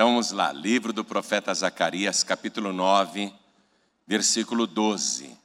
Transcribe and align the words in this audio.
Então 0.00 0.12
vamos 0.12 0.30
lá, 0.30 0.50
livro 0.50 0.94
do 0.94 1.04
profeta 1.04 1.52
Zacarias, 1.52 2.24
capítulo 2.24 2.72
9, 2.72 3.30
versículo 4.06 4.66
12. 4.66 5.36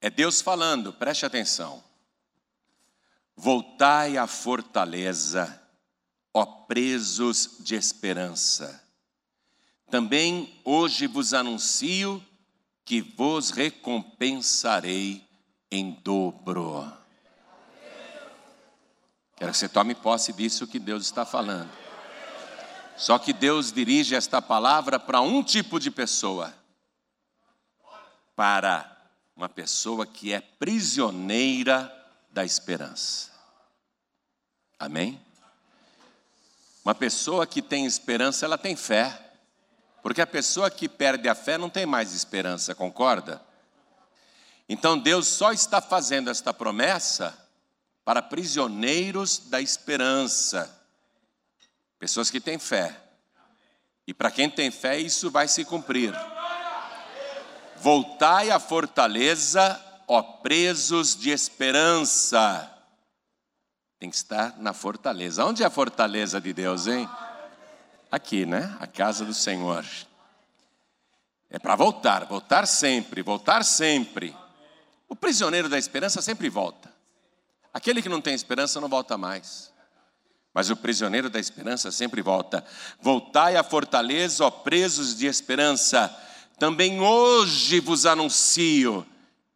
É 0.00 0.08
Deus 0.08 0.40
falando, 0.40 0.92
preste 0.92 1.26
atenção. 1.26 1.82
Voltai 3.34 4.16
à 4.16 4.28
fortaleza, 4.28 5.60
ó 6.32 6.46
presos 6.46 7.56
de 7.58 7.74
esperança. 7.74 8.80
Também 9.90 10.56
hoje 10.64 11.08
vos 11.08 11.34
anuncio 11.34 12.24
que 12.84 13.00
vos 13.00 13.50
recompensarei 13.50 15.26
em 15.68 15.98
dobro. 16.04 16.92
Quero 19.34 19.50
que 19.50 19.58
você 19.58 19.68
tome 19.68 19.96
posse 19.96 20.32
disso 20.32 20.64
que 20.64 20.78
Deus 20.78 21.02
está 21.02 21.26
falando. 21.26 21.87
Só 22.98 23.16
que 23.16 23.32
Deus 23.32 23.72
dirige 23.72 24.16
esta 24.16 24.42
palavra 24.42 24.98
para 24.98 25.20
um 25.20 25.42
tipo 25.42 25.78
de 25.78 25.88
pessoa. 25.88 26.52
Para 28.34 28.90
uma 29.36 29.48
pessoa 29.48 30.04
que 30.04 30.32
é 30.32 30.40
prisioneira 30.40 31.94
da 32.28 32.44
esperança. 32.44 33.30
Amém? 34.76 35.20
Uma 36.84 36.94
pessoa 36.94 37.46
que 37.46 37.62
tem 37.62 37.86
esperança, 37.86 38.44
ela 38.44 38.58
tem 38.58 38.74
fé. 38.74 39.32
Porque 40.02 40.20
a 40.20 40.26
pessoa 40.26 40.68
que 40.68 40.88
perde 40.88 41.28
a 41.28 41.34
fé 41.36 41.56
não 41.56 41.70
tem 41.70 41.86
mais 41.86 42.12
esperança, 42.12 42.74
concorda? 42.74 43.40
Então 44.68 44.98
Deus 44.98 45.28
só 45.28 45.52
está 45.52 45.80
fazendo 45.80 46.30
esta 46.30 46.52
promessa 46.52 47.36
para 48.04 48.22
prisioneiros 48.22 49.38
da 49.38 49.60
esperança, 49.60 50.77
pessoas 51.98 52.30
que 52.30 52.40
têm 52.40 52.58
fé. 52.58 52.96
E 54.06 54.14
para 54.14 54.30
quem 54.30 54.48
tem 54.48 54.70
fé, 54.70 54.98
isso 54.98 55.30
vai 55.30 55.46
se 55.48 55.64
cumprir. 55.64 56.14
Voltai 57.76 58.50
à 58.50 58.58
fortaleza, 58.58 59.78
ó 60.06 60.22
presos 60.22 61.14
de 61.14 61.30
esperança. 61.30 62.74
Tem 63.98 64.08
que 64.08 64.16
estar 64.16 64.56
na 64.58 64.72
fortaleza. 64.72 65.44
Onde 65.44 65.62
é 65.62 65.66
a 65.66 65.70
fortaleza 65.70 66.40
de 66.40 66.52
Deus, 66.52 66.86
hein? 66.86 67.08
Aqui, 68.10 68.46
né? 68.46 68.76
A 68.80 68.86
casa 68.86 69.24
do 69.24 69.34
Senhor. 69.34 69.84
É 71.50 71.58
para 71.58 71.76
voltar, 71.76 72.24
voltar 72.26 72.66
sempre, 72.66 73.22
voltar 73.22 73.64
sempre. 73.64 74.36
O 75.08 75.16
prisioneiro 75.16 75.68
da 75.68 75.78
esperança 75.78 76.20
sempre 76.20 76.48
volta. 76.48 76.92
Aquele 77.72 78.02
que 78.02 78.08
não 78.08 78.20
tem 78.20 78.34
esperança 78.34 78.80
não 78.80 78.88
volta 78.88 79.16
mais. 79.16 79.67
Mas 80.58 80.70
o 80.70 80.76
prisioneiro 80.76 81.30
da 81.30 81.38
esperança 81.38 81.92
sempre 81.92 82.20
volta. 82.20 82.64
Voltai 83.00 83.54
à 83.54 83.62
fortaleza, 83.62 84.44
ó 84.44 84.50
presos 84.50 85.16
de 85.16 85.28
esperança 85.28 86.12
também 86.58 87.00
hoje 87.00 87.78
vos 87.78 88.04
anuncio. 88.04 89.06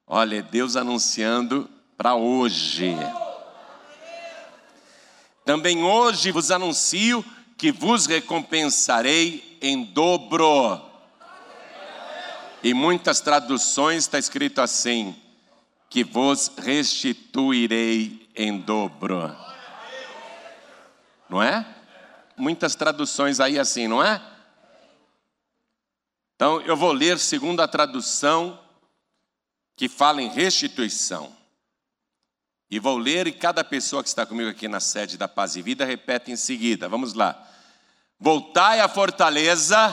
Olha, 0.07 0.37
é 0.37 0.43
Deus 0.43 0.77
anunciando 0.77 1.69
para 1.97 2.15
hoje. 2.15 2.95
Também 5.45 5.83
hoje 5.83 6.31
vos 6.31 6.53
anuncio 6.53 7.25
que 7.59 7.73
vos 7.73 8.07
recompensarei 8.07 9.59
em 9.61 9.83
dobro. 9.83 10.81
Em 12.63 12.73
muitas 12.73 13.21
traduções 13.21 14.05
está 14.05 14.21
escrito 14.21 14.61
assim: 14.61 15.17
que 15.91 16.05
vos 16.05 16.49
restituirei 16.59 18.31
em 18.37 18.57
dobro. 18.57 19.52
Não 21.33 21.43
é? 21.43 21.65
Muitas 22.37 22.75
traduções 22.75 23.41
aí 23.41 23.59
assim, 23.59 23.89
não 23.89 24.05
é? 24.05 24.21
Então, 26.37 26.61
eu 26.61 26.77
vou 26.77 26.93
ler 26.93 27.19
segundo 27.19 27.63
a 27.63 27.67
tradução 27.67 28.61
que 29.75 29.89
fala 29.89 30.21
em 30.21 30.29
restituição. 30.29 31.35
E 32.71 32.79
vou 32.79 32.99
ler, 32.99 33.27
e 33.27 33.33
cada 33.33 33.65
pessoa 33.65 34.03
que 34.03 34.11
está 34.11 34.27
comigo 34.27 34.51
aqui 34.51 34.69
na 34.69 34.79
sede 34.79 35.17
da 35.17 35.27
Paz 35.27 35.57
e 35.57 35.63
Vida 35.63 35.87
repete 35.87 36.31
em 36.31 36.37
seguida. 36.37 36.87
Vamos 36.87 37.15
lá. 37.15 37.43
Voltai 38.21 38.81
à 38.81 38.89
fortaleza, 38.89 39.89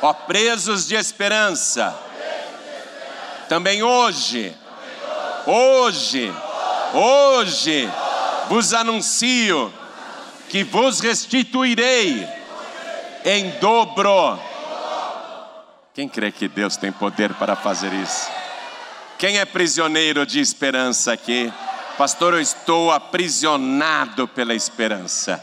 ó 0.00 0.14
presos 0.14 0.88
de 0.88 0.94
esperança. 0.94 1.94
Também 3.46 3.82
hoje, 3.82 4.56
hoje, 5.46 6.32
hoje, 6.94 7.90
vos 8.48 8.72
anuncio 8.72 9.72
que 10.48 10.62
vos 10.62 11.00
restituirei 11.00 12.28
em 13.24 13.50
dobro. 13.58 14.38
Quem 15.92 16.08
crê 16.08 16.30
que 16.30 16.48
Deus 16.48 16.76
tem 16.76 16.92
poder 16.92 17.34
para 17.34 17.56
fazer 17.56 17.92
isso? 17.92 18.28
Quem 19.18 19.38
é 19.38 19.44
prisioneiro 19.44 20.26
de 20.26 20.40
esperança 20.40 21.12
aqui? 21.12 21.52
Pastor, 21.96 22.34
eu 22.34 22.40
estou 22.40 22.90
aprisionado 22.90 24.26
pela 24.26 24.54
esperança. 24.54 25.42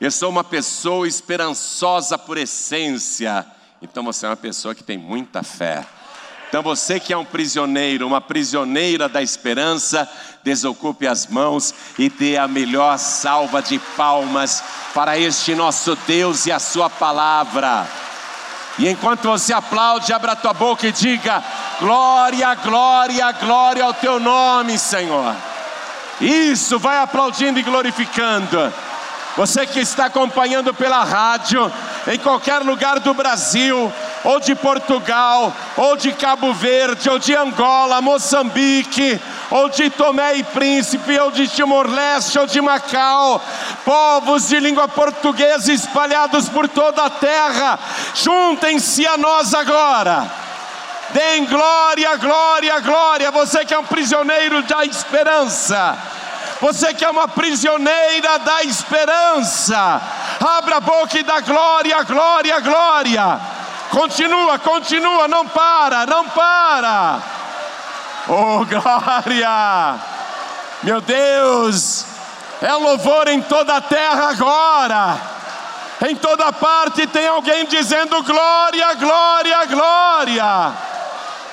Eu 0.00 0.10
sou 0.10 0.30
uma 0.30 0.44
pessoa 0.44 1.06
esperançosa 1.08 2.16
por 2.16 2.38
essência. 2.38 3.44
Então 3.82 4.04
você 4.04 4.26
é 4.26 4.28
uma 4.28 4.36
pessoa 4.36 4.74
que 4.74 4.84
tem 4.84 4.96
muita 4.96 5.42
fé. 5.42 5.84
Então 6.54 6.62
você 6.62 7.00
que 7.00 7.12
é 7.12 7.16
um 7.16 7.24
prisioneiro, 7.24 8.06
uma 8.06 8.20
prisioneira 8.20 9.08
da 9.08 9.20
esperança, 9.20 10.08
desocupe 10.44 11.04
as 11.04 11.26
mãos 11.26 11.74
e 11.98 12.08
dê 12.08 12.36
a 12.36 12.46
melhor 12.46 12.96
salva 12.96 13.60
de 13.60 13.76
palmas 13.96 14.62
para 14.94 15.18
este 15.18 15.52
nosso 15.52 15.98
Deus 16.06 16.46
e 16.46 16.52
a 16.52 16.60
sua 16.60 16.88
palavra. 16.88 17.84
E 18.78 18.88
enquanto 18.88 19.28
você 19.28 19.52
aplaude, 19.52 20.12
abra 20.12 20.30
a 20.30 20.36
tua 20.36 20.52
boca 20.52 20.86
e 20.86 20.92
diga: 20.92 21.42
glória, 21.80 22.54
glória, 22.54 23.32
glória 23.32 23.84
ao 23.84 23.92
teu 23.92 24.20
nome, 24.20 24.78
Senhor. 24.78 25.34
Isso, 26.20 26.78
vai 26.78 26.98
aplaudindo 26.98 27.58
e 27.58 27.64
glorificando. 27.64 28.72
Você 29.36 29.66
que 29.66 29.80
está 29.80 30.04
acompanhando 30.04 30.72
pela 30.72 31.02
rádio, 31.02 31.68
em 32.06 32.18
qualquer 32.18 32.58
lugar 32.60 33.00
do 33.00 33.14
Brasil, 33.14 33.92
ou 34.22 34.40
de 34.40 34.54
Portugal, 34.54 35.52
ou 35.76 35.96
de 35.96 36.12
Cabo 36.12 36.52
Verde, 36.52 37.08
ou 37.08 37.18
de 37.18 37.34
Angola, 37.34 38.02
Moçambique, 38.02 39.20
ou 39.50 39.68
de 39.68 39.88
Tomé 39.90 40.36
e 40.36 40.42
Príncipe, 40.42 41.18
ou 41.18 41.30
de 41.30 41.48
Timor-Leste, 41.48 42.38
ou 42.38 42.46
de 42.46 42.60
Macau, 42.60 43.42
povos 43.84 44.48
de 44.48 44.60
língua 44.60 44.88
portuguesa 44.88 45.72
espalhados 45.72 46.48
por 46.48 46.68
toda 46.68 47.04
a 47.04 47.10
terra, 47.10 47.78
juntem-se 48.14 49.06
a 49.06 49.16
nós 49.16 49.54
agora. 49.54 50.30
Deem 51.10 51.44
glória, 51.44 52.16
glória, 52.16 52.80
glória. 52.80 53.30
Você 53.30 53.64
que 53.64 53.72
é 53.72 53.78
um 53.78 53.84
prisioneiro 53.84 54.62
da 54.62 54.84
esperança. 54.84 55.96
Você 56.60 56.94
que 56.94 57.04
é 57.04 57.10
uma 57.10 57.28
prisioneira 57.28 58.38
da 58.38 58.62
esperança. 58.62 60.00
Abra 60.40 60.76
a 60.76 60.80
boca 60.80 61.18
e 61.18 61.22
dá 61.22 61.40
glória, 61.40 62.02
glória, 62.02 62.60
glória. 62.60 63.40
Continua, 63.90 64.58
continua, 64.58 65.28
não 65.28 65.46
para, 65.46 66.06
não 66.06 66.28
para. 66.28 67.18
Oh, 68.28 68.64
glória! 68.66 69.94
Meu 70.82 71.00
Deus, 71.00 72.04
é 72.60 72.72
louvor 72.72 73.28
em 73.28 73.40
toda 73.42 73.76
a 73.76 73.80
terra 73.80 74.30
agora. 74.30 75.16
Em 76.08 76.16
toda 76.16 76.52
parte 76.52 77.06
tem 77.06 77.26
alguém 77.26 77.66
dizendo 77.66 78.22
glória, 78.22 78.94
glória, 78.94 79.64
glória. 79.66 80.72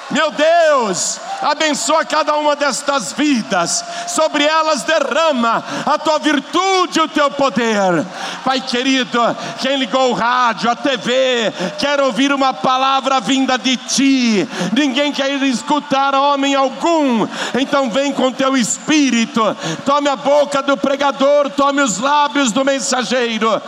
Meu 0.09 0.31
Deus, 0.31 1.19
abençoa 1.41 2.05
cada 2.05 2.35
uma 2.35 2.55
destas 2.55 3.13
vidas, 3.13 3.83
sobre 4.07 4.43
elas 4.43 4.83
derrama 4.83 5.63
a 5.85 5.97
tua 5.97 6.19
virtude 6.19 7.01
o 7.01 7.07
teu 7.07 7.31
poder. 7.31 8.05
Pai 8.43 8.61
querido, 8.61 9.19
quem 9.59 9.77
ligou 9.77 10.11
o 10.11 10.13
rádio, 10.13 10.69
a 10.69 10.75
TV, 10.75 11.51
quer 11.79 11.99
ouvir 11.99 12.31
uma 12.31 12.53
palavra 12.53 13.19
vinda 13.19 13.57
de 13.57 13.77
ti, 13.77 14.49
ninguém 14.73 15.11
quer 15.11 15.31
escutar 15.43 16.15
homem 16.15 16.55
algum, 16.55 17.27
então 17.59 17.89
vem 17.89 18.11
com 18.11 18.31
teu 18.31 18.55
espírito, 18.55 19.55
tome 19.85 20.09
a 20.09 20.15
boca 20.15 20.61
do 20.61 20.77
pregador, 20.77 21.49
tome 21.49 21.81
os 21.81 21.97
lábios 21.97 22.51
do 22.51 22.63
mensageiro, 22.63 23.61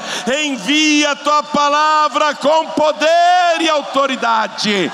envia 0.44 1.12
a 1.12 1.16
tua 1.16 1.44
palavra 1.44 2.36
com 2.36 2.68
poder 2.68 3.62
e 3.62 3.70
autoridade 3.70 4.92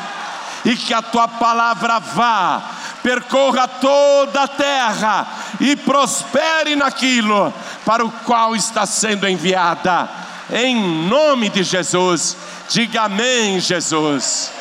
e 0.70 0.78
que 0.78 0.94
a 0.94 1.02
tua 1.02 1.28
palavra 1.28 1.98
vá, 1.98 2.62
percorra 3.02 3.68
toda 3.68 4.44
a 4.44 4.48
terra 4.48 5.28
e 5.60 5.76
prospere 5.76 6.76
naquilo 6.76 7.52
para 7.84 8.06
o 8.06 8.12
qual 8.12 8.56
está 8.56 8.86
sendo 8.86 9.28
enviada. 9.28 10.08
Em 10.52 11.08
nome 11.08 11.50
de 11.50 11.64
Jesus, 11.64 12.38
diga 12.70 13.02
amém, 13.06 13.60
Jesus. 13.60 14.52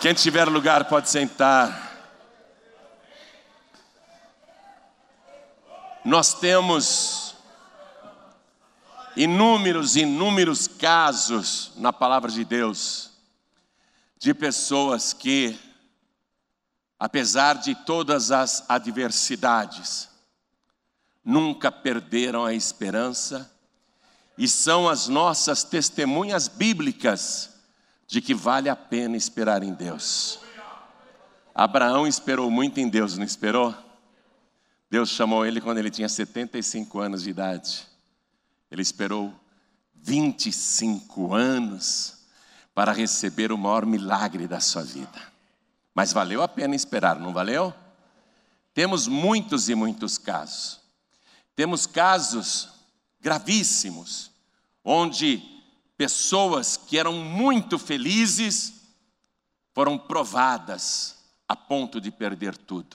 Quem 0.00 0.14
tiver 0.14 0.48
lugar 0.48 0.86
pode 0.86 1.08
sentar. 1.08 1.94
Nós 6.04 6.34
temos 6.34 7.36
inúmeros, 9.16 9.94
inúmeros 9.94 10.66
casos 10.66 11.70
na 11.76 11.92
palavra 11.92 12.32
de 12.32 12.44
Deus 12.44 13.05
de 14.18 14.32
pessoas 14.32 15.12
que, 15.12 15.58
apesar 16.98 17.54
de 17.54 17.74
todas 17.74 18.30
as 18.30 18.68
adversidades, 18.68 20.08
nunca 21.24 21.70
perderam 21.70 22.44
a 22.44 22.54
esperança 22.54 23.50
e 24.38 24.46
são 24.46 24.88
as 24.88 25.08
nossas 25.08 25.64
testemunhas 25.64 26.48
bíblicas 26.48 27.50
de 28.06 28.20
que 28.20 28.34
vale 28.34 28.68
a 28.68 28.76
pena 28.76 29.16
esperar 29.16 29.62
em 29.62 29.74
Deus. 29.74 30.38
Abraão 31.54 32.06
esperou 32.06 32.50
muito 32.50 32.78
em 32.78 32.88
Deus, 32.88 33.16
não 33.16 33.24
esperou? 33.24 33.74
Deus 34.90 35.08
chamou 35.08 35.44
ele 35.44 35.60
quando 35.60 35.78
ele 35.78 35.90
tinha 35.90 36.08
75 36.08 37.00
anos 37.00 37.22
de 37.22 37.30
idade. 37.30 37.86
Ele 38.70 38.82
esperou 38.82 39.34
25 39.94 41.34
anos 41.34 42.15
para 42.76 42.92
receber 42.92 43.50
o 43.50 43.56
maior 43.56 43.86
milagre 43.86 44.46
da 44.46 44.60
sua 44.60 44.82
vida. 44.82 45.32
Mas 45.94 46.12
valeu 46.12 46.42
a 46.42 46.46
pena 46.46 46.76
esperar, 46.76 47.18
não 47.18 47.32
valeu? 47.32 47.72
Temos 48.74 49.08
muitos 49.08 49.70
e 49.70 49.74
muitos 49.74 50.18
casos. 50.18 50.78
Temos 51.54 51.86
casos 51.86 52.68
gravíssimos, 53.18 54.30
onde 54.84 55.42
pessoas 55.96 56.76
que 56.76 56.98
eram 56.98 57.14
muito 57.14 57.78
felizes 57.78 58.74
foram 59.72 59.96
provadas 59.96 61.16
a 61.48 61.56
ponto 61.56 61.98
de 61.98 62.10
perder 62.10 62.58
tudo. 62.58 62.94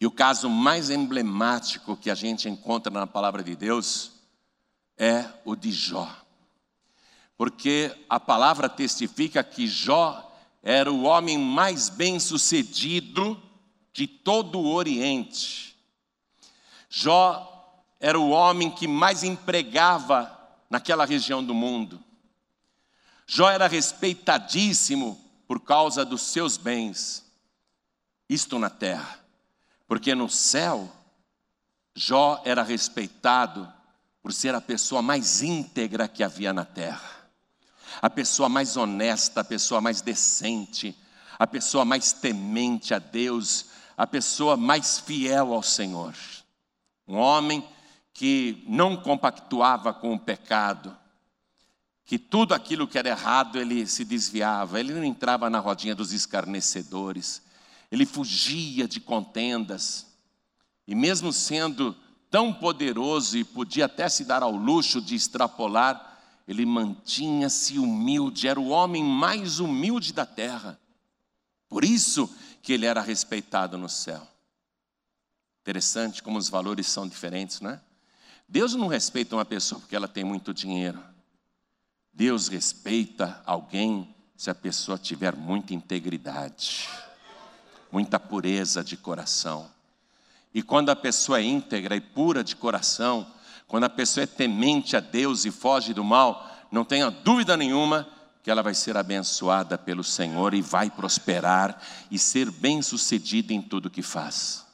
E 0.00 0.06
o 0.08 0.10
caso 0.10 0.50
mais 0.50 0.90
emblemático 0.90 1.96
que 1.96 2.10
a 2.10 2.16
gente 2.16 2.48
encontra 2.48 2.92
na 2.92 3.06
palavra 3.06 3.44
de 3.44 3.54
Deus 3.54 4.10
é 4.98 5.24
o 5.44 5.54
de 5.54 5.70
Jó. 5.70 6.23
Porque 7.36 7.94
a 8.08 8.20
palavra 8.20 8.68
testifica 8.68 9.42
que 9.42 9.66
Jó 9.66 10.32
era 10.62 10.90
o 10.90 11.02
homem 11.02 11.36
mais 11.38 11.88
bem-sucedido 11.88 13.40
de 13.92 14.06
todo 14.06 14.58
o 14.58 14.72
Oriente. 14.72 15.76
Jó 16.88 17.50
era 18.00 18.18
o 18.18 18.30
homem 18.30 18.70
que 18.70 18.86
mais 18.86 19.22
empregava 19.22 20.30
naquela 20.68 21.04
região 21.04 21.42
do 21.42 21.54
mundo. 21.54 22.02
Jó 23.26 23.48
era 23.48 23.66
respeitadíssimo 23.66 25.20
por 25.46 25.60
causa 25.60 26.04
dos 26.04 26.22
seus 26.22 26.56
bens, 26.56 27.24
isto 28.28 28.58
na 28.58 28.70
terra, 28.70 29.18
porque 29.86 30.14
no 30.14 30.28
céu, 30.28 30.90
Jó 31.94 32.42
era 32.44 32.62
respeitado 32.62 33.72
por 34.22 34.32
ser 34.32 34.54
a 34.54 34.60
pessoa 34.60 35.00
mais 35.00 35.42
íntegra 35.42 36.08
que 36.08 36.24
havia 36.24 36.52
na 36.52 36.64
terra, 36.64 37.13
a 38.00 38.10
pessoa 38.10 38.48
mais 38.48 38.76
honesta, 38.76 39.40
a 39.40 39.44
pessoa 39.44 39.80
mais 39.80 40.00
decente, 40.00 40.96
a 41.38 41.46
pessoa 41.46 41.84
mais 41.84 42.12
temente 42.12 42.94
a 42.94 42.98
Deus, 42.98 43.66
a 43.96 44.06
pessoa 44.06 44.56
mais 44.56 44.98
fiel 44.98 45.52
ao 45.52 45.62
Senhor. 45.62 46.14
Um 47.06 47.16
homem 47.16 47.66
que 48.12 48.64
não 48.68 48.96
compactuava 48.96 49.92
com 49.92 50.14
o 50.14 50.18
pecado, 50.18 50.96
que 52.04 52.18
tudo 52.18 52.54
aquilo 52.54 52.86
que 52.86 52.98
era 52.98 53.08
errado 53.08 53.58
ele 53.58 53.86
se 53.86 54.04
desviava, 54.04 54.78
ele 54.78 54.92
não 54.92 55.04
entrava 55.04 55.48
na 55.50 55.58
rodinha 55.58 55.94
dos 55.94 56.12
escarnecedores, 56.12 57.42
ele 57.90 58.06
fugia 58.06 58.86
de 58.86 59.00
contendas, 59.00 60.06
e 60.86 60.94
mesmo 60.94 61.32
sendo 61.32 61.96
tão 62.30 62.52
poderoso 62.52 63.38
e 63.38 63.44
podia 63.44 63.86
até 63.86 64.08
se 64.08 64.24
dar 64.24 64.42
ao 64.42 64.50
luxo 64.50 65.00
de 65.00 65.14
extrapolar, 65.14 66.13
ele 66.46 66.66
mantinha-se 66.66 67.78
humilde, 67.78 68.46
era 68.46 68.60
o 68.60 68.68
homem 68.68 69.02
mais 69.02 69.60
humilde 69.60 70.12
da 70.12 70.26
terra. 70.26 70.78
Por 71.68 71.84
isso 71.84 72.28
que 72.62 72.72
ele 72.72 72.86
era 72.86 73.00
respeitado 73.00 73.78
no 73.78 73.88
céu. 73.88 74.26
Interessante 75.62 76.22
como 76.22 76.38
os 76.38 76.48
valores 76.48 76.86
são 76.86 77.08
diferentes, 77.08 77.60
não 77.60 77.70
é? 77.70 77.80
Deus 78.46 78.74
não 78.74 78.86
respeita 78.86 79.34
uma 79.34 79.44
pessoa 79.44 79.80
porque 79.80 79.96
ela 79.96 80.06
tem 80.06 80.22
muito 80.22 80.52
dinheiro. 80.52 81.02
Deus 82.12 82.48
respeita 82.48 83.42
alguém 83.46 84.14
se 84.36 84.50
a 84.50 84.54
pessoa 84.54 84.98
tiver 84.98 85.34
muita 85.34 85.72
integridade, 85.72 86.88
muita 87.90 88.20
pureza 88.20 88.84
de 88.84 88.96
coração. 88.96 89.70
E 90.52 90.62
quando 90.62 90.90
a 90.90 90.96
pessoa 90.96 91.38
é 91.38 91.42
íntegra 91.42 91.96
e 91.96 92.00
pura 92.00 92.44
de 92.44 92.54
coração, 92.54 93.26
quando 93.66 93.84
a 93.84 93.90
pessoa 93.90 94.24
é 94.24 94.26
temente 94.26 94.96
a 94.96 95.00
Deus 95.00 95.44
e 95.44 95.50
foge 95.50 95.94
do 95.94 96.04
mal, 96.04 96.50
não 96.70 96.84
tenha 96.84 97.10
dúvida 97.10 97.56
nenhuma 97.56 98.08
que 98.42 98.50
ela 98.50 98.62
vai 98.62 98.74
ser 98.74 98.96
abençoada 98.96 99.78
pelo 99.78 100.04
Senhor 100.04 100.52
e 100.52 100.60
vai 100.60 100.90
prosperar 100.90 101.80
e 102.10 102.18
ser 102.18 102.50
bem-sucedida 102.50 103.54
em 103.54 103.62
tudo 103.62 103.90
que 103.90 104.02
faz. 104.02 104.66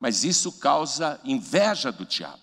Mas 0.00 0.24
isso 0.24 0.52
causa 0.52 1.20
inveja 1.22 1.92
do 1.92 2.06
diabo. 2.06 2.40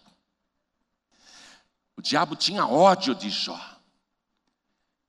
O 1.97 2.01
diabo 2.01 2.35
tinha 2.35 2.68
ódio 2.68 3.15
de 3.15 3.30
Jó. 3.30 3.59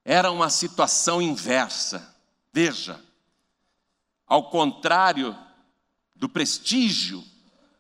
Era 0.05 0.33
uma 0.33 0.49
situação 0.49 1.21
inversa. 1.21 2.17
Veja, 2.53 2.99
ao 4.27 4.51
contrário 4.51 5.37
do 6.17 6.29
prestígio 6.29 7.23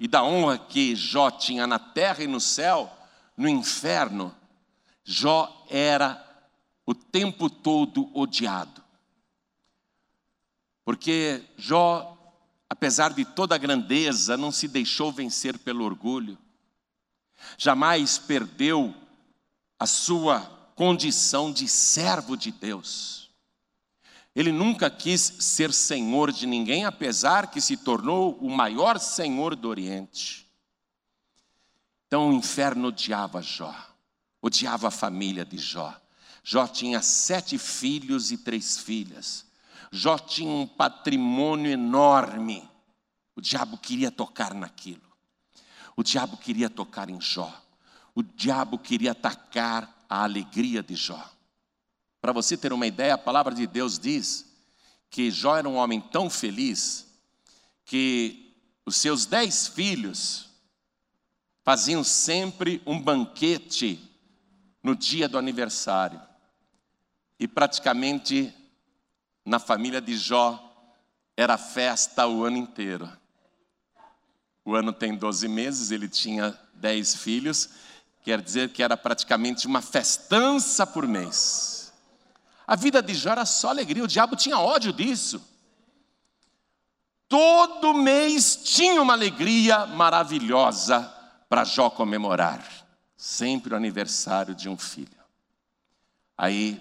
e 0.00 0.08
da 0.08 0.24
honra 0.24 0.58
que 0.58 0.96
Jó 0.96 1.30
tinha 1.30 1.66
na 1.66 1.78
terra 1.78 2.24
e 2.24 2.26
no 2.26 2.40
céu, 2.40 2.90
no 3.36 3.48
inferno, 3.48 4.34
Jó 5.04 5.64
era 5.70 6.26
o 6.84 6.94
tempo 6.94 7.48
todo 7.48 8.10
odiado. 8.18 8.82
Porque 10.84 11.44
Jó, 11.56 12.18
apesar 12.68 13.12
de 13.12 13.24
toda 13.24 13.54
a 13.54 13.58
grandeza, 13.58 14.36
não 14.36 14.50
se 14.50 14.66
deixou 14.66 15.12
vencer 15.12 15.56
pelo 15.58 15.84
orgulho 15.84 16.36
jamais 17.56 18.18
perdeu 18.18 18.94
a 19.78 19.86
sua 19.86 20.40
condição 20.74 21.52
de 21.52 21.68
servo 21.68 22.36
de 22.36 22.50
Deus. 22.50 23.19
Ele 24.34 24.52
nunca 24.52 24.88
quis 24.88 25.20
ser 25.20 25.72
senhor 25.72 26.30
de 26.30 26.46
ninguém, 26.46 26.84
apesar 26.84 27.50
que 27.50 27.60
se 27.60 27.76
tornou 27.76 28.36
o 28.40 28.48
maior 28.48 28.98
senhor 28.98 29.56
do 29.56 29.68
Oriente. 29.68 30.48
Então 32.06 32.30
o 32.30 32.32
inferno 32.32 32.88
odiava 32.88 33.42
Jó, 33.42 33.74
odiava 34.40 34.88
a 34.88 34.90
família 34.90 35.44
de 35.44 35.58
Jó. 35.58 35.94
Jó 36.42 36.66
tinha 36.66 37.02
sete 37.02 37.58
filhos 37.58 38.30
e 38.30 38.38
três 38.38 38.78
filhas. 38.78 39.46
Jó 39.92 40.18
tinha 40.18 40.50
um 40.50 40.66
patrimônio 40.66 41.70
enorme. 41.70 42.68
O 43.36 43.40
diabo 43.40 43.76
queria 43.78 44.10
tocar 44.10 44.54
naquilo. 44.54 45.02
O 45.96 46.02
diabo 46.02 46.36
queria 46.36 46.70
tocar 46.70 47.10
em 47.10 47.20
Jó. 47.20 47.52
O 48.14 48.22
diabo 48.22 48.78
queria 48.78 49.12
atacar 49.12 50.04
a 50.08 50.22
alegria 50.24 50.82
de 50.82 50.94
Jó. 50.94 51.30
Para 52.20 52.32
você 52.32 52.56
ter 52.56 52.72
uma 52.72 52.86
ideia, 52.86 53.14
a 53.14 53.18
palavra 53.18 53.54
de 53.54 53.66
Deus 53.66 53.98
diz 53.98 54.46
que 55.08 55.30
Jó 55.30 55.56
era 55.56 55.68
um 55.68 55.76
homem 55.76 56.00
tão 56.00 56.28
feliz 56.28 57.06
que 57.84 58.54
os 58.84 58.96
seus 58.96 59.26
dez 59.26 59.66
filhos 59.66 60.48
faziam 61.62 62.04
sempre 62.04 62.82
um 62.86 63.00
banquete 63.00 64.00
no 64.82 64.94
dia 64.94 65.28
do 65.28 65.38
aniversário. 65.38 66.20
E 67.38 67.48
praticamente 67.48 68.52
na 69.44 69.58
família 69.58 70.00
de 70.00 70.16
Jó 70.16 70.66
era 71.36 71.56
festa 71.56 72.26
o 72.26 72.44
ano 72.44 72.58
inteiro. 72.58 73.10
O 74.64 74.74
ano 74.74 74.92
tem 74.92 75.16
12 75.16 75.48
meses, 75.48 75.90
ele 75.90 76.08
tinha 76.08 76.58
10 76.74 77.16
filhos, 77.16 77.70
quer 78.22 78.42
dizer 78.42 78.72
que 78.72 78.82
era 78.82 78.96
praticamente 78.96 79.66
uma 79.66 79.80
festança 79.80 80.86
por 80.86 81.08
mês. 81.08 81.79
A 82.70 82.76
vida 82.76 83.02
de 83.02 83.12
Jó 83.14 83.32
era 83.32 83.44
só 83.44 83.70
alegria, 83.70 84.04
o 84.04 84.06
diabo 84.06 84.36
tinha 84.36 84.56
ódio 84.56 84.92
disso. 84.92 85.42
Todo 87.28 87.92
mês 87.92 88.60
tinha 88.62 89.02
uma 89.02 89.12
alegria 89.12 89.86
maravilhosa 89.86 91.02
para 91.48 91.64
Jó 91.64 91.90
comemorar, 91.90 92.64
sempre 93.16 93.74
o 93.74 93.76
aniversário 93.76 94.54
de 94.54 94.68
um 94.68 94.78
filho. 94.78 95.18
Aí, 96.38 96.80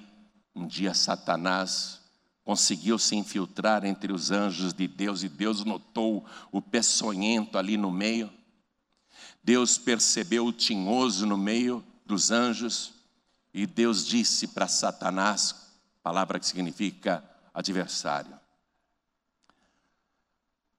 um 0.54 0.68
dia, 0.68 0.94
Satanás 0.94 2.00
conseguiu 2.44 3.00
se 3.00 3.16
infiltrar 3.16 3.84
entre 3.84 4.14
os 4.14 4.30
anjos 4.30 4.76
de 4.76 4.88
Deus 4.88 5.24
e 5.24 5.28
Deus 5.28 5.66
notou 5.66 6.24
o 6.52 6.62
peçonhento 6.62 7.58
ali 7.58 7.78
no 7.78 7.90
meio. 7.90 8.32
Deus 9.44 9.80
percebeu 9.80 10.46
o 10.46 10.54
tinhoso 10.54 11.26
no 11.26 11.36
meio 11.36 11.84
dos 12.06 12.30
anjos 12.30 12.94
e 13.52 13.66
Deus 13.66 14.06
disse 14.06 14.50
para 14.50 14.68
Satanás, 14.68 15.69
palavra 16.02 16.40
que 16.40 16.46
significa 16.46 17.24
adversário: 17.54 18.40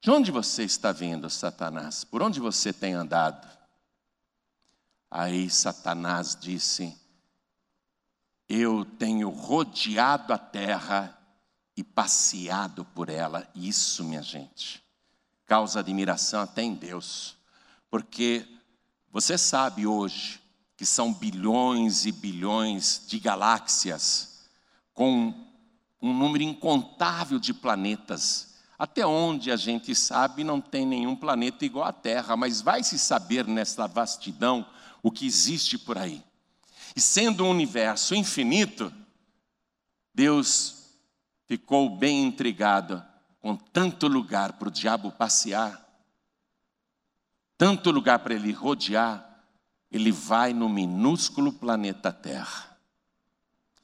De 0.01 0.09
onde 0.09 0.31
você 0.31 0.63
está 0.63 0.91
vindo, 0.91 1.29
Satanás? 1.29 2.03
Por 2.03 2.21
onde 2.21 2.39
você 2.39 2.73
tem 2.73 2.93
andado? 2.93 3.47
Aí 5.09 5.49
Satanás 5.49 6.37
disse: 6.39 6.97
Eu 8.47 8.85
tenho 8.85 9.29
rodeado 9.29 10.33
a 10.33 10.37
terra 10.37 11.17
e 11.75 11.83
passeado 11.83 12.85
por 12.85 13.09
ela. 13.09 13.49
Isso, 13.53 14.03
minha 14.03 14.23
gente, 14.23 14.83
causa 15.45 15.79
admiração 15.79 16.41
até 16.41 16.61
em 16.61 16.73
Deus, 16.73 17.37
porque 17.89 18.47
você 19.11 19.37
sabe 19.37 19.85
hoje 19.85 20.41
que 20.77 20.85
são 20.85 21.13
bilhões 21.13 22.05
e 22.05 22.11
bilhões 22.11 23.05
de 23.05 23.19
galáxias 23.19 24.30
com 24.93 25.33
um 26.01 26.13
número 26.13 26.43
incontável 26.43 27.39
de 27.39 27.53
planetas. 27.53 28.55
Até 28.77 29.05
onde 29.05 29.51
a 29.51 29.55
gente 29.55 29.93
sabe, 29.93 30.43
não 30.43 30.59
tem 30.59 30.85
nenhum 30.85 31.15
planeta 31.15 31.63
igual 31.63 31.85
à 31.85 31.93
Terra, 31.93 32.35
mas 32.35 32.61
vai 32.61 32.83
se 32.83 32.97
saber 32.97 33.45
nessa 33.45 33.87
vastidão 33.87 34.65
o 35.03 35.11
que 35.11 35.25
existe 35.25 35.77
por 35.77 35.97
aí. 35.97 36.23
E 36.95 36.99
sendo 36.99 37.43
um 37.43 37.49
universo 37.49 38.15
infinito, 38.15 38.91
Deus 40.13 40.95
ficou 41.45 41.95
bem 41.95 42.23
intrigado 42.23 43.03
com 43.39 43.55
tanto 43.55 44.07
lugar 44.07 44.53
para 44.53 44.67
o 44.67 44.71
diabo 44.71 45.11
passear, 45.11 45.79
tanto 47.57 47.91
lugar 47.91 48.19
para 48.19 48.33
ele 48.33 48.51
rodear, 48.51 49.45
ele 49.91 50.11
vai 50.11 50.53
no 50.53 50.67
minúsculo 50.67 51.53
planeta 51.53 52.11
Terra. 52.11 52.70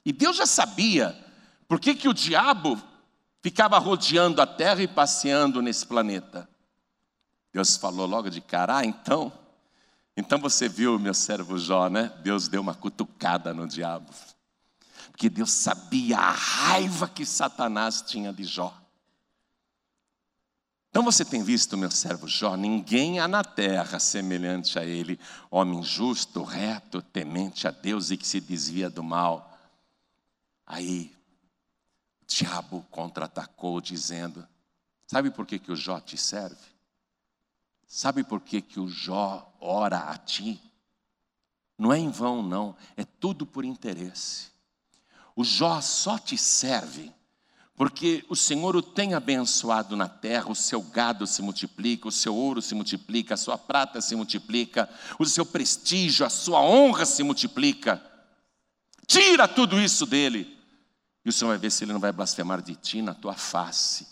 E 0.08 0.12
Deus 0.12 0.38
já 0.38 0.46
sabia 0.46 1.14
por 1.68 1.78
que, 1.78 1.94
que 1.94 2.08
o 2.08 2.14
diabo 2.14 2.82
ficava 3.42 3.76
rodeando 3.76 4.40
a 4.40 4.46
Terra 4.46 4.82
e 4.82 4.88
passeando 4.88 5.60
nesse 5.60 5.86
planeta. 5.86 6.48
Deus 7.52 7.76
falou 7.76 8.06
logo 8.06 8.30
de 8.30 8.40
cara, 8.40 8.78
ah, 8.78 8.86
então, 8.86 9.30
então 10.16 10.38
você 10.38 10.66
viu 10.66 10.98
meu 10.98 11.12
servo 11.12 11.58
Jó, 11.58 11.90
né? 11.90 12.10
Deus 12.22 12.48
deu 12.48 12.62
uma 12.62 12.72
cutucada 12.72 13.52
no 13.52 13.68
diabo. 13.68 14.10
Porque 15.10 15.28
Deus 15.28 15.50
sabia 15.50 16.16
a 16.16 16.30
raiva 16.30 17.06
que 17.06 17.26
Satanás 17.26 18.00
tinha 18.00 18.32
de 18.32 18.44
Jó. 18.44 18.74
Então 20.88 21.02
você 21.02 21.22
tem 21.22 21.42
visto, 21.42 21.76
meu 21.76 21.90
servo 21.90 22.26
Jó, 22.26 22.56
ninguém 22.56 23.20
há 23.20 23.28
na 23.28 23.44
terra 23.44 23.98
semelhante 23.98 24.78
a 24.78 24.86
ele, 24.86 25.20
homem 25.50 25.82
justo, 25.82 26.42
reto, 26.42 27.02
temente 27.02 27.68
a 27.68 27.70
Deus 27.70 28.10
e 28.10 28.16
que 28.16 28.26
se 28.26 28.40
desvia 28.40 28.88
do 28.88 29.04
mal. 29.04 29.47
Aí 30.70 31.10
o 32.20 32.26
diabo 32.26 32.86
contra-atacou, 32.90 33.80
dizendo: 33.80 34.46
Sabe 35.06 35.30
por 35.30 35.46
que, 35.46 35.58
que 35.58 35.72
o 35.72 35.76
Jó 35.76 35.98
te 35.98 36.18
serve? 36.18 36.68
Sabe 37.86 38.22
por 38.22 38.42
que, 38.42 38.60
que 38.60 38.78
o 38.78 38.86
Jó 38.86 39.50
ora 39.58 40.10
a 40.10 40.18
ti? 40.18 40.60
Não 41.78 41.90
é 41.90 41.98
em 41.98 42.10
vão, 42.10 42.42
não, 42.42 42.76
é 42.98 43.04
tudo 43.04 43.46
por 43.46 43.64
interesse. 43.64 44.48
O 45.34 45.42
Jó 45.42 45.80
só 45.80 46.18
te 46.18 46.36
serve 46.36 47.14
porque 47.74 48.24
o 48.28 48.34
Senhor 48.36 48.74
o 48.76 48.82
tem 48.82 49.14
abençoado 49.14 49.96
na 49.96 50.08
terra, 50.08 50.50
o 50.50 50.54
seu 50.54 50.82
gado 50.82 51.26
se 51.26 51.40
multiplica, 51.40 52.08
o 52.08 52.12
seu 52.12 52.34
ouro 52.34 52.60
se 52.60 52.74
multiplica, 52.74 53.34
a 53.34 53.36
sua 53.36 53.56
prata 53.56 54.00
se 54.00 54.16
multiplica, 54.16 54.90
o 55.16 55.24
seu 55.24 55.46
prestígio, 55.46 56.26
a 56.26 56.28
sua 56.28 56.60
honra 56.60 57.06
se 57.06 57.22
multiplica. 57.22 58.02
Tira 59.06 59.46
tudo 59.46 59.80
isso 59.80 60.04
dele, 60.04 60.57
e 61.24 61.28
o 61.28 61.32
Senhor 61.32 61.50
vai 61.50 61.58
ver 61.58 61.70
se 61.70 61.84
ele 61.84 61.92
não 61.92 62.00
vai 62.00 62.12
blasfemar 62.12 62.62
de 62.62 62.74
ti 62.74 63.02
na 63.02 63.14
tua 63.14 63.34
face. 63.34 64.06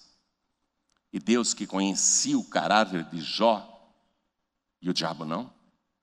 E 1.12 1.18
Deus 1.18 1.54
que 1.54 1.66
conhecia 1.66 2.38
o 2.38 2.44
caráter 2.44 3.04
de 3.04 3.20
Jó, 3.20 3.72
e 4.82 4.90
o 4.90 4.94
diabo 4.94 5.25
não, 5.25 5.50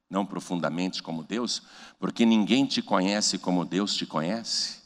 não 0.10 0.25
profundamente 0.25 1.03
como 1.03 1.24
Deus, 1.24 1.62
porque 2.00 2.25
ninguém 2.25 2.65
te 2.65 2.81
conhece 2.81 3.38
como 3.38 3.65
Deus 3.65 3.95
te 3.95 4.05
conhece 4.05 4.83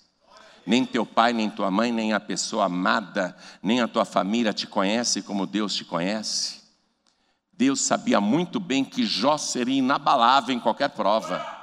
nem 0.67 0.83
teu 0.83 1.05
pai, 1.05 1.31
nem 1.31 1.49
tua 1.49 1.71
mãe, 1.71 1.93
nem 1.93 2.11
a 2.11 2.19
pessoa 2.19 2.65
amada, 2.65 3.37
nem 3.63 3.79
a 3.79 3.87
tua 3.87 4.03
família 4.03 4.51
te 4.51 4.67
conhece 4.67 5.21
como 5.21 5.47
Deus 5.47 5.73
te 5.73 5.85
conhece. 5.85 6.61
Deus 7.53 7.79
sabia 7.79 8.19
muito 8.19 8.59
bem 8.59 8.83
que 8.83 9.05
Jó 9.05 9.37
seria 9.37 9.77
inabalável 9.77 10.53
em 10.53 10.59
qualquer 10.59 10.89
prova. 10.89 11.56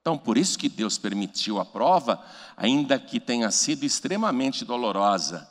Então, 0.00 0.16
por 0.16 0.38
isso 0.38 0.58
que 0.58 0.68
Deus 0.68 0.96
permitiu 0.96 1.58
a 1.58 1.64
prova, 1.64 2.24
ainda 2.56 2.98
que 2.98 3.20
tenha 3.20 3.50
sido 3.50 3.84
extremamente 3.84 4.64
dolorosa. 4.64 5.48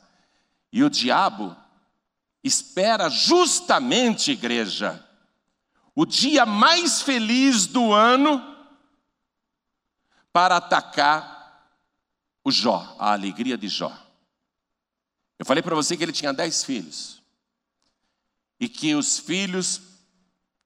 E 0.72 0.84
o 0.84 0.89
diabo 0.89 1.56
espera 2.44 3.10
justamente, 3.10 4.32
igreja, 4.32 5.04
o 5.96 6.06
dia 6.06 6.46
mais 6.46 7.01
feliz 7.01 7.68
do 7.68 7.92
ano 7.92 8.56
para 10.32 10.58
atacar 10.58 11.38
o 12.44 12.51
Jó, 12.51 12.96
a 13.00 13.12
alegria 13.12 13.58
de 13.58 13.68
Jó. 13.68 13.92
Eu 15.39 15.46
falei 15.46 15.62
para 15.62 15.75
você 15.75 15.96
que 15.96 16.04
ele 16.04 16.12
tinha 16.12 16.34
dez 16.34 16.63
filhos. 16.63 17.22
E 18.60 18.68
que 18.68 18.96
os 18.96 19.20
filhos, 19.20 19.82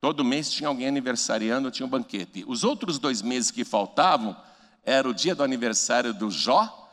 todo 0.02 0.26
mês 0.26 0.52
tinha 0.52 0.68
alguém 0.68 0.88
aniversariando, 0.88 1.70
tinha 1.70 1.86
um 1.86 1.90
banquete. 1.90 2.44
Os 2.48 2.64
outros 2.64 2.98
dois 2.98 3.22
meses 3.22 3.52
que 3.52 3.64
faltavam, 3.64 4.36
era 4.84 5.08
o 5.08 5.14
dia 5.14 5.36
do 5.36 5.44
aniversário 5.44 6.12
do 6.12 6.32
Jó 6.32 6.90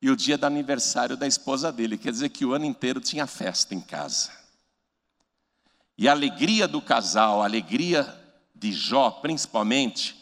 e 0.00 0.10
o 0.10 0.16
dia 0.16 0.38
do 0.38 0.46
aniversário 0.46 1.16
da 1.16 1.26
esposa 1.26 1.70
dele. 1.70 1.98
Quer 1.98 2.10
dizer 2.10 2.30
que 2.30 2.46
o 2.46 2.54
ano 2.54 2.64
inteiro 2.64 2.98
tinha 2.98 3.26
festa 3.26 3.74
em 3.74 3.80
casa. 3.80 4.30
E 5.98 6.08
a 6.08 6.12
alegria 6.12 6.66
do 6.66 6.80
casal, 6.80 7.42
a 7.42 7.44
alegria 7.44 8.06
de 8.54 8.72
Jó, 8.72 9.10
principalmente, 9.10 10.16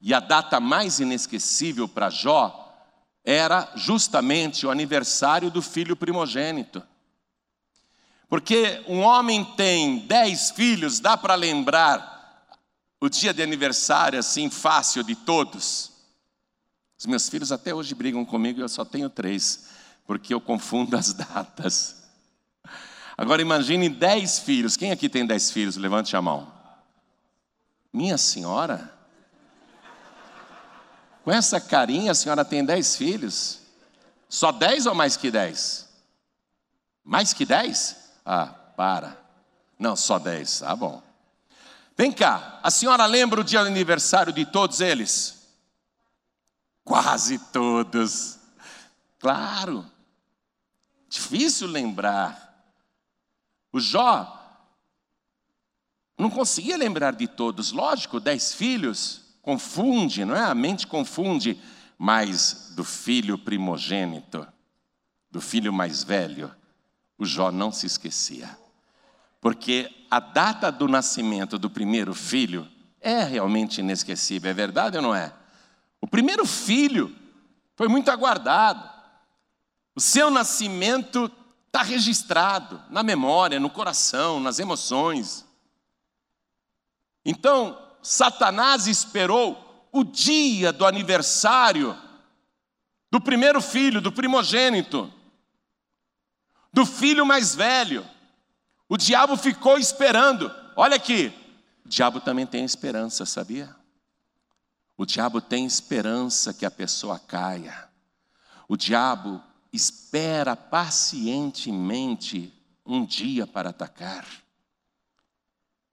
e 0.00 0.14
a 0.14 0.20
data 0.20 0.58
mais 0.58 0.98
inesquecível 0.98 1.86
para 1.86 2.08
Jó, 2.08 2.62
era 3.24 3.70
justamente 3.74 4.66
o 4.66 4.70
aniversário 4.70 5.50
do 5.50 5.60
filho 5.60 5.96
primogênito. 5.96 6.82
Porque 8.28 8.82
um 8.88 9.00
homem 9.00 9.44
tem 9.56 10.00
dez 10.00 10.50
filhos, 10.50 10.98
dá 10.98 11.16
para 11.16 11.34
lembrar 11.34 12.46
o 13.00 13.08
dia 13.08 13.32
de 13.32 13.42
aniversário 13.42 14.18
assim 14.18 14.50
fácil 14.50 15.02
de 15.04 15.14
todos. 15.14 15.92
Os 16.98 17.06
meus 17.06 17.28
filhos 17.28 17.52
até 17.52 17.74
hoje 17.74 17.94
brigam 17.94 18.24
comigo 18.24 18.58
e 18.58 18.62
eu 18.62 18.68
só 18.68 18.84
tenho 18.84 19.08
três, 19.08 19.68
porque 20.06 20.34
eu 20.34 20.40
confundo 20.40 20.96
as 20.96 21.12
datas. 21.14 22.04
Agora 23.16 23.40
imagine 23.40 23.88
dez 23.88 24.38
filhos. 24.38 24.76
Quem 24.76 24.90
aqui 24.90 25.08
tem 25.08 25.24
dez 25.24 25.50
filhos? 25.50 25.76
Levante 25.76 26.16
a 26.16 26.22
mão. 26.22 26.52
Minha 27.92 28.18
senhora? 28.18 28.92
Com 31.22 31.32
essa 31.32 31.60
carinha, 31.60 32.12
a 32.12 32.14
senhora 32.14 32.44
tem 32.44 32.64
dez 32.64 32.96
filhos? 32.96 33.60
Só 34.28 34.52
dez 34.52 34.86
ou 34.86 34.94
mais 34.94 35.16
que 35.16 35.30
dez? 35.30 35.88
Mais 37.04 37.32
que 37.32 37.44
dez? 37.44 38.05
Ah, 38.26 38.46
para. 38.76 39.16
Não, 39.78 39.94
só 39.94 40.18
dez. 40.18 40.62
Ah, 40.64 40.74
bom. 40.74 41.00
Vem 41.96 42.10
cá, 42.10 42.58
a 42.62 42.70
senhora 42.70 43.06
lembra 43.06 43.40
o 43.40 43.44
dia 43.44 43.62
do 43.62 43.68
aniversário 43.68 44.32
de 44.32 44.44
todos 44.44 44.80
eles? 44.80 45.48
Quase 46.84 47.38
todos. 47.38 48.38
Claro. 49.18 49.86
Difícil 51.08 51.68
lembrar. 51.68 52.44
O 53.72 53.80
Jó 53.80 54.32
não 56.18 56.28
conseguia 56.28 56.76
lembrar 56.76 57.14
de 57.14 57.28
todos. 57.28 57.72
Lógico, 57.72 58.18
dez 58.18 58.52
filhos 58.52 59.22
confunde, 59.40 60.24
não 60.24 60.34
é? 60.34 60.42
A 60.44 60.54
mente 60.54 60.86
confunde, 60.86 61.60
mas 61.96 62.72
do 62.74 62.82
filho 62.82 63.38
primogênito, 63.38 64.46
do 65.30 65.40
filho 65.40 65.72
mais 65.72 66.02
velho, 66.02 66.52
o 67.18 67.24
Jó 67.24 67.50
não 67.50 67.72
se 67.72 67.86
esquecia. 67.86 68.58
Porque 69.40 69.90
a 70.10 70.20
data 70.20 70.70
do 70.70 70.88
nascimento 70.88 71.58
do 71.58 71.70
primeiro 71.70 72.14
filho 72.14 72.68
é 73.00 73.22
realmente 73.22 73.80
inesquecível, 73.80 74.50
é 74.50 74.54
verdade 74.54 74.96
ou 74.96 75.02
não 75.02 75.14
é? 75.14 75.32
O 76.00 76.06
primeiro 76.06 76.44
filho 76.44 77.14
foi 77.74 77.88
muito 77.88 78.10
aguardado. 78.10 78.88
O 79.94 80.00
seu 80.00 80.30
nascimento 80.30 81.30
está 81.66 81.82
registrado 81.82 82.82
na 82.90 83.02
memória, 83.02 83.60
no 83.60 83.70
coração, 83.70 84.40
nas 84.40 84.58
emoções. 84.58 85.46
Então, 87.24 87.78
Satanás 88.02 88.86
esperou 88.86 89.88
o 89.92 90.04
dia 90.04 90.72
do 90.72 90.86
aniversário 90.86 91.96
do 93.10 93.20
primeiro 93.20 93.60
filho, 93.60 94.00
do 94.00 94.12
primogênito, 94.12 95.12
do 96.76 96.84
filho 96.84 97.24
mais 97.24 97.54
velho. 97.54 98.06
O 98.86 98.98
diabo 98.98 99.34
ficou 99.34 99.78
esperando. 99.78 100.54
Olha 100.76 100.96
aqui, 100.96 101.32
o 101.86 101.88
diabo 101.88 102.20
também 102.20 102.46
tem 102.46 102.66
esperança, 102.66 103.24
sabia? 103.24 103.74
O 104.94 105.06
diabo 105.06 105.40
tem 105.40 105.64
esperança 105.64 106.52
que 106.52 106.66
a 106.66 106.70
pessoa 106.70 107.18
caia. 107.18 107.88
O 108.68 108.76
diabo 108.76 109.42
espera 109.72 110.54
pacientemente 110.54 112.52
um 112.84 113.06
dia 113.06 113.46
para 113.46 113.70
atacar. 113.70 114.26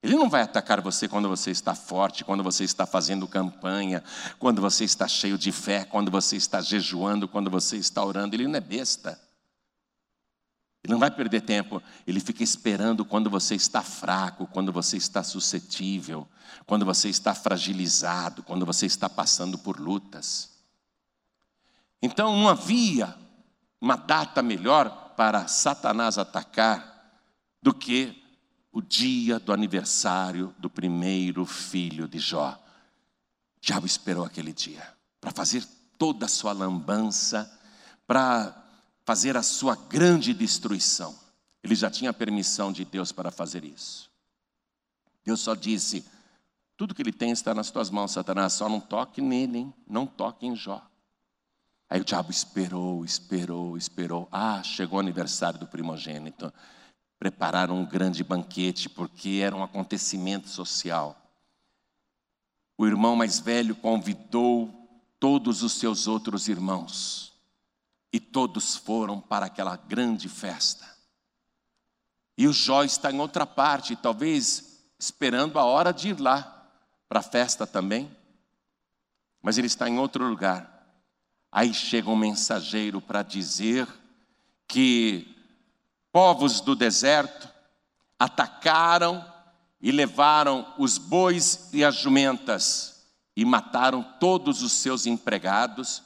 Ele 0.01 0.17
não 0.17 0.29
vai 0.29 0.41
atacar 0.41 0.81
você 0.81 1.07
quando 1.07 1.29
você 1.29 1.49
está 1.49 1.73
forte, 1.73 2.25
quando 2.25 2.43
você 2.43 2.65
está 2.65 2.85
fazendo 2.85 3.25
campanha, 3.25 4.03
quando 4.37 4.61
você 4.61 4.83
está 4.83 5.07
cheio 5.07 5.37
de 5.37 5.53
fé, 5.53 5.85
quando 5.85 6.11
você 6.11 6.35
está 6.35 6.59
jejuando, 6.59 7.25
quando 7.25 7.49
você 7.49 7.77
está 7.77 8.03
orando. 8.03 8.35
Ele 8.35 8.49
não 8.49 8.57
é 8.57 8.59
besta. 8.59 9.17
Ele 10.83 10.91
não 10.91 10.99
vai 10.99 11.09
perder 11.09 11.41
tempo, 11.41 11.81
ele 12.05 12.19
fica 12.19 12.43
esperando 12.43 13.05
quando 13.05 13.29
você 13.29 13.55
está 13.55 13.81
fraco, 13.81 14.45
quando 14.47 14.71
você 14.71 14.97
está 14.97 15.23
suscetível, 15.23 16.27
quando 16.65 16.85
você 16.85 17.07
está 17.07 17.33
fragilizado, 17.33 18.43
quando 18.43 18.65
você 18.65 18.85
está 18.85 19.09
passando 19.09 19.57
por 19.57 19.79
lutas. 19.79 20.51
Então 22.01 22.35
não 22.35 22.49
havia 22.49 23.15
uma 23.79 23.95
data 23.95 24.41
melhor 24.41 25.13
para 25.15 25.47
Satanás 25.47 26.17
atacar 26.17 27.11
do 27.61 27.73
que 27.73 28.21
o 28.73 28.81
dia 28.81 29.39
do 29.39 29.53
aniversário 29.53 30.53
do 30.57 30.69
primeiro 30.69 31.45
filho 31.45 32.09
de 32.09 32.19
Jó. 32.19 32.61
Diabo 33.61 33.85
esperou 33.85 34.25
aquele 34.25 34.51
dia 34.51 34.85
para 35.21 35.31
fazer 35.31 35.65
toda 35.97 36.25
a 36.25 36.29
sua 36.29 36.51
lambança, 36.51 37.49
para 38.05 38.62
fazer 39.05 39.35
a 39.37 39.43
sua 39.43 39.75
grande 39.75 40.33
destruição. 40.33 41.17
Ele 41.63 41.75
já 41.75 41.89
tinha 41.89 42.13
permissão 42.13 42.71
de 42.71 42.83
Deus 42.83 43.11
para 43.11 43.31
fazer 43.31 43.63
isso. 43.63 44.11
Deus 45.23 45.39
só 45.39 45.55
disse: 45.55 46.05
tudo 46.75 46.93
que 46.93 47.01
ele 47.01 47.11
tem 47.11 47.31
está 47.31 47.53
nas 47.53 47.71
tuas 47.71 47.89
mãos, 47.89 48.11
Satanás, 48.11 48.53
só 48.53 48.67
não 48.67 48.79
toque 48.79 49.21
nele, 49.21 49.59
hein? 49.59 49.73
não 49.87 50.05
toque 50.05 50.45
em 50.45 50.55
Jó. 50.55 50.85
Aí 51.89 52.01
o 52.01 52.05
diabo 52.05 52.31
esperou, 52.31 53.05
esperou, 53.05 53.77
esperou. 53.77 54.27
Ah, 54.31 54.63
chegou 54.63 54.97
o 54.97 54.99
aniversário 54.99 55.59
do 55.59 55.67
primogênito. 55.67 56.51
Prepararam 57.19 57.75
um 57.75 57.85
grande 57.85 58.23
banquete, 58.23 58.89
porque 58.89 59.41
era 59.43 59.55
um 59.55 59.63
acontecimento 59.63 60.49
social. 60.49 61.15
O 62.77 62.87
irmão 62.87 63.15
mais 63.15 63.39
velho 63.39 63.75
convidou 63.75 64.73
todos 65.19 65.61
os 65.61 65.73
seus 65.73 66.07
outros 66.07 66.47
irmãos. 66.47 67.32
E 68.13 68.19
todos 68.19 68.75
foram 68.75 69.19
para 69.19 69.47
aquela 69.47 69.75
grande 69.75 70.29
festa. 70.29 70.87
E 72.37 72.47
o 72.47 72.53
Jó 72.53 72.83
está 72.83 73.11
em 73.11 73.19
outra 73.19 73.45
parte, 73.45 73.95
talvez 73.95 74.79
esperando 74.99 75.57
a 75.57 75.65
hora 75.65 75.91
de 75.91 76.09
ir 76.09 76.19
lá 76.19 76.69
para 77.09 77.19
a 77.19 77.23
festa 77.23 77.65
também. 77.65 78.15
Mas 79.41 79.57
ele 79.57 79.67
está 79.67 79.89
em 79.89 79.97
outro 79.97 80.27
lugar. 80.27 80.71
Aí 81.51 81.73
chega 81.73 82.09
um 82.09 82.15
mensageiro 82.15 83.01
para 83.01 83.23
dizer 83.23 83.87
que 84.67 85.35
povos 86.11 86.61
do 86.61 86.75
deserto 86.75 87.49
atacaram 88.17 89.25
e 89.81 89.91
levaram 89.91 90.73
os 90.77 90.97
bois 90.97 91.69
e 91.73 91.83
as 91.83 91.95
jumentas 91.95 93.05
e 93.35 93.43
mataram 93.43 94.01
todos 94.19 94.61
os 94.61 94.71
seus 94.71 95.05
empregados 95.05 96.01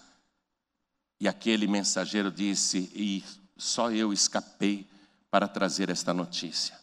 e 1.20 1.28
aquele 1.28 1.68
mensageiro 1.68 2.32
disse: 2.32 2.92
E 2.94 3.24
só 3.58 3.92
eu 3.92 4.14
escapei 4.14 4.88
para 5.30 5.48
trazer 5.48 5.90
esta 5.90 6.14
notícia. 6.14 6.76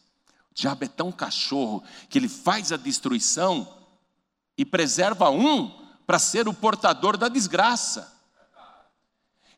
O 0.51 0.55
diabo 0.55 0.85
é 0.85 0.89
tão 0.89 1.11
cachorro 1.11 1.83
que 2.09 2.19
ele 2.19 2.29
faz 2.29 2.73
a 2.73 2.77
destruição 2.77 3.67
e 4.57 4.65
preserva 4.65 5.31
um 5.31 5.71
para 6.07 6.19
ser 6.19 6.47
o 6.49 6.55
portador 6.55 7.17
da 7.17 7.29
desgraça. 7.29 8.13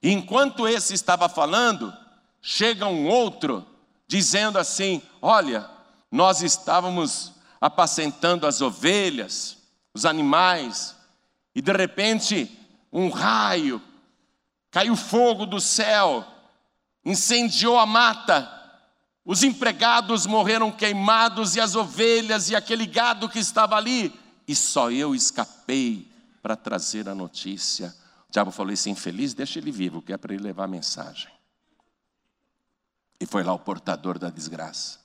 Enquanto 0.02 0.68
esse 0.68 0.94
estava 0.94 1.28
falando, 1.28 1.92
chega 2.40 2.86
um 2.86 3.06
outro 3.08 3.66
dizendo 4.06 4.58
assim: 4.58 5.02
Olha, 5.20 5.68
nós 6.10 6.42
estávamos 6.42 7.32
apacentando 7.60 8.46
as 8.46 8.60
ovelhas, 8.60 9.56
os 9.92 10.04
animais, 10.04 10.94
e 11.54 11.62
de 11.62 11.72
repente 11.72 12.56
um 12.92 13.08
raio 13.08 13.82
caiu 14.76 14.94
fogo 14.94 15.46
do 15.46 15.58
céu, 15.58 16.22
incendiou 17.02 17.78
a 17.78 17.86
mata, 17.86 18.46
os 19.24 19.42
empregados 19.42 20.26
morreram 20.26 20.70
queimados 20.70 21.56
e 21.56 21.60
as 21.62 21.74
ovelhas 21.74 22.50
e 22.50 22.54
aquele 22.54 22.84
gado 22.84 23.26
que 23.26 23.38
estava 23.38 23.74
ali, 23.74 24.12
e 24.46 24.54
só 24.54 24.90
eu 24.90 25.14
escapei 25.14 26.12
para 26.42 26.54
trazer 26.54 27.08
a 27.08 27.14
notícia. 27.14 27.88
O 28.28 28.32
diabo 28.32 28.50
falou: 28.50 28.70
esse 28.70 28.90
infeliz, 28.90 29.32
deixa 29.32 29.58
ele 29.58 29.72
vivo, 29.72 30.02
que 30.02 30.12
é 30.12 30.16
para 30.18 30.34
ele 30.34 30.42
levar 30.42 30.64
a 30.64 30.68
mensagem. 30.68 31.32
E 33.18 33.24
foi 33.24 33.42
lá 33.42 33.54
o 33.54 33.58
portador 33.58 34.18
da 34.18 34.28
desgraça. 34.28 34.98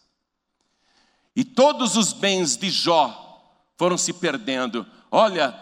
E 1.33 1.45
todos 1.45 1.95
os 1.95 2.11
bens 2.11 2.57
de 2.57 2.69
Jó 2.69 3.55
foram 3.77 3.97
se 3.97 4.11
perdendo. 4.11 4.85
Olha, 5.09 5.57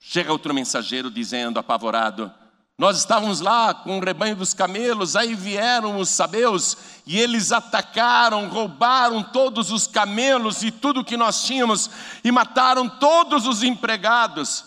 chega 0.00 0.32
outro 0.32 0.54
mensageiro 0.54 1.10
dizendo, 1.10 1.58
apavorado: 1.58 2.32
nós 2.78 2.96
estávamos 2.96 3.40
lá 3.40 3.74
com 3.74 3.98
o 3.98 4.00
rebanho 4.00 4.36
dos 4.36 4.54
camelos, 4.54 5.16
aí 5.16 5.34
vieram 5.34 5.98
os 5.98 6.10
sabeus 6.10 6.76
e 7.04 7.18
eles 7.18 7.50
atacaram, 7.50 8.48
roubaram 8.48 9.20
todos 9.20 9.72
os 9.72 9.88
camelos 9.88 10.62
e 10.62 10.70
tudo 10.70 11.04
que 11.04 11.16
nós 11.16 11.42
tínhamos 11.42 11.90
e 12.22 12.30
mataram 12.30 12.88
todos 12.88 13.48
os 13.48 13.64
empregados. 13.64 14.64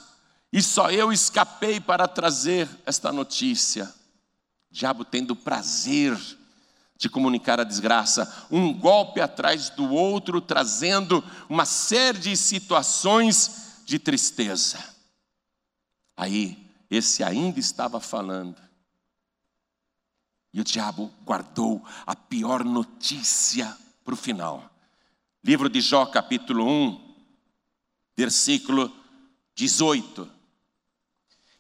E 0.52 0.62
só 0.62 0.92
eu 0.92 1.14
escapei 1.14 1.80
para 1.80 2.06
trazer 2.06 2.68
esta 2.86 3.14
notícia. 3.14 3.90
Diabo 4.70 5.06
tendo 5.06 5.34
prazer 5.34 6.20
de 6.98 7.10
comunicar 7.10 7.62
a 7.62 7.64
desgraça, 7.64 8.46
um 8.52 8.74
golpe 8.74 9.22
atrás 9.22 9.70
do 9.70 9.90
outro, 9.90 10.42
trazendo 10.42 11.24
uma 11.48 11.64
série 11.64 12.20
de 12.20 12.36
situações 12.36 13.80
de 13.86 13.98
tristeza. 13.98 14.78
Aí 16.18 16.61
esse 16.92 17.24
ainda 17.24 17.58
estava 17.58 18.02
falando. 18.02 18.62
E 20.54 20.60
o 20.60 20.64
diabo 20.64 21.10
guardou 21.24 21.82
a 22.06 22.14
pior 22.14 22.66
notícia 22.66 23.78
para 24.04 24.14
o 24.14 24.18
final. 24.18 24.70
Livro 25.42 25.70
de 25.70 25.80
Jó, 25.80 26.06
capítulo 26.06 26.68
1, 26.68 27.16
versículo 28.18 28.94
18. 29.56 30.30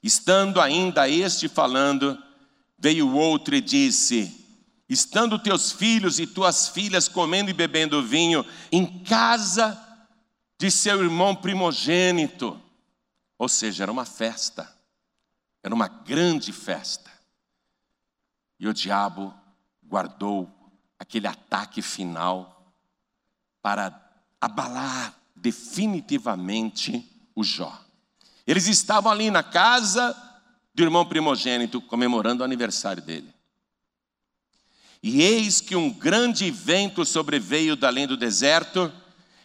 Estando 0.03 0.59
ainda 0.59 1.07
este 1.07 1.47
falando, 1.47 2.21
veio 2.77 3.15
outro 3.15 3.55
e 3.55 3.61
disse: 3.61 4.37
Estando 4.89 5.39
teus 5.39 5.71
filhos 5.71 6.19
e 6.19 6.27
tuas 6.27 6.67
filhas 6.67 7.07
comendo 7.07 7.49
e 7.49 7.53
bebendo 7.53 8.03
vinho 8.03 8.45
em 8.69 9.01
casa 9.03 9.79
de 10.59 10.69
seu 10.69 11.01
irmão 11.01 11.33
primogênito, 11.33 12.61
ou 13.37 13.47
seja, 13.47 13.83
era 13.83 13.91
uma 13.91 14.05
festa. 14.05 14.80
Era 15.63 15.73
uma 15.73 15.87
grande 15.87 16.51
festa. 16.51 17.11
E 18.59 18.67
o 18.67 18.73
diabo 18.73 19.33
guardou 19.83 20.49
aquele 20.97 21.27
ataque 21.27 21.81
final 21.81 22.73
para 23.61 23.99
abalar 24.39 25.15
definitivamente 25.35 27.07
o 27.35 27.43
Jó. 27.43 27.79
Eles 28.45 28.67
estavam 28.67 29.11
ali 29.11 29.29
na 29.29 29.43
casa 29.43 30.15
do 30.73 30.83
irmão 30.83 31.05
primogênito, 31.05 31.81
comemorando 31.81 32.41
o 32.41 32.45
aniversário 32.45 33.03
dele. 33.03 33.33
E 35.03 35.21
eis 35.21 35.59
que 35.59 35.75
um 35.75 35.91
grande 35.91 36.49
vento 36.51 37.03
sobreveio 37.03 37.75
da 37.75 37.87
além 37.87 38.07
do 38.07 38.15
deserto 38.15 38.91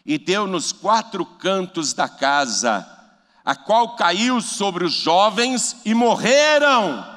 e 0.04 0.18
deu 0.18 0.46
nos 0.46 0.72
quatro 0.72 1.24
cantos 1.24 1.92
da 1.92 2.08
casa 2.08 2.95
a 3.46 3.54
qual 3.54 3.94
caiu 3.94 4.40
sobre 4.40 4.84
os 4.84 4.92
jovens 4.92 5.76
e 5.84 5.94
morreram. 5.94 7.14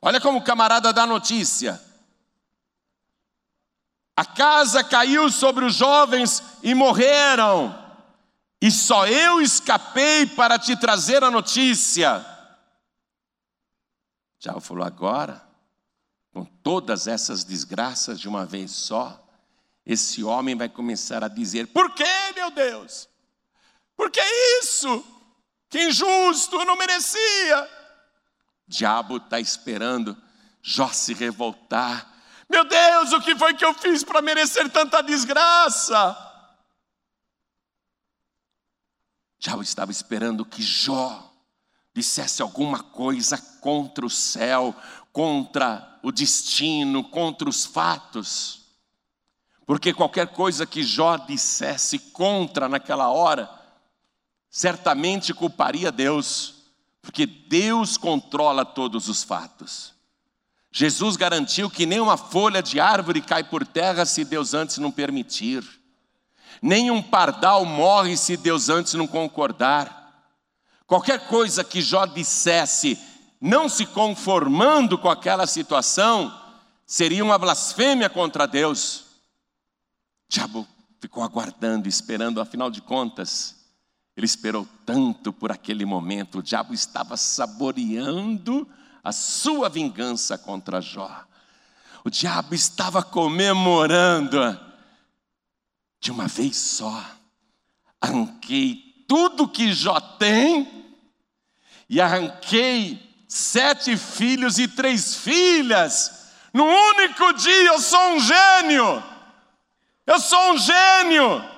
Olha 0.00 0.18
como 0.22 0.38
o 0.38 0.42
camarada 0.42 0.90
dá 0.90 1.06
notícia. 1.06 1.78
A 4.16 4.24
casa 4.24 4.82
caiu 4.82 5.30
sobre 5.30 5.66
os 5.66 5.74
jovens 5.74 6.42
e 6.62 6.74
morreram. 6.74 7.78
E 8.58 8.70
só 8.70 9.06
eu 9.06 9.38
escapei 9.38 10.24
para 10.24 10.58
te 10.58 10.74
trazer 10.74 11.22
a 11.22 11.30
notícia. 11.30 12.24
Já 14.38 14.58
falou 14.60 14.84
agora, 14.84 15.46
com 16.32 16.42
todas 16.42 17.06
essas 17.06 17.44
desgraças 17.44 18.18
de 18.18 18.28
uma 18.28 18.46
vez 18.46 18.70
só, 18.70 19.22
esse 19.84 20.24
homem 20.24 20.56
vai 20.56 20.70
começar 20.70 21.22
a 21.22 21.28
dizer: 21.28 21.66
Por 21.66 21.94
que, 21.94 22.32
meu 22.34 22.50
Deus? 22.50 23.11
Porque 23.96 24.20
isso, 24.60 25.04
que 25.68 25.88
injusto, 25.88 26.56
eu 26.56 26.64
não 26.64 26.76
merecia. 26.76 27.70
Diabo 28.66 29.18
está 29.18 29.38
esperando 29.38 30.16
Jó 30.62 30.88
se 30.88 31.12
revoltar. 31.12 32.10
Meu 32.48 32.64
Deus, 32.64 33.12
o 33.12 33.20
que 33.20 33.34
foi 33.34 33.54
que 33.54 33.64
eu 33.64 33.74
fiz 33.74 34.04
para 34.04 34.22
merecer 34.22 34.70
tanta 34.70 35.02
desgraça? 35.02 36.16
Diabo 39.38 39.62
estava 39.62 39.90
esperando 39.90 40.44
que 40.44 40.62
Jó 40.62 41.30
dissesse 41.94 42.40
alguma 42.40 42.82
coisa 42.82 43.36
contra 43.60 44.06
o 44.06 44.10
céu, 44.10 44.74
contra 45.12 45.98
o 46.02 46.12
destino, 46.12 47.04
contra 47.10 47.48
os 47.48 47.66
fatos. 47.66 48.62
Porque 49.66 49.92
qualquer 49.92 50.28
coisa 50.28 50.66
que 50.66 50.82
Jó 50.82 51.16
dissesse 51.16 51.98
contra 51.98 52.68
naquela 52.68 53.08
hora, 53.08 53.50
certamente 54.52 55.32
culparia 55.32 55.90
Deus, 55.90 56.56
porque 57.00 57.24
Deus 57.24 57.96
controla 57.96 58.66
todos 58.66 59.08
os 59.08 59.24
fatos. 59.24 59.94
Jesus 60.70 61.16
garantiu 61.16 61.70
que 61.70 61.86
nem 61.86 62.00
uma 62.00 62.18
folha 62.18 62.62
de 62.62 62.78
árvore 62.78 63.22
cai 63.22 63.42
por 63.42 63.66
terra 63.66 64.04
se 64.04 64.26
Deus 64.26 64.52
antes 64.52 64.76
não 64.76 64.92
permitir, 64.92 65.64
nem 66.60 66.90
um 66.90 67.02
pardal 67.02 67.64
morre 67.64 68.14
se 68.14 68.36
Deus 68.36 68.68
antes 68.68 68.92
não 68.92 69.06
concordar. 69.06 70.30
Qualquer 70.86 71.26
coisa 71.26 71.64
que 71.64 71.80
Jó 71.80 72.04
dissesse, 72.04 72.98
não 73.40 73.70
se 73.70 73.86
conformando 73.86 74.98
com 74.98 75.08
aquela 75.08 75.46
situação, 75.46 76.32
seria 76.86 77.24
uma 77.24 77.38
blasfêmia 77.38 78.10
contra 78.10 78.46
Deus. 78.46 79.00
O 79.00 79.04
diabo 80.28 80.68
ficou 81.00 81.22
aguardando, 81.22 81.88
esperando, 81.88 82.40
afinal 82.40 82.70
de 82.70 82.82
contas, 82.82 83.61
ele 84.16 84.26
esperou 84.26 84.68
tanto 84.84 85.32
por 85.32 85.50
aquele 85.50 85.84
momento, 85.84 86.38
o 86.38 86.42
diabo 86.42 86.74
estava 86.74 87.16
saboreando 87.16 88.68
a 89.02 89.10
sua 89.10 89.68
vingança 89.68 90.36
contra 90.36 90.80
Jó. 90.80 91.24
O 92.04 92.10
diabo 92.10 92.54
estava 92.54 93.02
comemorando, 93.02 94.38
de 96.00 96.10
uma 96.10 96.26
vez 96.26 96.56
só, 96.56 97.04
arranquei 98.00 99.04
tudo 99.08 99.48
que 99.48 99.72
Jó 99.72 99.98
tem 100.00 100.82
e 101.88 102.00
arranquei 102.00 102.98
sete 103.28 103.96
filhos 103.96 104.58
e 104.58 104.68
três 104.68 105.16
filhas. 105.16 106.32
No 106.52 106.64
único 106.64 107.32
dia 107.34 107.66
eu 107.66 107.80
sou 107.80 108.14
um 108.14 108.20
gênio. 108.20 109.02
Eu 110.06 110.20
sou 110.20 110.52
um 110.52 110.58
gênio. 110.58 111.51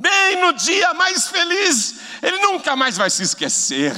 Bem 0.00 0.40
no 0.40 0.54
dia 0.54 0.94
mais 0.94 1.28
feliz, 1.28 1.96
ele 2.22 2.38
nunca 2.38 2.74
mais 2.74 2.96
vai 2.96 3.10
se 3.10 3.22
esquecer. 3.22 3.94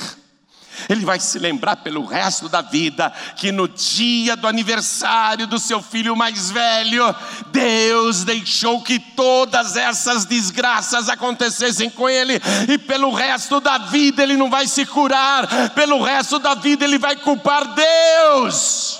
Ele 0.88 1.04
vai 1.04 1.20
se 1.20 1.38
lembrar 1.38 1.76
pelo 1.76 2.04
resto 2.04 2.48
da 2.48 2.60
vida 2.60 3.12
que 3.36 3.52
no 3.52 3.68
dia 3.68 4.34
do 4.34 4.48
aniversário 4.48 5.46
do 5.46 5.58
seu 5.58 5.80
filho 5.80 6.16
mais 6.16 6.50
velho, 6.50 7.14
Deus 7.52 8.24
deixou 8.24 8.82
que 8.82 8.98
todas 8.98 9.76
essas 9.76 10.24
desgraças 10.24 11.08
acontecessem 11.08 11.88
com 11.88 12.08
ele, 12.08 12.40
e 12.68 12.78
pelo 12.78 13.12
resto 13.12 13.60
da 13.60 13.78
vida 13.78 14.24
ele 14.24 14.36
não 14.36 14.50
vai 14.50 14.66
se 14.66 14.84
curar, 14.84 15.70
pelo 15.70 16.02
resto 16.02 16.40
da 16.40 16.54
vida 16.54 16.84
ele 16.84 16.98
vai 16.98 17.14
culpar 17.14 17.74
Deus. 17.74 18.91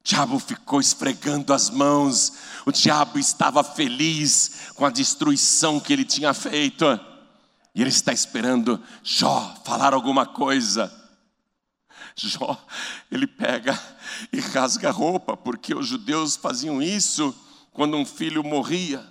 O 0.00 0.02
diabo 0.02 0.38
ficou 0.38 0.80
esfregando 0.80 1.52
as 1.52 1.68
mãos, 1.68 2.32
o 2.64 2.72
diabo 2.72 3.18
estava 3.18 3.62
feliz 3.62 4.72
com 4.74 4.84
a 4.86 4.90
destruição 4.90 5.78
que 5.78 5.92
ele 5.92 6.04
tinha 6.04 6.32
feito. 6.32 6.84
E 7.74 7.80
ele 7.80 7.90
está 7.90 8.12
esperando 8.12 8.82
Jó 9.02 9.54
falar 9.64 9.94
alguma 9.94 10.26
coisa. 10.26 10.92
Jó, 12.16 12.58
ele 13.10 13.26
pega 13.26 13.78
e 14.32 14.40
rasga 14.40 14.88
a 14.88 14.92
roupa, 14.92 15.36
porque 15.36 15.74
os 15.74 15.86
judeus 15.86 16.34
faziam 16.34 16.82
isso 16.82 17.34
quando 17.72 17.96
um 17.96 18.04
filho 18.04 18.42
morria. 18.42 19.08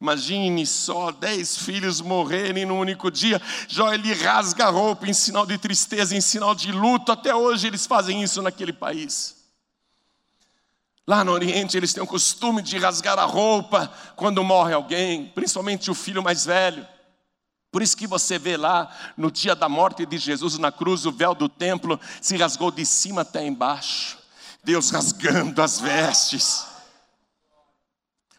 Imagine 0.00 0.66
só 0.66 1.10
dez 1.10 1.56
filhos 1.56 2.00
morrerem 2.00 2.66
num 2.66 2.78
único 2.78 3.10
dia. 3.10 3.40
Jó 3.68 3.92
ele 3.92 4.12
rasga 4.12 4.66
a 4.66 4.70
roupa 4.70 5.08
em 5.08 5.12
sinal 5.12 5.46
de 5.46 5.58
tristeza, 5.58 6.16
em 6.16 6.20
sinal 6.20 6.54
de 6.54 6.72
luto. 6.72 7.12
Até 7.12 7.34
hoje 7.34 7.66
eles 7.66 7.86
fazem 7.86 8.22
isso 8.22 8.42
naquele 8.42 8.72
país. 8.72 9.33
Lá 11.06 11.22
no 11.22 11.32
Oriente 11.32 11.76
eles 11.76 11.92
têm 11.92 12.02
o 12.02 12.06
costume 12.06 12.62
de 12.62 12.78
rasgar 12.78 13.18
a 13.18 13.24
roupa 13.24 13.92
quando 14.16 14.42
morre 14.42 14.72
alguém, 14.72 15.26
principalmente 15.34 15.90
o 15.90 15.94
filho 15.94 16.22
mais 16.22 16.46
velho. 16.46 16.86
Por 17.70 17.82
isso 17.82 17.96
que 17.96 18.06
você 18.06 18.38
vê 18.38 18.56
lá, 18.56 18.88
no 19.16 19.30
dia 19.30 19.54
da 19.54 19.68
morte 19.68 20.06
de 20.06 20.16
Jesus 20.16 20.56
na 20.58 20.70
cruz, 20.70 21.04
o 21.04 21.12
véu 21.12 21.34
do 21.34 21.48
templo 21.48 22.00
se 22.20 22.36
rasgou 22.36 22.70
de 22.70 22.86
cima 22.86 23.22
até 23.22 23.44
embaixo. 23.44 24.16
Deus 24.62 24.90
rasgando 24.90 25.60
as 25.60 25.80
vestes. 25.80 26.64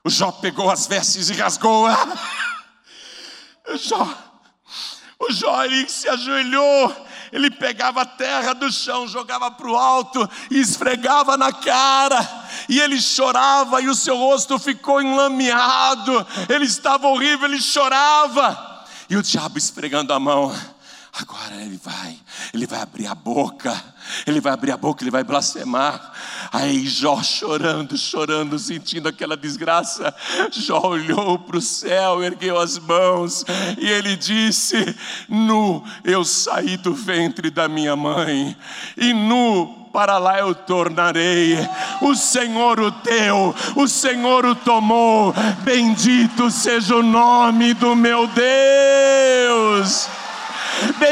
O 0.04 0.10
Jó 0.10 0.32
pegou 0.32 0.72
as 0.72 0.88
vestes 0.88 1.30
e 1.30 1.34
rasgou. 1.34 1.86
O 3.68 3.78
Jó, 3.78 4.08
o 5.20 5.34
Jó 5.34 5.64
ele 5.64 5.90
se 5.90 6.08
ajoelhou, 6.08 7.05
ele 7.36 7.52
pegava 7.52 8.04
a 8.04 8.06
terra 8.06 8.54
do 8.54 8.72
chão, 8.72 9.06
jogava 9.06 9.52
para 9.52 9.70
o 9.70 9.76
alto 9.76 10.28
e 10.50 10.58
esfregava 10.58 11.36
na 11.36 11.52
cara. 11.52 12.26
E 12.70 12.80
ele 12.80 13.00
chorava 13.02 13.82
e 13.82 13.90
o 13.90 13.94
seu 13.94 14.16
rosto 14.16 14.58
ficou 14.58 15.02
enlameado. 15.02 16.26
Ele 16.48 16.64
estava 16.64 17.10
horrível, 17.10 17.50
ele 17.50 17.62
chorava. 17.62 18.86
E 19.10 19.18
o 19.18 19.22
diabo 19.22 19.58
esfregando 19.58 20.14
a 20.14 20.20
mão. 20.20 20.56
Agora 21.12 21.56
ele 21.56 21.78
vai, 21.84 22.18
ele 22.54 22.66
vai 22.66 22.80
abrir 22.80 23.08
a 23.08 23.16
boca, 23.16 23.84
ele 24.26 24.42
vai 24.42 24.54
abrir 24.54 24.72
a 24.72 24.78
boca, 24.78 25.04
ele 25.04 25.12
vai 25.12 25.24
blasfemar. 25.24 26.12
Aí 26.52 26.86
Jó 26.88 27.22
chorando, 27.22 27.98
chorando, 27.98 28.58
sentindo 28.60 29.08
aquela 29.08 29.36
desgraça. 29.38 30.14
Jó 30.52 30.80
olhou 30.80 31.40
para 31.40 31.58
o 31.58 31.62
céu, 31.62 32.24
ergueu 32.24 32.60
as 32.60 32.78
mãos 32.78 33.46
e 33.78 33.88
ele 33.88 34.16
disse: 34.16 34.96
Nu 35.28 35.84
eu 36.04 36.24
saí 36.24 36.78
do 36.78 36.94
ventre 36.94 37.50
da 37.50 37.68
minha 37.68 37.96
mãe, 37.96 38.56
e 38.98 39.14
nu 39.14 39.86
para 39.96 40.18
lá 40.18 40.40
eu 40.40 40.54
tornarei. 40.54 41.58
O 42.02 42.14
Senhor 42.16 42.82
o 42.82 42.92
deu, 42.92 43.56
o 43.78 43.88
Senhor 43.88 44.46
o 44.46 44.54
tomou. 44.54 45.34
Bendito 45.64 46.52
seja 46.52 46.98
o 46.98 47.02
nome 47.02 47.74
do 47.74 47.96
meu 47.96 48.28
Deus. 48.28 49.45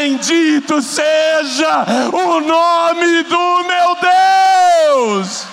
Bendito 0.03 0.81
seja 0.81 1.85
o 2.13 2.41
nome 2.41 3.23
do 3.23 3.63
meu 3.63 3.95
Deus. 4.01 5.43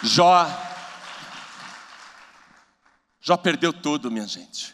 Jó, 0.00 0.46
Jó 3.20 3.36
perdeu 3.36 3.72
tudo, 3.72 4.08
minha 4.08 4.28
gente. 4.28 4.72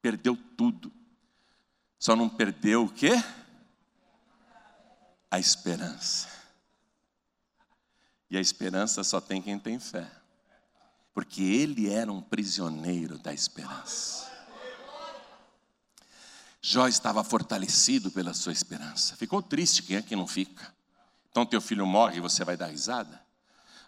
Perdeu 0.00 0.34
tudo. 0.56 0.90
Só 1.98 2.16
não 2.16 2.26
perdeu 2.26 2.84
o 2.84 2.88
quê? 2.88 3.22
A 5.30 5.38
esperança. 5.38 6.26
E 8.30 8.38
a 8.38 8.40
esperança 8.40 9.04
só 9.04 9.20
tem 9.20 9.42
quem 9.42 9.58
tem 9.58 9.78
fé. 9.78 10.19
Porque 11.12 11.42
ele 11.42 11.90
era 11.90 12.12
um 12.12 12.20
prisioneiro 12.20 13.18
da 13.18 13.32
esperança. 13.32 14.30
Jó 16.62 16.86
estava 16.86 17.24
fortalecido 17.24 18.10
pela 18.10 18.34
sua 18.34 18.52
esperança. 18.52 19.16
Ficou 19.16 19.40
triste, 19.42 19.82
quem 19.82 19.96
é 19.96 20.02
que 20.02 20.14
não 20.14 20.26
fica? 20.26 20.72
Então 21.30 21.46
teu 21.46 21.60
filho 21.60 21.86
morre 21.86 22.18
e 22.18 22.20
você 22.20 22.44
vai 22.44 22.56
dar 22.56 22.66
risada? 22.66 23.20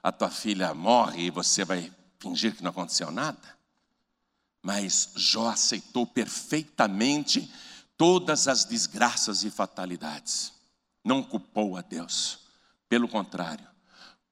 A 0.02 0.10
tua 0.10 0.30
filha 0.30 0.74
morre 0.74 1.26
e 1.26 1.30
você 1.30 1.64
vai 1.64 1.92
fingir 2.18 2.56
que 2.56 2.62
não 2.62 2.70
aconteceu 2.70 3.10
nada? 3.10 3.56
Mas 4.62 5.10
Jó 5.16 5.50
aceitou 5.50 6.06
perfeitamente 6.06 7.52
todas 7.96 8.48
as 8.48 8.64
desgraças 8.64 9.44
e 9.44 9.50
fatalidades. 9.50 10.52
Não 11.04 11.22
culpou 11.22 11.76
a 11.76 11.82
Deus. 11.82 12.38
Pelo 12.88 13.08
contrário, 13.08 13.66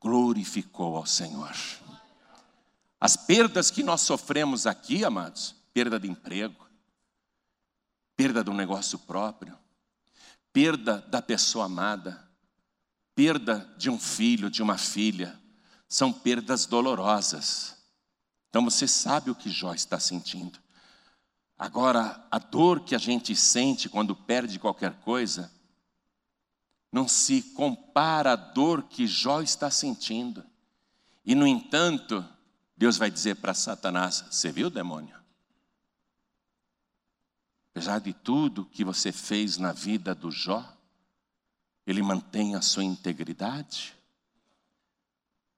glorificou 0.00 0.96
ao 0.96 1.06
Senhor. 1.06 1.54
As 3.00 3.16
perdas 3.16 3.70
que 3.70 3.82
nós 3.82 4.02
sofremos 4.02 4.66
aqui, 4.66 5.04
amados, 5.04 5.54
perda 5.72 5.98
de 5.98 6.06
emprego, 6.06 6.68
perda 8.14 8.44
do 8.44 8.52
negócio 8.52 8.98
próprio, 8.98 9.58
perda 10.52 11.00
da 11.08 11.22
pessoa 11.22 11.64
amada, 11.64 12.28
perda 13.14 13.72
de 13.78 13.88
um 13.88 13.98
filho, 13.98 14.50
de 14.50 14.62
uma 14.62 14.76
filha, 14.76 15.40
são 15.88 16.12
perdas 16.12 16.66
dolorosas. 16.66 17.76
Então 18.50 18.62
você 18.64 18.86
sabe 18.86 19.30
o 19.30 19.34
que 19.34 19.48
Jó 19.48 19.72
está 19.72 19.98
sentindo. 19.98 20.58
Agora, 21.58 22.26
a 22.30 22.38
dor 22.38 22.80
que 22.80 22.94
a 22.94 22.98
gente 22.98 23.34
sente 23.34 23.88
quando 23.88 24.14
perde 24.14 24.58
qualquer 24.58 24.94
coisa, 25.00 25.50
não 26.92 27.06
se 27.06 27.42
compara 27.54 28.32
à 28.32 28.36
dor 28.36 28.84
que 28.84 29.06
Jó 29.06 29.40
está 29.40 29.70
sentindo. 29.70 30.44
E, 31.24 31.34
no 31.34 31.46
entanto, 31.46 32.26
Deus 32.80 32.96
vai 32.96 33.10
dizer 33.10 33.36
para 33.36 33.52
Satanás: 33.52 34.24
Você 34.30 34.50
viu, 34.50 34.70
demônio? 34.70 35.14
Apesar 37.72 38.00
de 38.00 38.14
tudo 38.14 38.64
que 38.64 38.82
você 38.82 39.12
fez 39.12 39.58
na 39.58 39.70
vida 39.70 40.14
do 40.14 40.30
Jó, 40.30 40.66
ele 41.86 42.00
mantém 42.02 42.56
a 42.56 42.62
sua 42.62 42.82
integridade, 42.82 43.94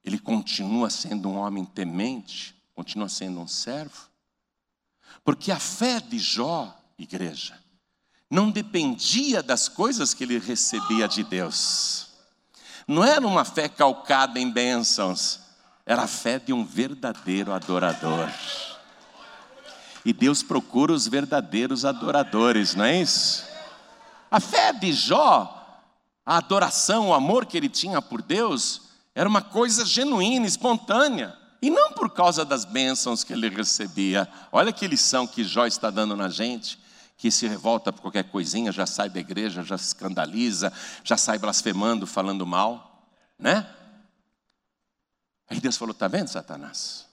ele 0.03 0.19
continua 0.19 0.91
sendo 0.91 1.29
um 1.29 1.37
homem 1.37 1.65
temente, 1.65 2.61
continua 2.75 3.09
sendo 3.09 3.39
um 3.39 3.47
servo. 3.47 4.11
Porque 5.23 5.53
a 5.53 5.61
fé 5.61 6.01
de 6.01 6.19
Jó, 6.19 6.77
igreja, 6.99 7.57
não 8.29 8.51
dependia 8.51 9.45
das 9.45 9.69
coisas 9.69 10.13
que 10.13 10.25
ele 10.25 10.41
recebia 10.41 11.07
de 11.07 11.23
Deus. 11.23 12.09
Não 12.85 13.05
era 13.05 13.25
uma 13.25 13.45
fé 13.45 13.69
calcada 13.69 14.41
em 14.41 14.51
bênçãos, 14.51 15.52
era 15.85 16.03
a 16.03 16.07
fé 16.07 16.39
de 16.39 16.53
um 16.53 16.65
verdadeiro 16.65 17.53
adorador. 17.53 18.29
E 20.05 20.13
Deus 20.13 20.43
procura 20.43 20.93
os 20.93 21.07
verdadeiros 21.07 21.85
adoradores, 21.85 22.75
não 22.75 22.85
é 22.85 23.01
isso? 23.01 23.45
A 24.31 24.41
fé 24.41 24.73
de 24.73 24.93
Jó, 24.93 25.83
a 26.25 26.39
adoração, 26.39 27.09
o 27.09 27.15
amor 27.15 27.47
que 27.47 27.57
ele 27.57 27.69
tinha 27.69 28.01
por 28.01 28.23
Deus, 28.23 28.83
era 29.15 29.29
uma 29.29 29.43
coisa 29.43 29.85
genuína, 29.85 30.47
espontânea. 30.47 31.37
E 31.61 31.71
não 31.71 31.93
por 31.93 32.11
causa 32.11 32.45
das 32.45 32.65
bênçãos 32.65 33.23
que 33.23 33.33
ele 33.33 33.49
recebia. 33.49 34.29
Olha 34.51 34.73
que 34.73 34.89
lição 34.89 35.27
que 35.27 35.45
Jó 35.45 35.67
está 35.67 35.91
dando 35.91 36.17
na 36.17 36.29
gente 36.29 36.83
que 37.23 37.31
se 37.31 37.47
revolta 37.47 37.93
por 37.93 38.03
qualquer 38.03 38.25
coisinha, 38.25 38.73
já 38.73 38.85
sai 38.85 39.09
da 39.09 39.21
igreja, 39.21 39.63
já 39.63 39.79
se 39.79 39.87
escandaliza, 39.87 40.73
já 41.05 41.17
sai 41.17 41.39
blasfemando, 41.39 42.05
falando 42.05 42.45
mal, 42.45 43.07
né? 43.39 43.65
Aí 45.53 45.61
Deus 45.61 45.77
falou: 45.77 45.95
"Tá 45.95 46.09
vendo, 46.09 46.29
Satanás? 46.29 47.07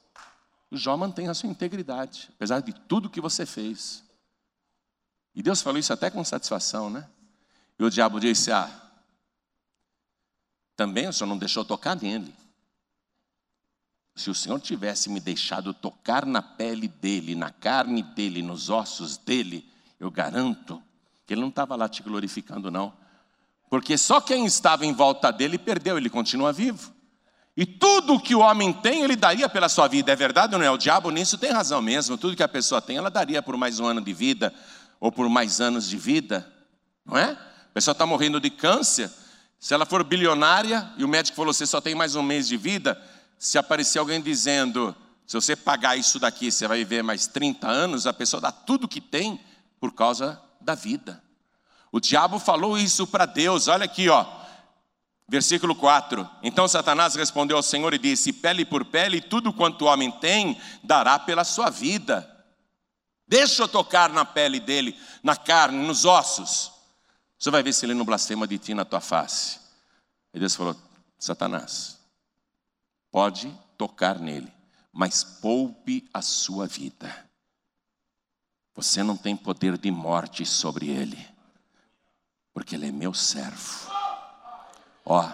O 0.71 0.77
Jó 0.77 0.95
mantém 0.95 1.27
a 1.27 1.33
sua 1.33 1.49
integridade, 1.49 2.29
apesar 2.35 2.61
de 2.61 2.73
tudo 2.73 3.09
que 3.09 3.19
você 3.19 3.45
fez." 3.45 4.03
E 5.35 5.43
Deus 5.43 5.61
falou 5.61 5.77
isso 5.77 5.91
até 5.91 6.09
com 6.09 6.23
satisfação, 6.23 6.89
né? 6.89 7.07
E 7.77 7.83
o 7.83 7.89
diabo 7.89 8.19
disse: 8.19 8.51
"Ah, 8.51 8.69
também 10.75 11.07
o 11.07 11.13
Senhor 11.13 11.27
não 11.27 11.37
deixou 11.37 11.65
tocar 11.65 11.95
nele. 12.01 12.33
Se 14.15 14.29
o 14.29 14.35
Senhor 14.35 14.59
tivesse 14.61 15.09
me 15.09 15.19
deixado 15.19 15.73
tocar 15.73 16.25
na 16.25 16.41
pele 16.41 16.87
dele, 16.87 17.35
na 17.35 17.51
carne 17.51 18.01
dele, 18.01 18.41
nos 18.41 18.69
ossos 18.69 19.17
dele, 19.17 19.69
eu 19.99 20.09
garanto 20.09 20.81
que 21.25 21.33
ele 21.33 21.41
não 21.41 21.49
estava 21.49 21.75
lá 21.75 21.89
te 21.89 22.01
glorificando, 22.01 22.71
não. 22.71 22.93
Porque 23.69 23.97
só 23.97 24.19
quem 24.19 24.45
estava 24.45 24.85
em 24.85 24.93
volta 24.93 25.31
dele 25.31 25.57
perdeu, 25.57 25.97
ele 25.97 26.09
continua 26.09 26.51
vivo. 26.51 26.93
E 27.59 27.65
tudo 27.65 28.17
que 28.17 28.33
o 28.33 28.39
homem 28.39 28.71
tem, 28.71 29.01
ele 29.01 29.17
daria 29.17 29.49
pela 29.49 29.67
sua 29.67 29.85
vida. 29.85 30.13
É 30.13 30.15
verdade 30.15 30.53
ou 30.53 30.59
não 30.59 30.65
é? 30.65 30.71
O 30.71 30.77
diabo 30.77 31.11
nisso 31.11 31.37
tem 31.37 31.51
razão 31.51 31.81
mesmo. 31.81 32.17
Tudo 32.17 32.33
que 32.33 32.41
a 32.41 32.47
pessoa 32.47 32.81
tem, 32.81 32.95
ela 32.95 33.11
daria 33.11 33.41
por 33.41 33.57
mais 33.57 33.81
um 33.81 33.85
ano 33.85 33.99
de 33.99 34.13
vida, 34.13 34.53
ou 34.97 35.11
por 35.11 35.27
mais 35.27 35.59
anos 35.59 35.89
de 35.89 35.97
vida. 35.97 36.49
Não 37.05 37.17
é? 37.17 37.31
A 37.31 37.73
pessoa 37.73 37.91
está 37.91 38.05
morrendo 38.05 38.39
de 38.39 38.49
câncer. 38.49 39.11
Se 39.59 39.73
ela 39.73 39.85
for 39.85 40.05
bilionária 40.05 40.89
e 40.95 41.03
o 41.03 41.07
médico 41.09 41.35
falou: 41.35 41.53
você 41.53 41.65
só 41.65 41.81
tem 41.81 41.93
mais 41.93 42.15
um 42.15 42.23
mês 42.23 42.47
de 42.47 42.55
vida. 42.55 42.97
Se 43.37 43.57
aparecer 43.57 43.99
alguém 43.99 44.21
dizendo: 44.21 44.95
se 45.27 45.33
você 45.35 45.53
pagar 45.53 45.97
isso 45.97 46.17
daqui, 46.17 46.49
você 46.49 46.65
vai 46.65 46.77
viver 46.77 47.03
mais 47.03 47.27
30 47.27 47.67
anos, 47.67 48.07
a 48.07 48.13
pessoa 48.13 48.39
dá 48.39 48.53
tudo 48.53 48.87
que 48.87 49.01
tem 49.01 49.37
por 49.81 49.91
causa 49.91 50.41
da 50.61 50.75
vida. 50.75 51.21
O 51.91 51.99
diabo 51.99 52.39
falou 52.39 52.77
isso 52.77 53.05
para 53.05 53.25
Deus, 53.25 53.67
olha 53.67 53.83
aqui, 53.83 54.07
ó. 54.07 54.38
Versículo 55.29 55.75
4: 55.75 56.27
Então 56.41 56.67
Satanás 56.67 57.13
respondeu 57.13 57.55
ao 57.55 57.63
Senhor 57.63 57.93
e 57.93 57.99
disse: 57.99 58.33
Pele 58.33 58.65
por 58.65 58.83
pele, 58.83 59.21
tudo 59.21 59.53
quanto 59.53 59.83
o 59.83 59.87
homem 59.87 60.11
tem, 60.11 60.59
dará 60.83 61.19
pela 61.19 61.43
sua 61.43 61.69
vida. 61.69 62.27
Deixa 63.27 63.61
eu 63.61 63.67
tocar 63.67 64.09
na 64.09 64.25
pele 64.25 64.59
dele, 64.59 64.99
na 65.21 65.35
carne, 65.35 65.85
nos 65.85 66.03
ossos. 66.03 66.71
Você 67.37 67.51
vai 67.51 67.61
ver 67.61 67.73
se 67.73 67.85
ele 67.85 67.93
não 67.93 68.03
blasfema 68.03 68.47
de 68.47 68.57
ti 68.57 68.73
na 68.73 68.83
tua 68.83 68.99
face. 68.99 69.59
E 70.33 70.39
Deus 70.39 70.55
falou: 70.55 70.75
Satanás, 71.19 71.99
pode 73.11 73.55
tocar 73.77 74.17
nele, 74.17 74.51
mas 74.91 75.23
poupe 75.23 76.09
a 76.11 76.23
sua 76.23 76.65
vida. 76.65 77.29
Você 78.73 79.03
não 79.03 79.15
tem 79.15 79.37
poder 79.37 79.77
de 79.77 79.91
morte 79.91 80.43
sobre 80.43 80.87
ele, 80.87 81.23
porque 82.51 82.73
ele 82.73 82.87
é 82.87 82.91
meu 82.91 83.13
servo. 83.13 83.98
Ó, 85.11 85.27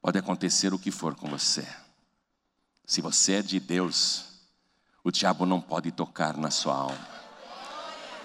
pode 0.00 0.16
acontecer 0.16 0.72
o 0.72 0.78
que 0.78 0.92
for 0.92 1.16
com 1.16 1.28
você. 1.28 1.66
Se 2.86 3.00
você 3.00 3.34
é 3.34 3.42
de 3.42 3.58
Deus, 3.58 4.24
o 5.02 5.10
diabo 5.10 5.44
não 5.44 5.60
pode 5.60 5.90
tocar 5.90 6.36
na 6.36 6.48
sua 6.48 6.74
alma. 6.74 7.08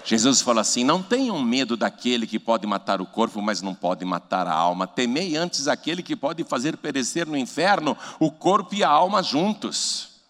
Jesus 0.04 0.42
fala 0.42 0.62
assim: 0.62 0.84
não 0.84 1.02
tenham 1.02 1.42
medo 1.42 1.76
daquele 1.76 2.28
que 2.28 2.38
pode 2.38 2.68
matar 2.68 3.02
o 3.02 3.06
corpo, 3.08 3.42
mas 3.42 3.64
não 3.64 3.74
pode 3.74 4.06
matar 4.06 4.46
a 4.46 4.54
alma. 4.54 4.86
Temei 4.86 5.36
antes 5.36 5.68
aquele 5.68 6.04
que 6.04 6.16
pode 6.16 6.44
fazer 6.44 6.78
perecer 6.78 7.26
no 7.26 7.36
inferno 7.36 7.98
o 8.20 8.32
corpo 8.32 8.76
e 8.76 8.84
a 8.84 8.90
alma 8.90 9.24
juntos. 9.24 10.22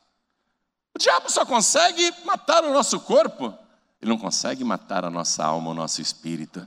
O 0.95 0.97
diabo 0.97 1.29
só 1.29 1.45
consegue 1.45 2.13
matar 2.23 2.63
o 2.63 2.71
nosso 2.71 2.97
corpo, 3.01 3.53
ele 4.01 4.09
não 4.09 4.17
consegue 4.17 4.63
matar 4.63 5.03
a 5.03 5.09
nossa 5.09 5.43
alma, 5.43 5.71
o 5.71 5.73
nosso 5.73 6.01
espírito. 6.01 6.65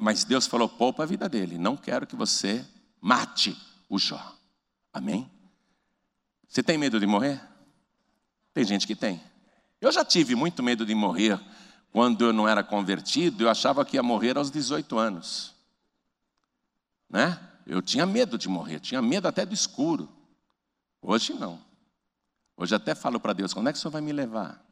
Mas 0.00 0.24
Deus 0.24 0.46
falou: 0.46 0.68
poupa 0.68 1.02
a 1.02 1.06
vida 1.06 1.28
dele, 1.28 1.58
não 1.58 1.76
quero 1.76 2.06
que 2.06 2.16
você 2.16 2.64
mate 3.00 3.56
o 3.88 3.98
Jó. 3.98 4.34
Amém? 4.92 5.30
Você 6.48 6.62
tem 6.62 6.76
medo 6.76 7.00
de 7.00 7.06
morrer? 7.06 7.40
Tem 8.52 8.64
gente 8.64 8.86
que 8.86 8.94
tem. 8.94 9.22
Eu 9.80 9.90
já 9.90 10.04
tive 10.04 10.34
muito 10.34 10.62
medo 10.62 10.84
de 10.84 10.94
morrer 10.94 11.40
quando 11.92 12.24
eu 12.24 12.32
não 12.32 12.48
era 12.48 12.64
convertido, 12.64 13.44
eu 13.44 13.50
achava 13.50 13.84
que 13.84 13.96
ia 13.96 14.02
morrer 14.02 14.38
aos 14.38 14.50
18 14.50 14.98
anos. 14.98 15.54
Né? 17.08 17.38
Eu 17.66 17.82
tinha 17.82 18.06
medo 18.06 18.38
de 18.38 18.48
morrer, 18.48 18.80
tinha 18.80 19.02
medo 19.02 19.28
até 19.28 19.44
do 19.44 19.52
escuro. 19.52 20.08
Hoje 21.02 21.34
não. 21.34 21.60
Hoje 22.56 22.74
até 22.74 22.94
falo 22.94 23.20
para 23.20 23.34
Deus: 23.34 23.52
quando 23.52 23.68
é 23.68 23.72
que 23.72 23.78
o 23.78 23.80
senhor 23.80 23.92
vai 23.92 24.00
me 24.00 24.12
levar? 24.12 24.64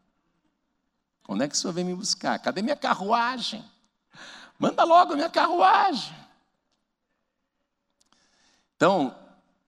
Quando 1.23 1.43
é 1.43 1.49
que 1.49 1.55
o 1.55 1.59
senhor 1.59 1.73
vem 1.73 1.85
me 1.85 1.95
buscar? 1.95 2.39
Cadê 2.39 2.63
minha 2.63 2.77
carruagem? 2.77 3.63
Manda 4.61 4.85
logo 4.85 5.15
a 5.15 5.17
minha 5.17 5.31
carruagem. 5.31 6.15
Então, 8.77 9.17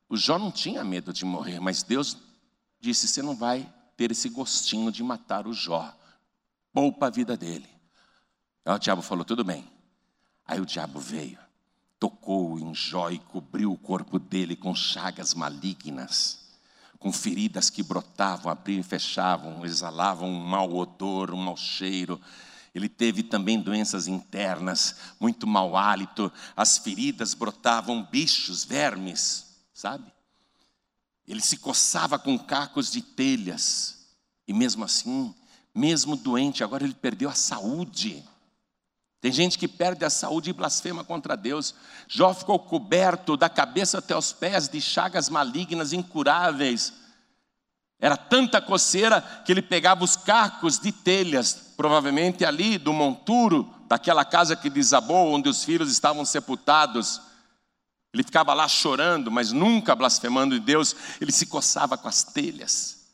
o 0.06 0.16
Jó 0.16 0.38
não 0.38 0.52
tinha 0.52 0.84
medo 0.84 1.12
de 1.12 1.24
morrer, 1.24 1.58
mas 1.58 1.82
Deus 1.82 2.16
disse: 2.78 3.08
você 3.08 3.22
não 3.22 3.34
vai 3.34 3.66
ter 3.96 4.12
esse 4.12 4.28
gostinho 4.28 4.92
de 4.92 5.02
matar 5.02 5.46
o 5.46 5.52
Jó. 5.52 5.92
Poupa 6.72 7.06
a 7.06 7.10
vida 7.10 7.36
dele. 7.36 7.68
Aí 8.64 8.74
o 8.74 8.78
diabo 8.78 9.02
falou: 9.02 9.24
tudo 9.24 9.42
bem. 9.42 9.66
Aí 10.46 10.60
o 10.60 10.66
diabo 10.66 11.00
veio, 11.00 11.38
tocou 11.98 12.58
em 12.58 12.74
Jó 12.74 13.10
e 13.10 13.18
cobriu 13.18 13.72
o 13.72 13.78
corpo 13.78 14.18
dele 14.18 14.54
com 14.54 14.74
chagas 14.74 15.34
malignas 15.34 16.42
com 17.02 17.12
feridas 17.12 17.68
que 17.68 17.82
brotavam, 17.82 18.50
abriam 18.50 18.78
e 18.78 18.84
fechavam, 18.84 19.66
exalavam 19.66 20.28
um 20.28 20.38
mau 20.38 20.72
odor, 20.76 21.32
um 21.32 21.36
mau 21.36 21.56
cheiro. 21.56 22.20
Ele 22.74 22.88
teve 22.88 23.22
também 23.22 23.60
doenças 23.60 24.06
internas, 24.06 24.96
muito 25.20 25.46
mau 25.46 25.76
hálito, 25.76 26.32
as 26.56 26.78
feridas 26.78 27.34
brotavam 27.34 28.02
bichos, 28.10 28.64
vermes, 28.64 29.56
sabe? 29.74 30.10
Ele 31.28 31.40
se 31.40 31.58
coçava 31.58 32.18
com 32.18 32.38
cacos 32.38 32.90
de 32.90 33.02
telhas, 33.02 34.06
e 34.48 34.54
mesmo 34.54 34.84
assim, 34.84 35.34
mesmo 35.74 36.16
doente, 36.16 36.64
agora 36.64 36.84
ele 36.84 36.94
perdeu 36.94 37.28
a 37.28 37.34
saúde. 37.34 38.24
Tem 39.20 39.30
gente 39.30 39.56
que 39.56 39.68
perde 39.68 40.04
a 40.04 40.10
saúde 40.10 40.50
e 40.50 40.52
blasfema 40.52 41.04
contra 41.04 41.36
Deus. 41.36 41.74
Jó 42.08 42.34
ficou 42.34 42.58
coberto 42.58 43.36
da 43.36 43.48
cabeça 43.48 43.98
até 43.98 44.16
os 44.16 44.32
pés 44.32 44.68
de 44.68 44.80
chagas 44.80 45.28
malignas 45.28 45.92
incuráveis. 45.92 46.92
Era 48.02 48.16
tanta 48.16 48.60
coceira 48.60 49.20
que 49.46 49.52
ele 49.52 49.62
pegava 49.62 50.02
os 50.02 50.16
cacos 50.16 50.76
de 50.76 50.90
telhas, 50.90 51.54
provavelmente 51.76 52.44
ali 52.44 52.76
do 52.76 52.92
monturo 52.92 53.72
daquela 53.86 54.24
casa 54.24 54.56
que 54.56 54.68
desabou, 54.68 55.32
onde 55.32 55.48
os 55.48 55.62
filhos 55.62 55.88
estavam 55.88 56.24
sepultados. 56.24 57.20
Ele 58.12 58.24
ficava 58.24 58.52
lá 58.54 58.66
chorando, 58.66 59.30
mas 59.30 59.52
nunca 59.52 59.94
blasfemando 59.94 60.58
de 60.58 60.66
Deus. 60.66 60.96
Ele 61.20 61.30
se 61.30 61.46
coçava 61.46 61.96
com 61.96 62.08
as 62.08 62.24
telhas, 62.24 63.06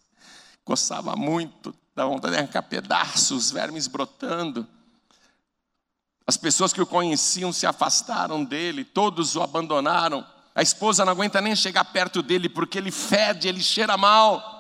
coçava 0.64 1.14
muito, 1.14 1.74
dava 1.94 2.09
vontade 2.09 2.33
de 2.33 2.38
arrancar 2.38 2.62
pedaços, 2.62 3.51
vermes 3.51 3.87
brotando. 3.87 4.66
As 6.27 6.38
pessoas 6.38 6.72
que 6.72 6.81
o 6.81 6.87
conheciam 6.87 7.53
se 7.53 7.66
afastaram 7.66 8.42
dele, 8.42 8.85
todos 8.85 9.37
o 9.37 9.42
abandonaram. 9.42 10.27
A 10.55 10.62
esposa 10.62 11.05
não 11.05 11.12
aguenta 11.12 11.42
nem 11.42 11.55
chegar 11.55 11.85
perto 11.85 12.22
dele 12.22 12.48
porque 12.48 12.79
ele 12.79 12.90
fede, 12.90 13.48
ele 13.48 13.62
cheira 13.62 13.94
mal. 13.98 14.58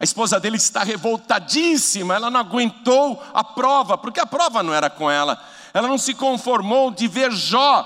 A 0.00 0.04
esposa 0.04 0.38
dele 0.38 0.56
está 0.56 0.84
revoltadíssima, 0.84 2.14
ela 2.14 2.30
não 2.30 2.40
aguentou 2.40 3.22
a 3.34 3.42
prova, 3.42 3.98
porque 3.98 4.20
a 4.20 4.26
prova 4.26 4.62
não 4.62 4.72
era 4.72 4.88
com 4.88 5.10
ela. 5.10 5.42
Ela 5.74 5.88
não 5.88 5.98
se 5.98 6.14
conformou 6.14 6.90
de 6.90 7.08
ver 7.08 7.32
Jó, 7.32 7.84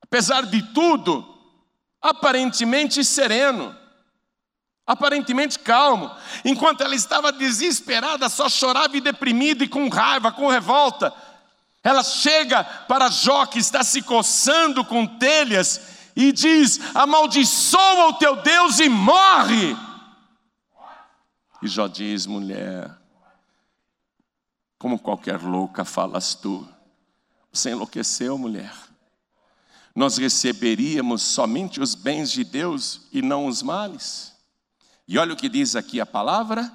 apesar 0.00 0.46
de 0.46 0.62
tudo, 0.72 1.26
aparentemente 2.00 3.04
sereno 3.04 3.76
aparentemente 4.88 5.58
calmo, 5.58 6.10
enquanto 6.42 6.80
ela 6.80 6.94
estava 6.94 7.30
desesperada, 7.30 8.26
só 8.30 8.48
chorava 8.48 8.96
e 8.96 9.02
deprimida 9.02 9.62
e 9.62 9.68
com 9.68 9.86
raiva, 9.90 10.32
com 10.32 10.48
revolta. 10.48 11.12
Ela 11.84 12.02
chega 12.02 12.64
para 12.64 13.10
Jó, 13.10 13.44
que 13.44 13.58
está 13.58 13.84
se 13.84 14.00
coçando 14.00 14.82
com 14.82 15.06
telhas, 15.06 15.78
e 16.16 16.32
diz: 16.32 16.80
Amaldiçoa 16.94 18.08
o 18.08 18.14
teu 18.14 18.36
Deus 18.36 18.80
e 18.80 18.88
morre. 18.88 19.76
E 21.62 21.68
Jó 21.68 21.86
diz: 21.86 22.26
mulher, 22.26 22.96
como 24.78 24.98
qualquer 24.98 25.42
louca 25.42 25.84
falas 25.84 26.34
tu. 26.34 26.66
Você 27.52 27.70
enlouqueceu, 27.70 28.38
mulher. 28.38 28.74
Nós 29.94 30.16
receberíamos 30.16 31.22
somente 31.22 31.80
os 31.80 31.94
bens 31.94 32.30
de 32.30 32.44
Deus 32.44 33.08
e 33.12 33.20
não 33.20 33.46
os 33.46 33.62
males. 33.62 34.32
E 35.08 35.18
olha 35.18 35.32
o 35.32 35.36
que 35.36 35.48
diz 35.48 35.74
aqui 35.74 36.00
a 36.00 36.06
palavra, 36.06 36.72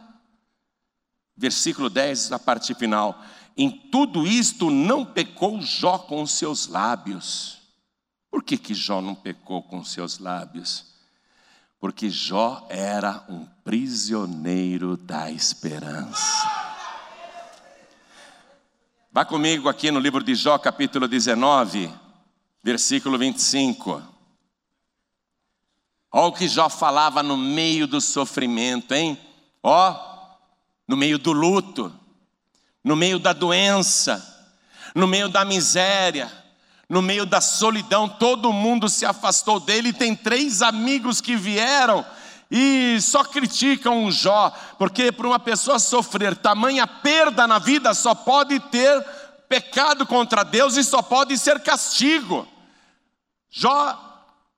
versículo 1.38 1.90
10, 1.90 2.34
a 2.34 2.40
parte 2.40 2.74
final. 2.76 3.24
Em 3.56 3.70
tudo 3.70 4.28
isto 4.28 4.70
não 4.70 5.06
pecou 5.06 5.62
Jó 5.62 6.00
com 6.00 6.22
os 6.22 6.32
seus 6.32 6.68
lábios. 6.68 7.62
Por 8.30 8.44
que, 8.44 8.58
que 8.58 8.74
Jó 8.74 9.00
não 9.00 9.16
pecou 9.16 9.62
com 9.62 9.78
os 9.78 9.92
seus 9.92 10.18
lábios? 10.18 10.93
Porque 11.84 12.10
Jó 12.10 12.66
era 12.70 13.26
um 13.28 13.46
prisioneiro 13.62 14.96
da 14.96 15.30
esperança. 15.30 16.50
Vá 19.12 19.26
comigo 19.26 19.68
aqui 19.68 19.92
no 19.92 20.00
livro 20.00 20.24
de 20.24 20.34
Jó, 20.34 20.58
capítulo 20.58 21.10
19, 21.10 21.94
versículo 22.64 23.18
25. 23.18 24.02
Olha 26.10 26.28
o 26.28 26.32
que 26.32 26.48
Jó 26.48 26.70
falava 26.70 27.22
no 27.22 27.36
meio 27.36 27.86
do 27.86 28.00
sofrimento, 28.00 28.94
hein? 28.94 29.20
Ó, 29.62 29.94
no 30.88 30.96
meio 30.96 31.20
do 31.20 31.34
luto, 31.34 31.94
no 32.82 32.96
meio 32.96 33.20
da 33.20 33.34
doença, 33.34 34.50
no 34.96 35.06
meio 35.06 35.28
da 35.28 35.44
miséria, 35.44 36.32
no 36.90 37.02
meio 37.02 37.26
da 37.26 37.42
solidão, 37.42 38.08
todo 38.08 38.54
mundo 38.54 38.90
se 38.90 39.06
afastou 39.06 39.60
dele. 39.60 39.90
E 39.90 39.94
tem 39.94 40.16
três 40.16 40.62
amigos 40.62 41.22
que 41.22 41.36
vieram 41.36 42.06
e 42.56 43.02
só 43.02 43.24
criticam 43.24 44.06
o 44.06 44.12
Jó, 44.12 44.54
porque 44.78 45.12
para 45.12 45.26
uma 45.26 45.40
pessoa 45.40 45.80
sofrer 45.80 46.36
tamanha 46.36 46.86
perda 46.86 47.48
na 47.48 47.58
vida 47.58 47.96
só 47.96 48.14
pode 48.14 48.60
ter 48.60 49.04
pecado 49.50 50.06
contra 50.06 50.44
Deus 50.44 50.78
e 50.78 50.84
só 50.84 51.02
pode 51.02 51.36
ser 51.38 51.60
castigo. 51.62 52.48
Jó, 53.50 54.00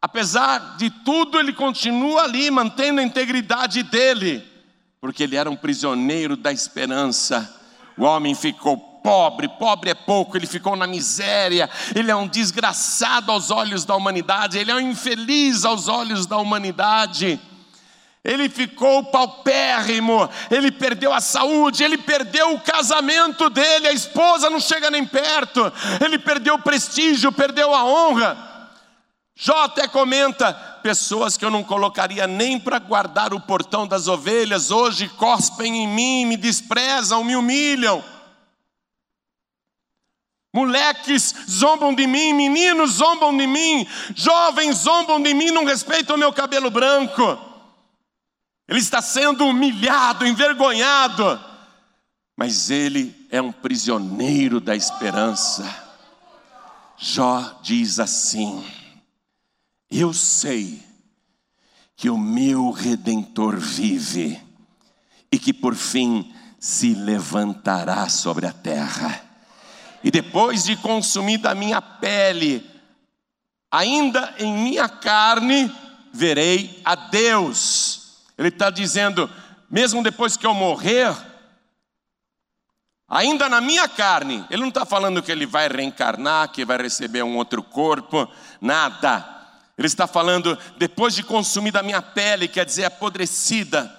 apesar 0.01 0.75
de 0.77 0.89
tudo, 0.89 1.39
ele 1.39 1.53
continua 1.53 2.23
ali 2.23 2.51
mantendo 2.51 2.99
a 2.99 3.03
integridade 3.03 3.81
dele, 3.83 4.45
porque 4.99 5.23
ele 5.23 5.37
era 5.37 5.49
um 5.49 5.55
prisioneiro 5.55 6.35
da 6.35 6.51
esperança. 6.51 7.49
O 7.97 8.03
homem 8.03 8.35
ficou 8.35 8.94
pobre, 9.05 9.47
pobre 9.47 9.91
é 9.91 9.93
pouco, 9.93 10.35
ele 10.35 10.47
ficou 10.47 10.75
na 10.75 10.87
miséria, 10.87 11.69
ele 11.93 12.09
é 12.09 12.15
um 12.15 12.27
desgraçado 12.27 13.31
aos 13.31 13.51
olhos 13.51 13.85
da 13.85 13.95
humanidade, 13.95 14.57
ele 14.57 14.71
é 14.71 14.75
um 14.75 14.79
infeliz 14.79 15.63
aos 15.63 15.87
olhos 15.87 16.25
da 16.25 16.37
humanidade 16.37 17.39
ele 18.23 18.49
ficou 18.49 19.03
paupérrimo, 19.03 20.27
ele 20.49 20.71
perdeu 20.71 21.13
a 21.13 21.21
saúde, 21.21 21.83
ele 21.83 21.95
perdeu 21.95 22.55
o 22.55 22.59
casamento 22.59 23.51
dele, 23.51 23.87
a 23.87 23.93
esposa 23.93 24.49
não 24.49 24.59
chega 24.59 24.89
nem 24.89 25.05
perto, 25.05 25.71
ele 26.03 26.17
perdeu 26.17 26.55
o 26.55 26.61
prestígio, 26.61 27.31
perdeu 27.31 27.71
a 27.75 27.85
honra. 27.85 28.35
Jó 29.35 29.65
até 29.65 29.87
comenta: 29.87 30.53
pessoas 30.81 31.37
que 31.37 31.45
eu 31.45 31.51
não 31.51 31.63
colocaria 31.63 32.25
nem 32.25 32.59
para 32.59 32.79
guardar 32.79 33.31
o 33.31 33.39
portão 33.39 33.85
das 33.85 34.07
ovelhas, 34.07 34.71
hoje 34.71 35.07
cospem 35.07 35.83
em 35.83 35.87
mim, 35.87 36.25
me 36.25 36.35
desprezam, 36.35 37.23
me 37.23 37.35
humilham. 37.35 38.03
Moleques 40.55 41.35
zombam 41.49 41.93
de 41.93 42.07
mim, 42.07 42.31
meninos 42.31 42.91
zombam 42.91 43.35
de 43.35 43.45
mim, 43.45 43.85
jovens 44.15 44.77
zombam 44.77 45.21
de 45.21 45.33
mim, 45.33 45.51
não 45.51 45.65
respeitam 45.65 46.15
meu 46.15 46.31
cabelo 46.31 46.71
branco. 46.71 47.37
Ele 48.65 48.79
está 48.79 49.01
sendo 49.01 49.45
humilhado, 49.45 50.25
envergonhado, 50.25 51.37
mas 52.37 52.69
ele 52.69 53.13
é 53.29 53.41
um 53.41 53.51
prisioneiro 53.51 54.61
da 54.61 54.73
esperança. 54.73 55.65
Jó 56.97 57.59
diz 57.61 57.99
assim: 57.99 58.65
Eu 59.91 60.13
sei 60.13 60.81
que 61.97 62.09
o 62.09 62.17
meu 62.17 62.71
redentor 62.71 63.57
vive 63.57 64.41
e 65.29 65.37
que 65.37 65.51
por 65.51 65.75
fim 65.75 66.33
se 66.57 66.93
levantará 66.93 68.07
sobre 68.07 68.47
a 68.47 68.53
terra. 68.53 69.24
E 70.05 70.09
depois 70.09 70.63
de 70.63 70.77
consumida 70.77 71.51
a 71.51 71.55
minha 71.55 71.81
pele, 71.81 72.65
ainda 73.69 74.33
em 74.39 74.53
minha 74.53 74.87
carne 74.87 75.69
verei 76.13 76.81
a 76.85 76.95
Deus 76.95 78.05
ele 78.37 78.49
está 78.49 78.69
dizendo, 78.69 79.29
mesmo 79.69 80.03
depois 80.03 80.35
que 80.35 80.45
eu 80.45 80.53
morrer, 80.53 81.15
ainda 83.07 83.47
na 83.47 83.61
minha 83.61 83.87
carne, 83.87 84.45
ele 84.49 84.61
não 84.61 84.69
está 84.69 84.85
falando 84.85 85.23
que 85.23 85.31
ele 85.31 85.45
vai 85.45 85.67
reencarnar, 85.67 86.49
que 86.49 86.65
vai 86.65 86.77
receber 86.77 87.23
um 87.23 87.37
outro 87.37 87.63
corpo, 87.63 88.29
nada. 88.59 89.33
Ele 89.77 89.87
está 89.87 90.05
falando, 90.05 90.57
depois 90.77 91.15
de 91.15 91.23
consumir 91.23 91.71
da 91.71 91.83
minha 91.83 92.01
pele, 92.01 92.47
quer 92.47 92.65
dizer, 92.65 92.85
apodrecida, 92.85 93.93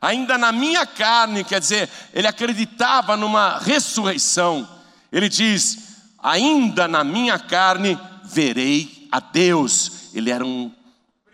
ainda 0.00 0.38
na 0.38 0.52
minha 0.52 0.86
carne, 0.86 1.44
quer 1.44 1.60
dizer, 1.60 1.88
ele 2.12 2.26
acreditava 2.26 3.16
numa 3.16 3.58
ressurreição. 3.58 4.68
Ele 5.12 5.28
diz: 5.28 5.78
ainda 6.22 6.86
na 6.86 7.04
minha 7.04 7.38
carne 7.38 7.98
verei 8.24 9.08
a 9.10 9.20
Deus. 9.20 10.10
Ele 10.14 10.30
era 10.30 10.44
um 10.44 10.72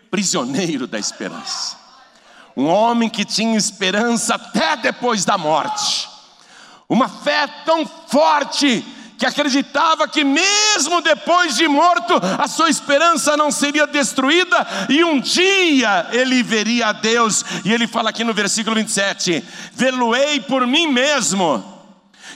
prisioneiro 0.09 0.87
da 0.87 0.97
esperança 0.97 1.87
um 2.57 2.65
homem 2.65 3.07
que 3.07 3.23
tinha 3.23 3.55
esperança 3.55 4.33
até 4.33 4.75
depois 4.75 5.23
da 5.23 5.37
morte, 5.37 6.09
uma 6.89 7.07
fé 7.07 7.45
tão 7.63 7.85
forte 7.85 8.83
que 9.15 9.27
acreditava 9.27 10.07
que 10.07 10.23
mesmo 10.23 11.01
depois 11.01 11.55
de 11.55 11.67
morto, 11.67 12.13
a 12.39 12.47
sua 12.47 12.69
esperança 12.69 13.37
não 13.37 13.51
seria 13.51 13.85
destruída 13.85 14.67
e 14.89 15.03
um 15.03 15.19
dia 15.19 16.07
ele 16.11 16.41
veria 16.41 16.87
a 16.87 16.91
Deus. 16.93 17.43
E 17.65 17.71
ele 17.71 17.87
fala 17.87 18.09
aqui 18.09 18.23
no 18.23 18.33
versículo 18.33 18.75
27: 18.75 19.43
Veloei 19.73 20.39
por 20.39 20.65
mim 20.67 20.87
mesmo, 20.87 21.63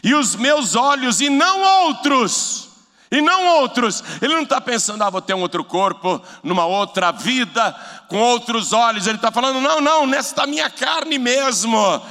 e 0.03 0.13
os 0.13 0.35
meus 0.35 0.75
olhos, 0.75 1.21
e 1.21 1.29
não 1.29 1.85
outros 1.85 2.71
e 3.11 3.21
não 3.21 3.59
outros. 3.59 4.01
Ele 4.21 4.33
não 4.33 4.43
está 4.43 4.61
pensando, 4.61 5.03
ah, 5.03 5.09
vou 5.09 5.21
ter 5.21 5.33
um 5.33 5.41
outro 5.41 5.63
corpo, 5.65 6.21
numa 6.41 6.65
outra 6.65 7.11
vida, 7.11 7.75
com 8.07 8.17
outros 8.17 8.71
olhos. 8.71 9.05
Ele 9.05 9.17
está 9.17 9.29
falando, 9.29 9.59
não, 9.59 9.81
não, 9.81 10.07
nesta 10.07 10.47
minha 10.47 10.69
carne 10.69 11.19
mesmo. 11.19 12.01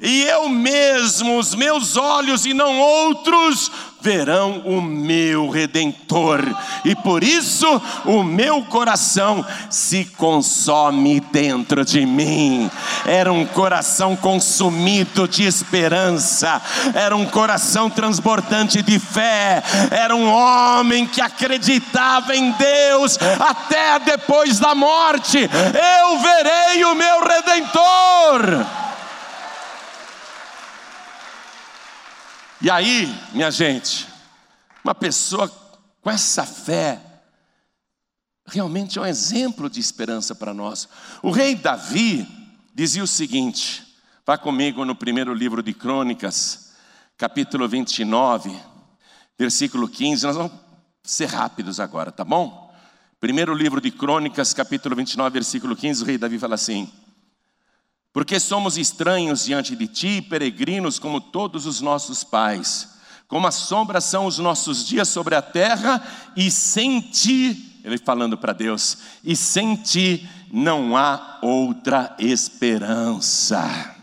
E 0.00 0.22
eu 0.22 0.48
mesmo, 0.48 1.38
os 1.38 1.54
meus 1.54 1.96
olhos 1.96 2.46
e 2.46 2.54
não 2.54 2.78
outros, 2.78 3.70
verão 4.00 4.62
o 4.64 4.80
meu 4.80 5.50
redentor, 5.50 6.42
e 6.84 6.94
por 6.96 7.22
isso 7.22 7.66
o 8.06 8.22
meu 8.22 8.62
coração 8.62 9.44
se 9.68 10.06
consome 10.16 11.20
dentro 11.20 11.84
de 11.84 12.06
mim. 12.06 12.70
Era 13.04 13.30
um 13.30 13.44
coração 13.44 14.16
consumido 14.16 15.28
de 15.28 15.44
esperança, 15.44 16.60
era 16.94 17.14
um 17.14 17.26
coração 17.26 17.90
transbordante 17.90 18.82
de 18.82 18.98
fé, 18.98 19.62
era 19.90 20.16
um 20.16 20.32
homem 20.32 21.06
que 21.06 21.20
acreditava 21.20 22.34
em 22.34 22.52
Deus 22.52 23.18
até 23.38 23.98
depois 23.98 24.58
da 24.58 24.74
morte. 24.74 25.38
Eu 25.38 26.18
verei 26.18 26.84
o 26.84 26.94
meu 26.94 27.20
redentor. 27.20 28.66
E 32.62 32.70
aí, 32.70 33.08
minha 33.32 33.50
gente, 33.50 34.06
uma 34.84 34.94
pessoa 34.94 35.48
com 36.02 36.10
essa 36.10 36.44
fé, 36.44 37.00
realmente 38.46 38.98
é 38.98 39.02
um 39.02 39.06
exemplo 39.06 39.70
de 39.70 39.80
esperança 39.80 40.34
para 40.34 40.52
nós. 40.52 40.86
O 41.22 41.30
rei 41.30 41.54
Davi 41.54 42.28
dizia 42.74 43.02
o 43.02 43.06
seguinte: 43.06 43.82
vá 44.26 44.36
comigo 44.36 44.84
no 44.84 44.94
primeiro 44.94 45.32
livro 45.32 45.62
de 45.62 45.72
Crônicas, 45.72 46.72
capítulo 47.16 47.66
29, 47.66 48.54
versículo 49.38 49.88
15. 49.88 50.26
Nós 50.26 50.36
vamos 50.36 50.52
ser 51.02 51.30
rápidos 51.30 51.80
agora, 51.80 52.12
tá 52.12 52.24
bom? 52.24 52.70
Primeiro 53.18 53.54
livro 53.54 53.80
de 53.80 53.90
Crônicas, 53.90 54.52
capítulo 54.52 54.94
29, 54.96 55.32
versículo 55.32 55.74
15, 55.74 56.02
o 56.02 56.06
rei 56.06 56.18
Davi 56.18 56.38
fala 56.38 56.56
assim: 56.56 56.92
porque 58.12 58.40
somos 58.40 58.76
estranhos 58.76 59.44
diante 59.44 59.76
de 59.76 59.86
ti, 59.86 60.22
peregrinos 60.22 60.98
como 60.98 61.20
todos 61.20 61.66
os 61.66 61.80
nossos 61.80 62.24
pais. 62.24 62.88
Como 63.28 63.46
a 63.46 63.52
sombra 63.52 64.00
são 64.00 64.26
os 64.26 64.38
nossos 64.38 64.84
dias 64.84 65.08
sobre 65.08 65.36
a 65.36 65.42
terra, 65.42 66.02
e 66.36 66.50
sem 66.50 67.00
ti, 67.00 67.80
ele 67.84 67.98
falando 67.98 68.36
para 68.36 68.52
Deus, 68.52 68.98
e 69.22 69.36
sem 69.36 69.76
ti 69.76 70.28
não 70.52 70.96
há 70.96 71.38
outra 71.40 72.16
esperança. 72.18 73.94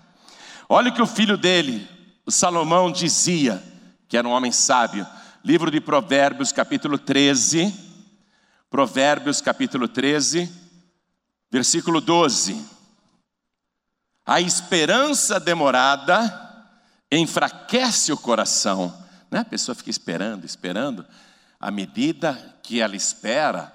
Olha 0.70 0.90
o 0.90 0.94
que 0.94 1.02
o 1.02 1.08
filho 1.08 1.38
dele, 1.38 1.86
o 2.26 2.32
Salomão, 2.32 2.90
dizia, 2.90 3.62
que 4.08 4.16
era 4.16 4.28
um 4.28 4.32
homem 4.32 4.52
sábio. 4.52 5.06
Livro 5.44 5.70
de 5.70 5.82
Provérbios, 5.82 6.54
capítulo 6.54 6.98
13. 6.98 7.74
Provérbios, 8.70 9.42
capítulo 9.42 9.88
13, 9.88 10.50
versículo 11.52 12.00
12. 12.00 12.77
A 14.28 14.42
esperança 14.42 15.40
demorada 15.40 16.66
enfraquece 17.10 18.12
o 18.12 18.18
coração. 18.18 18.94
Né? 19.32 19.40
A 19.40 19.46
pessoa 19.46 19.74
fica 19.74 19.90
esperando, 19.90 20.44
esperando. 20.44 21.06
À 21.58 21.72
medida 21.72 22.60
que 22.62 22.82
ela 22.82 22.98
espera, 22.98 23.74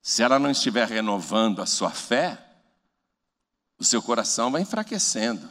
se 0.00 0.22
ela 0.22 0.38
não 0.38 0.50
estiver 0.50 0.88
renovando 0.88 1.60
a 1.60 1.66
sua 1.66 1.90
fé, 1.90 2.38
o 3.78 3.84
seu 3.84 4.00
coração 4.00 4.50
vai 4.50 4.62
enfraquecendo. 4.62 5.46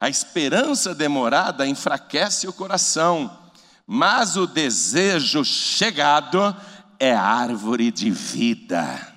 A 0.00 0.08
esperança 0.08 0.92
demorada 0.92 1.64
enfraquece 1.64 2.48
o 2.48 2.52
coração, 2.52 3.38
mas 3.86 4.36
o 4.36 4.48
desejo 4.48 5.44
chegado 5.44 6.56
é 6.98 7.14
árvore 7.14 7.92
de 7.92 8.10
vida. 8.10 9.11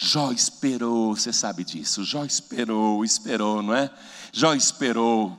Jó 0.00 0.30
esperou, 0.30 1.16
você 1.16 1.32
sabe 1.32 1.64
disso. 1.64 2.04
Jó 2.04 2.24
esperou, 2.24 3.04
esperou, 3.04 3.60
não 3.60 3.74
é? 3.74 3.90
Jó 4.32 4.54
esperou, 4.54 5.36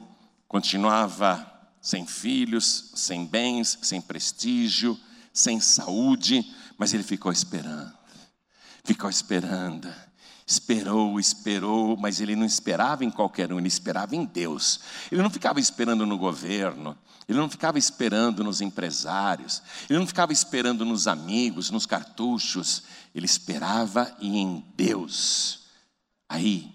continuava 0.49 1.49
sem 1.81 2.05
filhos, 2.05 2.91
sem 2.93 3.25
bens, 3.25 3.79
sem 3.81 4.01
prestígio, 4.01 4.99
sem 5.33 5.61
saúde, 5.61 6.45
mas 6.77 6.93
ele 6.93 7.03
ficou 7.03 7.31
esperando. 7.31 7.93
Ficou 8.83 9.09
esperando. 9.09 9.89
Esperou, 10.45 11.17
esperou, 11.21 11.95
mas 11.95 12.19
ele 12.19 12.35
não 12.35 12.45
esperava 12.45 13.05
em 13.05 13.11
qualquer 13.11 13.53
um, 13.53 13.59
ele 13.59 13.69
esperava 13.69 14.13
em 14.13 14.25
Deus. 14.25 14.81
Ele 15.09 15.21
não 15.21 15.29
ficava 15.29 15.61
esperando 15.61 16.05
no 16.05 16.17
governo, 16.17 16.97
ele 17.29 17.37
não 17.37 17.47
ficava 17.47 17.77
esperando 17.77 18.43
nos 18.43 18.59
empresários, 18.59 19.61
ele 19.87 19.99
não 19.99 20.07
ficava 20.07 20.33
esperando 20.33 20.83
nos 20.83 21.07
amigos, 21.07 21.69
nos 21.69 21.85
cartuchos, 21.85 22.81
ele 23.13 23.27
esperava 23.27 24.17
em 24.19 24.65
Deus. 24.75 25.67
Aí, 26.27 26.73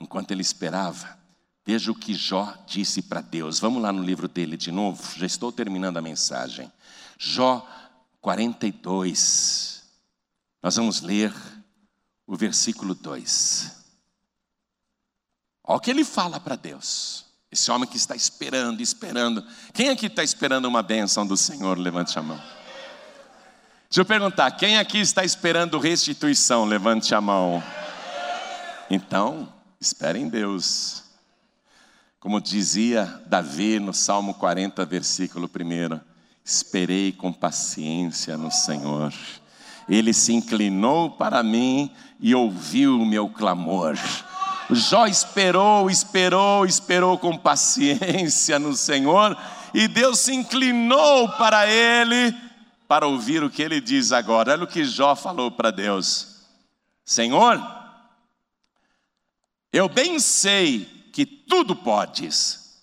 enquanto 0.00 0.30
ele 0.30 0.40
esperava, 0.40 1.18
veja 1.66 1.92
o 1.92 1.94
que 1.94 2.14
Jó 2.14 2.56
disse 2.66 3.02
para 3.02 3.20
Deus. 3.20 3.60
Vamos 3.60 3.82
lá 3.82 3.92
no 3.92 4.02
livro 4.02 4.26
dele 4.26 4.56
de 4.56 4.72
novo, 4.72 5.18
já 5.18 5.26
estou 5.26 5.52
terminando 5.52 5.98
a 5.98 6.02
mensagem. 6.02 6.72
Jó 7.18 7.68
42. 8.22 9.82
Nós 10.62 10.76
vamos 10.76 11.02
ler 11.02 11.30
o 12.26 12.34
versículo 12.36 12.94
2. 12.94 13.70
Olha 15.62 15.76
o 15.76 15.80
que 15.80 15.90
ele 15.90 16.04
fala 16.04 16.40
para 16.40 16.56
Deus. 16.56 17.29
Esse 17.52 17.68
homem 17.70 17.88
que 17.88 17.96
está 17.96 18.14
esperando, 18.14 18.80
esperando. 18.80 19.44
Quem 19.74 19.88
aqui 19.88 20.06
está 20.06 20.22
esperando 20.22 20.66
uma 20.66 20.84
bênção 20.84 21.26
do 21.26 21.36
Senhor? 21.36 21.76
Levante 21.76 22.16
a 22.16 22.22
mão. 22.22 22.40
Deixa 23.88 24.02
eu 24.02 24.04
perguntar: 24.04 24.52
quem 24.52 24.78
aqui 24.78 24.98
está 24.98 25.24
esperando 25.24 25.78
restituição? 25.80 26.64
Levante 26.64 27.12
a 27.12 27.20
mão. 27.20 27.60
Então, 28.88 29.52
espere 29.80 30.20
em 30.20 30.28
Deus. 30.28 31.02
Como 32.20 32.40
dizia 32.40 33.20
Davi 33.26 33.80
no 33.80 33.92
Salmo 33.92 34.34
40, 34.34 34.84
versículo 34.84 35.50
1: 35.52 35.98
Esperei 36.44 37.10
com 37.10 37.32
paciência 37.32 38.36
no 38.36 38.52
Senhor. 38.52 39.12
Ele 39.88 40.12
se 40.12 40.32
inclinou 40.32 41.10
para 41.10 41.42
mim 41.42 41.90
e 42.20 42.32
ouviu 42.32 43.00
o 43.00 43.06
meu 43.06 43.28
clamor. 43.28 43.98
Jó 44.72 45.06
esperou, 45.06 45.90
esperou, 45.90 46.64
esperou 46.64 47.18
com 47.18 47.36
paciência 47.36 48.58
no 48.58 48.74
Senhor, 48.74 49.36
e 49.74 49.88
Deus 49.88 50.20
se 50.20 50.32
inclinou 50.32 51.28
para 51.30 51.66
ele 51.66 52.34
para 52.86 53.06
ouvir 53.06 53.42
o 53.42 53.50
que 53.50 53.62
ele 53.62 53.80
diz 53.80 54.12
agora. 54.12 54.52
Olha 54.52 54.64
o 54.64 54.66
que 54.66 54.84
Jó 54.84 55.14
falou 55.14 55.50
para 55.50 55.70
Deus: 55.70 56.46
Senhor, 57.04 57.60
eu 59.72 59.88
bem 59.88 60.18
sei 60.18 60.84
que 61.12 61.26
tudo 61.26 61.74
podes, 61.74 62.80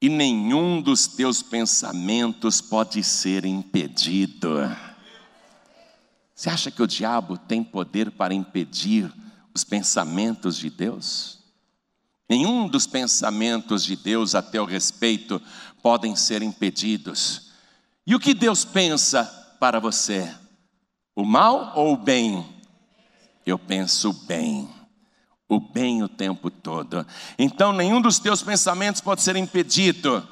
e 0.00 0.08
nenhum 0.08 0.80
dos 0.80 1.06
teus 1.06 1.42
pensamentos 1.42 2.60
pode 2.60 3.02
ser 3.04 3.44
impedido. 3.44 4.70
Você 6.34 6.48
acha 6.48 6.70
que 6.70 6.82
o 6.82 6.86
diabo 6.86 7.36
tem 7.36 7.62
poder 7.62 8.10
para 8.10 8.32
impedir 8.32 9.12
os 9.60 9.64
pensamentos 9.64 10.56
de 10.56 10.70
Deus? 10.70 11.38
Nenhum 12.28 12.68
dos 12.68 12.86
pensamentos 12.86 13.84
de 13.84 13.96
Deus 13.96 14.34
a 14.34 14.40
teu 14.40 14.64
respeito 14.64 15.40
podem 15.82 16.16
ser 16.16 16.42
impedidos. 16.42 17.50
E 18.06 18.14
o 18.14 18.20
que 18.20 18.32
Deus 18.32 18.64
pensa 18.64 19.24
para 19.58 19.78
você? 19.78 20.32
O 21.14 21.24
mal 21.24 21.72
ou 21.76 21.92
o 21.92 21.96
bem? 21.96 22.46
Eu 23.44 23.58
penso 23.58 24.10
o 24.10 24.12
bem. 24.12 24.68
O 25.48 25.60
bem 25.60 26.02
o 26.02 26.08
tempo 26.08 26.50
todo. 26.50 27.06
Então 27.38 27.72
nenhum 27.72 28.00
dos 28.00 28.18
teus 28.18 28.42
pensamentos 28.42 29.00
pode 29.00 29.22
ser 29.22 29.36
impedido. 29.36 30.26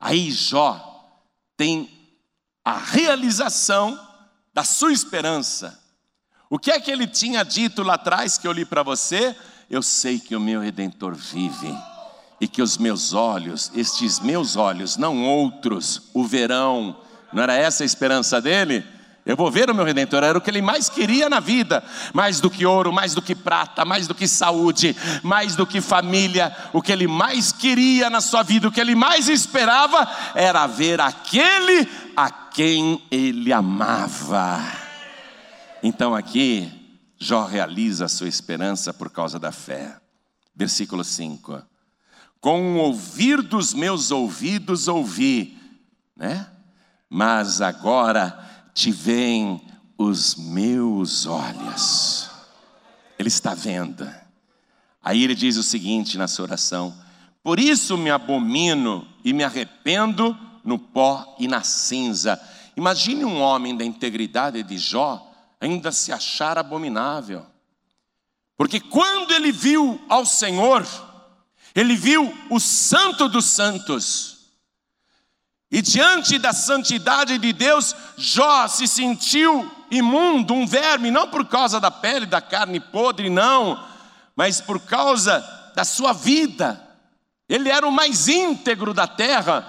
Aí 0.00 0.30
Jó 0.30 1.20
tem 1.56 1.90
a 2.64 2.78
realização 2.78 4.00
da 4.54 4.64
sua 4.64 4.92
esperança. 4.92 5.83
O 6.50 6.58
que 6.58 6.70
é 6.70 6.78
que 6.78 6.90
ele 6.90 7.06
tinha 7.06 7.42
dito 7.42 7.82
lá 7.82 7.94
atrás 7.94 8.38
que 8.38 8.46
eu 8.46 8.52
li 8.52 8.64
para 8.64 8.82
você? 8.82 9.34
Eu 9.70 9.82
sei 9.82 10.18
que 10.18 10.36
o 10.36 10.40
meu 10.40 10.60
redentor 10.60 11.14
vive 11.14 11.74
e 12.40 12.46
que 12.46 12.60
os 12.60 12.76
meus 12.76 13.14
olhos, 13.14 13.70
estes 13.74 14.20
meus 14.20 14.56
olhos, 14.56 14.96
não 14.96 15.24
outros, 15.24 16.10
o 16.12 16.24
verão, 16.24 16.96
não 17.32 17.42
era 17.42 17.54
essa 17.54 17.82
a 17.82 17.86
esperança 17.86 18.40
dele? 18.40 18.84
Eu 19.26 19.36
vou 19.36 19.50
ver 19.50 19.70
o 19.70 19.74
meu 19.74 19.86
redentor, 19.86 20.22
era 20.22 20.36
o 20.36 20.40
que 20.40 20.50
ele 20.50 20.60
mais 20.60 20.90
queria 20.90 21.30
na 21.30 21.40
vida, 21.40 21.82
mais 22.12 22.40
do 22.40 22.50
que 22.50 22.66
ouro, 22.66 22.92
mais 22.92 23.14
do 23.14 23.22
que 23.22 23.34
prata, 23.34 23.82
mais 23.82 24.06
do 24.06 24.14
que 24.14 24.28
saúde, 24.28 24.94
mais 25.22 25.56
do 25.56 25.66
que 25.66 25.80
família. 25.80 26.54
O 26.74 26.82
que 26.82 26.92
ele 26.92 27.06
mais 27.06 27.50
queria 27.50 28.10
na 28.10 28.20
sua 28.20 28.42
vida, 28.42 28.68
o 28.68 28.70
que 28.70 28.80
ele 28.80 28.94
mais 28.94 29.30
esperava 29.30 30.06
era 30.34 30.66
ver 30.66 31.00
aquele 31.00 31.88
a 32.14 32.30
quem 32.30 33.02
ele 33.10 33.50
amava. 33.50 34.83
Então 35.86 36.14
aqui, 36.14 36.72
Jó 37.18 37.44
realiza 37.44 38.06
a 38.06 38.08
sua 38.08 38.26
esperança 38.26 38.90
por 38.94 39.10
causa 39.10 39.38
da 39.38 39.52
fé. 39.52 40.00
Versículo 40.56 41.04
5. 41.04 41.62
Com 42.40 42.76
o 42.76 42.78
ouvir 42.78 43.42
dos 43.42 43.74
meus 43.74 44.10
ouvidos 44.10 44.88
ouvi, 44.88 45.58
né? 46.16 46.50
Mas 47.06 47.60
agora 47.60 48.70
te 48.72 48.90
veem 48.90 49.60
os 49.98 50.36
meus 50.36 51.26
olhos. 51.26 52.30
Ele 53.18 53.28
está 53.28 53.52
vendo. 53.52 54.10
Aí 55.02 55.22
ele 55.22 55.34
diz 55.34 55.58
o 55.58 55.62
seguinte 55.62 56.16
na 56.16 56.26
sua 56.26 56.46
oração: 56.46 56.94
Por 57.42 57.60
isso 57.60 57.98
me 57.98 58.10
abomino 58.10 59.06
e 59.22 59.34
me 59.34 59.44
arrependo 59.44 60.34
no 60.64 60.78
pó 60.78 61.36
e 61.38 61.46
na 61.46 61.62
cinza. 61.62 62.40
Imagine 62.74 63.26
um 63.26 63.38
homem 63.38 63.76
da 63.76 63.84
integridade 63.84 64.62
de 64.62 64.78
Jó 64.78 65.30
ainda 65.60 65.92
se 65.92 66.12
achar 66.12 66.58
abominável. 66.58 67.46
Porque 68.56 68.80
quando 68.80 69.32
ele 69.32 69.50
viu 69.50 70.00
ao 70.08 70.24
Senhor, 70.24 70.86
ele 71.74 71.96
viu 71.96 72.32
o 72.50 72.60
Santo 72.60 73.28
dos 73.28 73.46
Santos. 73.46 74.34
E 75.70 75.82
diante 75.82 76.38
da 76.38 76.52
santidade 76.52 77.36
de 77.38 77.52
Deus, 77.52 77.96
Jó 78.16 78.68
se 78.68 78.86
sentiu 78.86 79.68
imundo, 79.90 80.54
um 80.54 80.66
verme, 80.66 81.10
não 81.10 81.28
por 81.28 81.46
causa 81.46 81.80
da 81.80 81.90
pele, 81.90 82.26
da 82.26 82.40
carne 82.40 82.78
podre, 82.78 83.28
não, 83.28 83.84
mas 84.36 84.60
por 84.60 84.80
causa 84.80 85.40
da 85.74 85.84
sua 85.84 86.12
vida. 86.12 86.80
Ele 87.48 87.68
era 87.68 87.86
o 87.86 87.92
mais 87.92 88.28
íntegro 88.28 88.94
da 88.94 89.06
terra, 89.06 89.68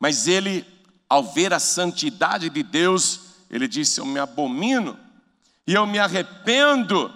mas 0.00 0.26
ele, 0.26 0.66
ao 1.08 1.22
ver 1.22 1.52
a 1.52 1.58
santidade 1.58 2.48
de 2.48 2.62
Deus, 2.62 3.20
ele 3.50 3.68
disse: 3.68 4.00
Eu 4.00 4.06
me 4.06 4.18
abomino 4.18 4.98
e 5.72 5.74
eu 5.74 5.86
me 5.86 5.98
arrependo 5.98 7.10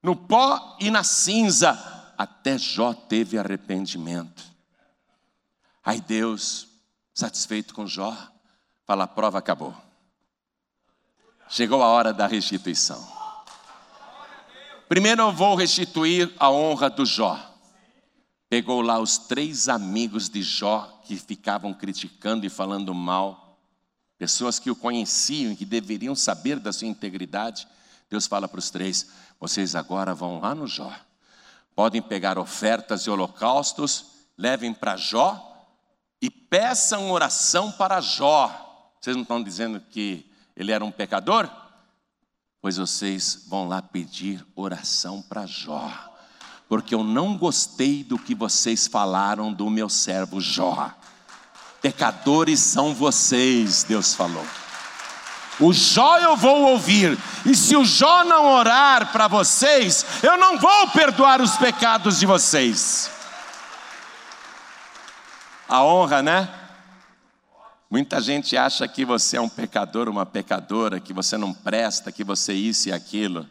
no 0.00 0.14
pó 0.14 0.76
e 0.78 0.88
na 0.88 1.02
cinza. 1.02 1.72
Até 2.16 2.56
Jó 2.56 2.94
teve 2.94 3.36
arrependimento. 3.36 4.44
Aí 5.84 6.00
Deus 6.00 6.68
satisfeito 7.12 7.74
com 7.74 7.84
Jó, 7.84 8.16
fala: 8.86 9.02
a 9.02 9.08
prova 9.08 9.38
acabou. 9.38 9.74
Chegou 11.48 11.82
a 11.82 11.88
hora 11.88 12.12
da 12.12 12.28
restituição. 12.28 13.04
Primeiro 14.88 15.22
eu 15.22 15.32
vou 15.32 15.56
restituir 15.56 16.32
a 16.38 16.48
honra 16.48 16.88
do 16.88 17.04
Jó. 17.04 17.36
Pegou 18.48 18.80
lá 18.80 19.00
os 19.00 19.18
três 19.18 19.68
amigos 19.68 20.28
de 20.28 20.40
Jó 20.40 21.00
que 21.04 21.16
ficavam 21.16 21.74
criticando 21.74 22.46
e 22.46 22.48
falando 22.48 22.94
mal, 22.94 23.45
pessoas 24.18 24.58
que 24.58 24.70
o 24.70 24.76
conheciam 24.76 25.52
e 25.52 25.56
que 25.56 25.64
deveriam 25.64 26.14
saber 26.14 26.58
da 26.58 26.72
sua 26.72 26.88
integridade. 26.88 27.66
Deus 28.08 28.26
fala 28.26 28.48
para 28.48 28.58
os 28.58 28.70
três: 28.70 29.10
vocês 29.38 29.74
agora 29.74 30.14
vão 30.14 30.40
lá 30.40 30.54
no 30.54 30.66
Jó, 30.66 30.92
podem 31.74 32.00
pegar 32.00 32.38
ofertas 32.38 33.02
e 33.02 33.10
holocaustos, 33.10 34.06
levem 34.36 34.72
para 34.72 34.96
Jó 34.96 35.52
e 36.20 36.30
peçam 36.30 37.10
oração 37.10 37.70
para 37.72 38.00
Jó. 38.00 38.94
Vocês 39.00 39.14
não 39.14 39.22
estão 39.22 39.42
dizendo 39.42 39.80
que 39.80 40.30
ele 40.56 40.72
era 40.72 40.84
um 40.84 40.90
pecador? 40.90 41.48
Pois 42.60 42.76
vocês 42.76 43.44
vão 43.48 43.68
lá 43.68 43.80
pedir 43.80 44.44
oração 44.56 45.22
para 45.22 45.46
Jó. 45.46 45.92
porque 46.68 46.94
eu 46.94 47.04
não 47.04 47.38
gostei 47.38 48.02
do 48.02 48.18
que 48.18 48.34
vocês 48.34 48.88
falaram 48.88 49.52
do 49.52 49.70
meu 49.70 49.88
servo 49.88 50.40
Jó. 50.40 50.92
Pecadores 51.86 52.58
são 52.58 52.92
vocês, 52.92 53.84
Deus 53.84 54.12
falou. 54.12 54.44
O 55.60 55.72
Jó 55.72 56.18
eu 56.18 56.36
vou 56.36 56.72
ouvir, 56.72 57.16
e 57.44 57.54
se 57.54 57.76
o 57.76 57.84
Jó 57.84 58.24
não 58.24 58.54
orar 58.54 59.12
para 59.12 59.28
vocês, 59.28 60.04
eu 60.20 60.36
não 60.36 60.58
vou 60.58 60.88
perdoar 60.88 61.40
os 61.40 61.56
pecados 61.56 62.18
de 62.18 62.26
vocês. 62.26 63.08
A 65.68 65.84
honra, 65.84 66.24
né? 66.24 66.48
Muita 67.88 68.20
gente 68.20 68.56
acha 68.56 68.88
que 68.88 69.04
você 69.04 69.36
é 69.36 69.40
um 69.40 69.48
pecador, 69.48 70.08
uma 70.08 70.26
pecadora, 70.26 70.98
que 70.98 71.12
você 71.12 71.38
não 71.38 71.54
presta, 71.54 72.10
que 72.10 72.24
você 72.24 72.52
isso 72.52 72.88
e 72.88 72.92
aquilo. 72.92 73.48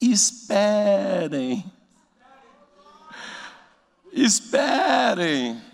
Esperem. 0.00 1.64
Esperem. 4.12 5.69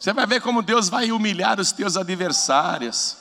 Você 0.00 0.14
vai 0.14 0.26
ver 0.26 0.40
como 0.40 0.62
Deus 0.62 0.88
vai 0.88 1.12
humilhar 1.12 1.60
os 1.60 1.72
teus 1.72 1.94
adversários. 1.94 3.18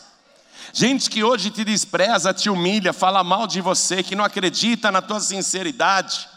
Gente 0.71 1.09
que 1.09 1.21
hoje 1.21 1.49
te 1.49 1.65
despreza, 1.65 2.33
te 2.33 2.49
humilha, 2.49 2.93
fala 2.93 3.21
mal 3.21 3.45
de 3.45 3.59
você, 3.59 4.01
que 4.01 4.15
não 4.15 4.23
acredita 4.23 4.89
na 4.89 5.01
tua 5.01 5.19
sinceridade. 5.19 6.29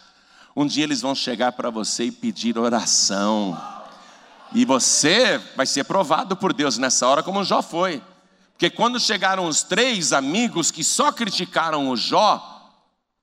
Um 0.57 0.67
dia 0.67 0.83
eles 0.83 1.01
vão 1.01 1.15
chegar 1.15 1.53
para 1.53 1.71
você 1.71 2.07
e 2.07 2.11
pedir 2.11 2.59
oração. 2.59 3.57
E 4.53 4.65
você 4.65 5.39
vai 5.55 5.65
ser 5.65 5.85
provado 5.85 6.37
por 6.37 6.53
Deus 6.53 6.77
nessa 6.77 7.07
hora, 7.07 7.23
como 7.23 7.45
Jó 7.45 7.63
foi. 7.63 8.03
Porque 8.51 8.69
quando 8.69 8.99
chegaram 8.99 9.47
os 9.47 9.63
três 9.63 10.13
amigos 10.13 10.73
que 10.73 10.83
só 10.83 11.13
criticaram 11.13 11.89
o 11.89 11.97
Jó, 11.97 12.69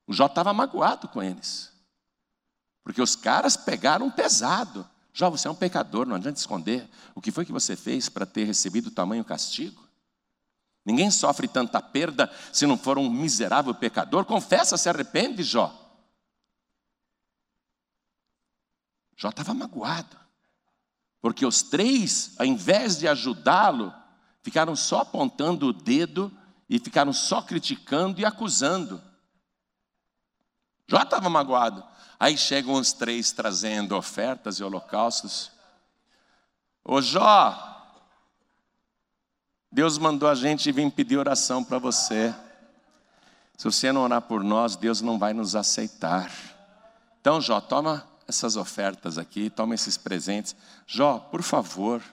o 0.08 0.14
Jó 0.14 0.28
estava 0.28 0.54
magoado 0.54 1.10
com 1.10 1.22
eles. 1.22 1.70
Porque 2.82 3.02
os 3.02 3.14
caras 3.14 3.58
pegaram 3.58 4.10
pesado. 4.10 4.88
Jó, 5.14 5.30
você 5.30 5.48
é 5.48 5.52
um 5.52 5.56
pecador, 5.56 6.06
não 6.06 6.16
adianta 6.16 6.40
esconder. 6.40 6.88
O 7.16 7.22
que 7.22 7.32
foi 7.32 7.46
que 7.46 7.52
você 7.52 7.76
fez 7.76 8.10
para 8.10 8.26
ter 8.26 8.44
recebido 8.44 8.92
tamanho 8.92 9.26
castigo? 9.26 9.88
Ninguém 10.86 11.12
sofre 11.12 11.48
tanta 11.48 11.82
perda 11.82 12.32
se 12.54 12.66
não 12.66 12.78
for 12.78 12.98
um 12.98 13.10
miserável 13.10 13.74
pecador. 13.76 14.26
Confessa, 14.26 14.78
se 14.78 14.90
arrepende, 14.90 15.44
Jó. 15.44 15.74
Jó 19.16 19.30
estava 19.30 19.54
magoado. 19.54 20.18
Porque 21.22 21.46
os 21.46 21.62
três, 21.62 22.34
ao 22.40 22.46
invés 22.46 22.98
de 22.98 23.08
ajudá-lo, 23.08 23.94
ficaram 24.42 24.76
só 24.76 25.02
apontando 25.02 25.68
o 25.68 25.74
dedo 25.74 26.32
e 26.70 26.80
ficaram 26.80 27.12
só 27.12 27.42
criticando 27.42 28.22
e 28.22 28.26
acusando. 28.26 29.04
Jó 30.88 31.02
estava 31.02 31.30
magoado. 31.30 31.84
Aí 32.20 32.38
chegam 32.38 32.74
os 32.74 32.92
três 32.92 33.32
trazendo 33.32 33.96
ofertas 33.96 34.58
e 34.58 34.64
holocaustos. 34.64 35.52
Ô 36.84 37.02
Jó, 37.02 37.66
Deus 39.72 39.98
mandou 39.98 40.28
a 40.28 40.36
gente 40.36 40.70
vir 40.70 40.92
pedir 40.92 41.18
oração 41.18 41.64
para 41.64 41.80
você. 41.80 42.36
Se 43.56 43.64
você 43.64 43.92
não 43.92 44.02
orar 44.02 44.22
por 44.22 44.44
nós, 44.44 44.76
Deus 44.76 45.00
não 45.00 45.18
vai 45.18 45.32
nos 45.32 45.56
aceitar. 45.56 46.30
Então, 47.22 47.40
Jó, 47.40 47.62
toma 47.62 48.06
essas 48.28 48.58
ofertas 48.58 49.18
aqui, 49.18 49.50
toma 49.50 49.74
esses 49.74 49.96
presentes. 49.96 50.56
Jó, 50.86 51.20
por 51.20 51.42
favor, 51.42 52.04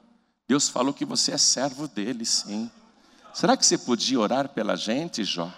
Deus 0.47 0.69
falou 0.69 0.95
que 0.95 1.05
você 1.05 1.33
é 1.33 1.39
servo 1.39 1.89
dele, 1.89 2.25
sim. 2.25 2.71
Será 3.35 3.57
que 3.57 3.67
você 3.67 3.77
podia 3.77 4.21
orar 4.21 4.49
pela 4.51 4.77
gente, 4.77 5.25
Jó? 5.25 5.53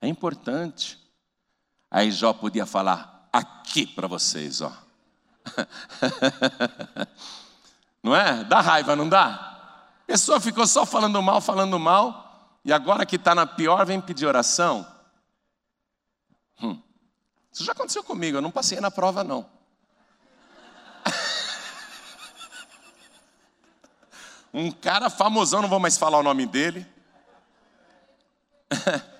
É 0.00 0.08
importante. 0.08 0.98
Aí 1.90 2.10
Jó 2.10 2.32
podia 2.32 2.64
falar 2.64 3.11
aqui 3.32 3.86
para 3.86 4.06
vocês, 4.06 4.60
ó. 4.60 4.72
não 8.02 8.14
é? 8.14 8.44
Dá 8.44 8.60
raiva, 8.60 8.94
não 8.94 9.08
dá? 9.08 9.48
Pessoa 10.06 10.40
ficou 10.40 10.66
só 10.66 10.84
falando 10.84 11.22
mal, 11.22 11.40
falando 11.40 11.78
mal, 11.78 12.60
e 12.64 12.72
agora 12.72 13.06
que 13.06 13.16
está 13.16 13.34
na 13.34 13.46
pior, 13.46 13.84
vem 13.86 14.00
pedir 14.00 14.26
oração. 14.26 14.86
Hum. 16.60 16.80
Isso 17.50 17.64
já 17.64 17.72
aconteceu 17.72 18.04
comigo, 18.04 18.36
eu 18.36 18.42
não 18.42 18.50
passei 18.50 18.80
na 18.80 18.90
prova, 18.90 19.24
não. 19.24 19.48
Um 24.54 24.70
cara 24.70 25.08
famosão, 25.08 25.62
não 25.62 25.68
vou 25.68 25.80
mais 25.80 25.96
falar 25.96 26.18
o 26.18 26.22
nome 26.22 26.44
dele. 26.44 26.86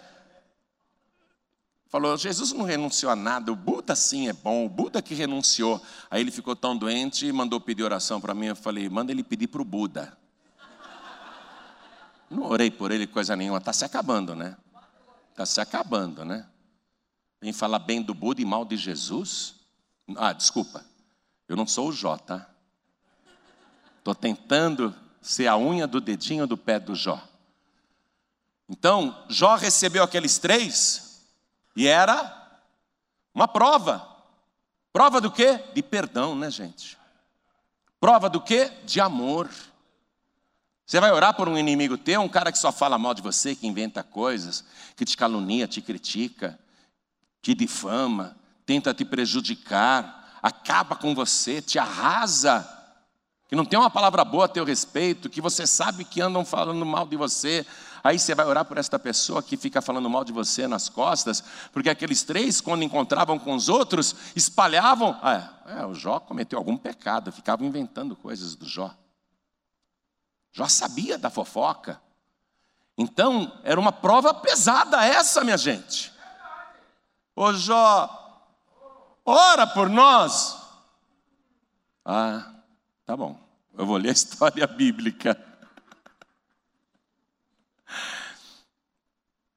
Falou, 1.93 2.17
Jesus 2.17 2.53
não 2.53 2.65
renunciou 2.65 3.13
a 3.13 3.15
nada, 3.15 3.53
o 3.53 3.55
Buda 3.55 3.95
sim 3.95 4.27
é 4.27 4.33
bom, 4.33 4.65
o 4.65 4.69
Buda 4.71 5.03
que 5.03 5.13
renunciou. 5.13 5.79
Aí 6.11 6.23
ele 6.23 6.31
ficou 6.31 6.57
tão 6.57 6.75
doente 6.75 7.27
e 7.27 7.33
mandou 7.33 7.61
pedir 7.61 7.83
oração 7.83 8.19
para 8.19 8.33
mim. 8.33 8.47
Eu 8.47 8.57
falei, 8.57 8.89
manda 8.89 9.13
ele 9.13 9.23
pedir 9.23 9.47
para 9.47 9.61
o 9.61 9.65
Buda. 9.65 10.17
Não 12.31 12.45
orei 12.45 12.71
por 12.71 12.91
ele 12.91 13.07
coisa 13.07 13.37
nenhuma, 13.37 13.59
está 13.59 13.75
se 13.75 13.85
acabando, 13.85 14.35
né? 14.35 14.57
Está 15.33 15.45
se 15.45 15.61
acabando, 15.61 16.25
né? 16.25 16.49
Vem 17.43 17.53
falar 17.53 17.81
bem 17.81 18.01
do 18.01 18.15
Buda 18.15 18.41
e 18.41 18.45
mal 18.47 18.65
de 18.65 18.79
Jesus? 18.79 19.57
Ah, 20.17 20.33
desculpa, 20.33 20.83
eu 21.47 21.57
não 21.57 21.67
sou 21.67 21.91
o 21.91 21.93
Jó, 21.93 22.17
tá? 22.17 22.49
Estou 23.99 24.15
tentando 24.15 24.95
ser 25.21 25.47
a 25.47 25.59
unha 25.59 25.87
do 25.87 26.01
dedinho 26.01 26.47
do 26.47 26.57
pé 26.57 26.81
do 26.81 26.95
Jó. 26.95 27.23
Então, 28.67 29.27
Jó 29.29 29.57
recebeu 29.57 30.03
aqueles 30.03 30.39
três 30.39 31.12
e 31.75 31.87
era 31.87 32.61
uma 33.35 33.49
prova. 33.49 34.09
Prova 34.93 35.21
do 35.21 35.31
quê? 35.31 35.63
De 35.75 35.83
perdão, 35.83 36.35
né, 36.35 36.51
gente? 36.51 36.99
Prova 38.01 38.29
do 38.29 38.41
quê? 38.41 38.71
De 38.85 39.01
amor. 39.01 39.49
Você 40.85 41.01
vai 41.01 41.11
orar 41.13 41.35
por 41.35 41.49
um 41.49 41.57
inimigo 41.57 41.97
teu, 41.97 42.21
um 42.21 42.29
cara 42.29 42.53
que 42.53 42.59
só 42.59 42.71
fala 42.71 42.99
mal 42.99 43.15
de 43.15 43.23
você, 43.23 43.55
que 43.55 43.67
inventa 43.67 44.03
coisas, 44.03 44.65
que 44.97 45.05
te 45.05 45.17
calunia, 45.17 45.67
te 45.67 45.81
critica, 45.81 46.59
te 47.41 47.55
difama, 47.55 48.37
tenta 48.67 48.93
te 48.93 49.05
prejudicar, 49.05 50.39
acaba 50.43 50.97
com 50.97 51.15
você, 51.15 51.63
te 51.63 51.79
arrasa 51.79 52.81
que 53.53 53.57
não 53.57 53.67
tem 53.67 53.79
uma 53.79 53.91
palavra 53.91 54.25
boa 54.25 54.47
a 54.47 54.49
teu 54.49 54.65
respeito, 54.65 55.29
que 55.29 55.39
você 55.39 55.67
sabe 55.67 56.07
que 56.07 56.23
andam 56.23 56.43
falando 56.43 56.87
mal 56.87 57.07
de 57.07 57.19
você, 57.19 57.67
aí 58.03 58.19
você 58.19 58.35
vai 58.35 58.47
orar 58.47 58.65
por 58.65 58.79
esta 58.79 58.99
pessoa 58.99 59.43
que 59.43 59.57
fica 59.57 59.81
falando 59.83 60.09
mal 60.09 60.25
de 60.25 60.33
você 60.33 60.67
nas 60.67 60.89
costas, 60.89 61.43
porque 61.73 61.91
aqueles 61.91 62.23
três, 62.23 62.61
quando 62.61 62.83
encontravam 62.83 63.39
com 63.39 63.55
os 63.55 63.69
outros, 63.69 64.15
espalhavam. 64.35 65.19
Ah, 65.23 65.51
é, 65.67 65.87
o 65.87 65.95
Jó 65.95 66.21
cometeu 66.21 66.59
algum 66.59 66.77
pecado, 66.77 67.33
ficavam 67.33 67.67
inventando 67.67 68.17
coisas 68.17 68.55
do 68.55 68.67
Jó. 68.67 68.95
Jó 70.53 70.69
sabia 70.69 71.17
da 71.17 71.31
fofoca. 71.31 72.01
Então, 72.97 73.61
era 73.65 73.81
uma 73.81 73.93
prova 73.93 74.35
pesada 74.35 75.05
essa, 75.05 75.43
minha 75.43 75.57
gente. 75.57 76.13
Ô 77.35 77.53
Jó, 77.53 78.45
ora 79.25 79.67
por 79.67 79.89
nós. 79.89 80.59
Ah, 82.05 82.53
Tá 83.05 83.17
bom, 83.17 83.39
eu 83.77 83.85
vou 83.85 83.97
ler 83.97 84.11
a 84.11 84.13
história 84.17 84.67
bíblica. 84.67 85.39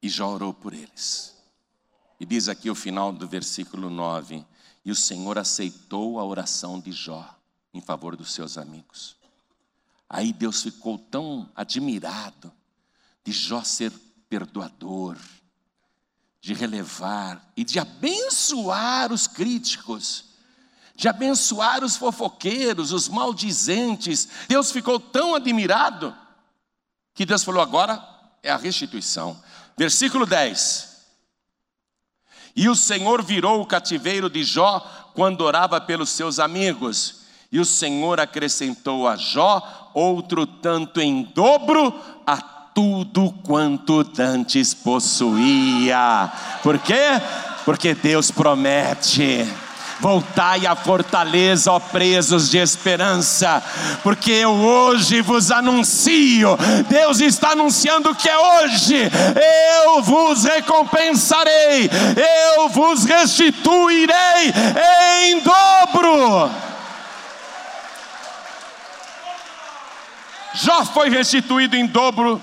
E 0.06 0.10
Jó 0.10 0.36
orou 0.36 0.54
por 0.54 0.72
eles. 0.72 1.36
E 2.20 2.26
diz 2.28 2.48
aqui 2.48 2.70
o 2.70 2.76
final 2.76 3.12
do 3.12 3.28
versículo 3.28 3.90
9: 3.90 4.46
E 4.86 4.92
o 4.92 4.96
Senhor 4.96 5.36
aceitou 5.36 6.20
a 6.20 6.24
oração 6.24 6.80
de 6.80 6.92
Jó 6.92 7.28
em 7.74 7.82
favor 7.82 8.16
dos 8.16 8.32
seus 8.32 8.56
amigos. 8.56 9.16
Aí 10.08 10.32
Deus 10.32 10.62
ficou 10.62 11.00
tão 11.00 11.50
admirado 11.56 12.54
de 13.24 13.32
Jó 13.32 13.64
ser 13.64 13.92
perdoador, 14.30 15.18
de 16.40 16.54
relevar 16.54 17.44
e 17.58 17.64
de 17.64 17.80
abençoar 17.80 19.12
os 19.12 19.26
críticos 19.26 20.26
de 20.98 21.10
abençoar 21.10 21.84
os 21.84 21.98
fofoqueiros, 21.98 22.94
os 22.94 23.10
maldizentes. 23.10 24.30
Deus 24.48 24.72
ficou 24.72 24.98
tão 24.98 25.36
admirado 25.36 26.16
que 27.14 27.26
Deus 27.26 27.44
falou: 27.44 27.62
agora 27.62 28.02
é 28.44 28.52
a 28.52 28.56
restituição. 28.56 29.42
Versículo 29.78 30.26
10. 30.26 30.96
E 32.56 32.70
o 32.70 32.76
Senhor 32.76 33.22
virou 33.22 33.62
o 33.62 33.66
cativeiro 33.66 34.30
de 34.30 34.44
Jó 34.44 34.80
quando 35.14 35.42
orava 35.42 35.82
pelos 35.82 36.10
seus 36.10 36.40
amigos. 36.40 37.26
E 37.52 37.60
o 37.60 37.66
Senhor 37.66 38.20
acrescentou 38.20 39.08
a 39.08 39.16
Jó 39.16 39.92
outro 39.94 40.46
tanto 40.46 41.02
em 41.02 41.24
dobro 41.24 42.00
a 42.26 42.38
tudo 42.38 43.32
quanto 43.44 44.04
dantes 44.04 44.74
possuía. 44.74 46.32
Por 46.64 46.80
quê? 46.80 47.22
Porque 47.64 47.94
Deus 47.94 48.32
promete 48.32 49.46
Voltai 50.00 50.66
à 50.68 50.76
fortaleza, 50.76 51.72
ó 51.72 51.80
presos 51.80 52.50
de 52.50 52.58
esperança, 52.58 53.64
porque 54.04 54.32
eu 54.32 54.52
hoje 54.52 55.22
vos 55.22 55.52
anuncio, 55.52 56.58
Deus 56.90 57.22
está 57.22 57.52
anunciando 57.52 58.14
que 58.14 58.28
é 58.28 58.38
hoje, 58.38 58.96
eu 59.84 60.02
vos 60.04 60.44
recompensarei, 60.44 61.90
eu 62.56 62.68
vos 62.70 63.06
restituirei 63.06 64.54
em 65.24 65.40
dobro. 65.40 66.52
Jó 70.56 70.86
foi 70.86 71.10
restituído 71.10 71.76
em 71.76 71.86
dobro 71.86 72.42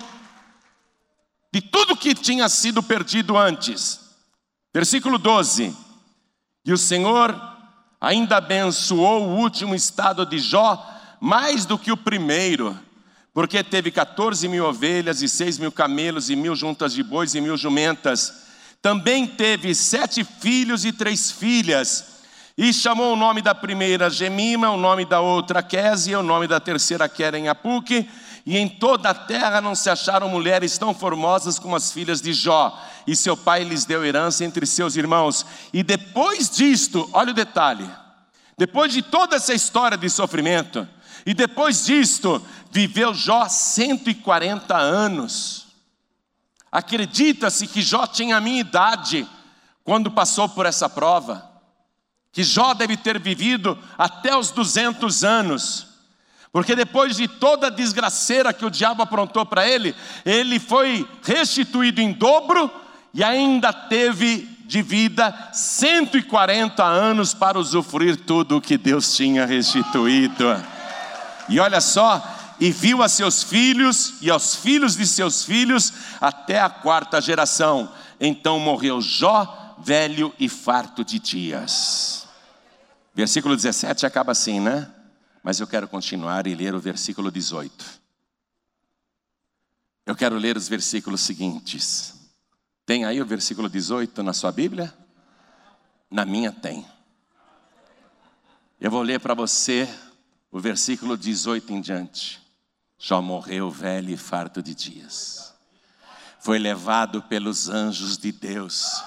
de 1.53 1.61
tudo 1.61 1.97
que 1.97 2.15
tinha 2.15 2.49
sido 2.49 2.83
perdido 2.83 3.37
antes. 3.37 4.01
Versículo 4.73 5.19
12: 5.19 5.77
E 6.65 6.73
o 6.73 6.79
Senhor 6.79 7.35
ainda 8.01 8.37
abençoou 8.37 9.23
o 9.23 9.37
último 9.37 9.75
estado 9.75 10.25
de 10.25 10.39
Jó 10.39 10.89
mais 11.21 11.65
do 11.65 11.79
que 11.79 11.91
o 11.91 11.97
primeiro, 11.97 12.79
porque 13.35 13.63
teve 13.65 13.91
14 13.91 14.47
mil 14.49 14.67
ovelhas 14.67 15.23
e 15.23 15.29
seis 15.29 15.59
mil 15.59 15.73
camelos 15.73 16.31
e 16.31 16.37
mil 16.37 16.55
juntas 16.55 16.93
de 16.93 17.03
bois 17.03 17.35
e 17.35 17.41
mil 17.41 17.57
jumentas. 17.57 18.43
Também 18.81 19.27
teve 19.27 19.75
sete 19.75 20.25
filhos 20.25 20.85
e 20.85 20.93
três 20.93 21.31
filhas. 21.31 22.13
E 22.57 22.73
chamou 22.73 23.13
o 23.13 23.17
nome 23.17 23.41
da 23.41 23.55
primeira 23.55 24.11
Gemima, 24.11 24.71
o 24.71 24.77
nome 24.77 25.05
da 25.05 25.21
outra 25.21 25.63
Késia, 25.63 26.19
o 26.19 26.23
nome 26.23 26.47
da 26.47 26.61
terceira 26.61 27.09
Queren 27.09 27.49
Apuque, 27.49 28.09
e 28.45 28.59
em 28.59 28.69
toda 28.69 29.11
a 29.11 29.15
terra 29.15 29.61
não 29.61 29.75
se 29.75 29.89
acharam 29.89 30.29
mulheres 30.29 30.77
tão 30.77 30.93
formosas 30.93 31.59
como 31.59 31.77
as 31.77 31.93
filhas 31.93 32.21
de 32.21 32.33
Jó, 32.33 32.77
e 33.07 33.17
seu 33.17 33.37
pai 33.37 33.65
lhes 33.65 33.85
deu 33.85 34.05
herança 34.05 34.45
entre 34.45 34.67
seus 34.67 34.97
irmãos. 34.97 35.45
E 35.73 35.83
depois 35.83 36.51
disto, 36.51 37.09
olha 37.13 37.31
o 37.31 37.35
detalhe, 37.35 37.89
depois 38.57 38.93
de 38.93 39.03
toda 39.03 39.37
essa 39.37 39.55
história 39.55 39.97
de 39.97 40.09
sofrimento, 40.09 40.87
e 41.25 41.35
depois 41.35 41.85
disto, 41.85 42.45
viveu 42.71 43.15
Jó 43.15 43.49
140 43.49 44.77
anos. 44.77 45.67
Acredita-se 46.71 47.67
que 47.67 47.83
Jó 47.83 48.07
tinha 48.07 48.37
a 48.37 48.41
minha 48.41 48.61
idade 48.61 49.29
quando 49.85 50.11
passou 50.11 50.49
por 50.49 50.67
essa 50.67 50.89
prova, 50.89 51.49
que 52.33 52.43
Jó 52.43 52.73
deve 52.75 52.97
ter 52.97 53.19
vivido 53.19 53.79
até 53.99 54.37
os 54.37 54.51
200 54.51 55.23
anos. 55.23 55.87
Porque 56.51 56.77
depois 56.77 57.17
de 57.17 57.27
toda 57.27 57.69
a 57.69 57.71
desgraceira 57.71 58.53
que 58.53 58.65
o 58.65 58.71
diabo 58.71 59.03
aprontou 59.03 59.45
para 59.47 59.67
ele, 59.67 59.95
ele 60.25 60.59
foi 60.59 61.09
restituído 61.23 62.01
em 62.01 62.13
dobro 62.13 62.71
e 63.15 63.23
ainda 63.23 63.73
teve 63.73 64.49
de 64.67 64.81
vida 64.81 65.51
140 65.53 66.83
anos 66.83 67.35
para 67.35 67.59
usufruir 67.59 68.17
tudo 68.17 68.57
o 68.57 68.61
que 68.61 68.79
Deus 68.79 69.15
tinha 69.15 69.45
restituído. 69.45 70.45
E 71.49 71.61
olha 71.61 71.81
só, 71.81 72.23
e 72.59 72.71
viu 72.71 73.03
a 73.03 73.09
seus 73.09 73.43
filhos 73.43 74.15
e 74.23 74.31
aos 74.31 74.55
filhos 74.55 74.97
de 74.97 75.07
seus 75.07 75.45
filhos 75.45 75.93
até 76.21 76.61
a 76.61 76.71
quarta 76.71 77.21
geração. 77.21 77.93
Então 78.19 78.59
morreu 78.59 79.01
Jó, 79.01 79.77
velho 79.79 80.33
e 80.39 80.49
farto 80.49 81.05
de 81.05 81.19
dias. 81.19 82.27
Versículo 83.15 83.57
17 83.57 84.07
acaba 84.07 84.33
assim, 84.33 84.59
né? 84.59 84.89
Mas 85.43 85.61
eu 85.61 85.67
quero 85.67 85.87
continuar 85.89 86.47
e 86.47 86.55
ler 86.55 86.75
o 86.75 86.81
versículo 86.81 87.31
18. 87.31 87.85
Eu 90.07 90.15
quero 90.15 90.37
ler 90.37 90.57
os 90.57 90.69
versículos 90.69 91.21
seguintes. 91.21 92.22
Tem 92.93 93.07
aí 93.07 93.23
o 93.23 93.25
versículo 93.25 93.71
18 93.71 94.23
na 94.23 94.35
sua 94.35 94.53
Bíblia? 94.53 94.93
Na 96.11 96.27
minha 96.27 96.53
tem. 96.53 96.87
Eu 98.79 98.91
vou 98.91 99.01
ler 99.01 99.19
para 99.19 99.33
você 99.33 99.89
o 100.51 100.61
versículo 100.61 101.17
18 101.17 101.73
em 101.73 101.81
diante. 101.81 102.39
Já 102.99 103.19
morreu 103.23 103.71
velho 103.71 104.11
e 104.11 104.17
farto 104.19 104.63
de 104.63 104.75
dias. 104.75 105.55
Foi 106.39 106.59
levado 106.59 107.23
pelos 107.23 107.71
anjos 107.71 108.19
de 108.19 108.31
Deus 108.31 109.03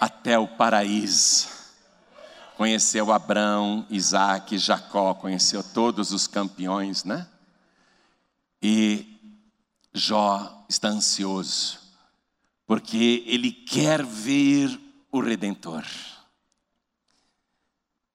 até 0.00 0.38
o 0.38 0.48
paraíso 0.48 1.48
conheceu 2.56 3.12
Abraão, 3.12 3.86
Isaac, 3.90 4.56
Jacó, 4.56 5.12
conheceu 5.12 5.62
todos 5.62 6.10
os 6.10 6.26
campeões, 6.26 7.04
né? 7.04 7.28
E 8.62 9.20
Jó 9.92 10.64
está 10.70 10.88
ansioso, 10.88 11.81
porque 12.66 13.24
ele 13.26 13.52
quer 13.52 14.04
ver 14.04 14.78
o 15.10 15.20
Redentor. 15.20 15.84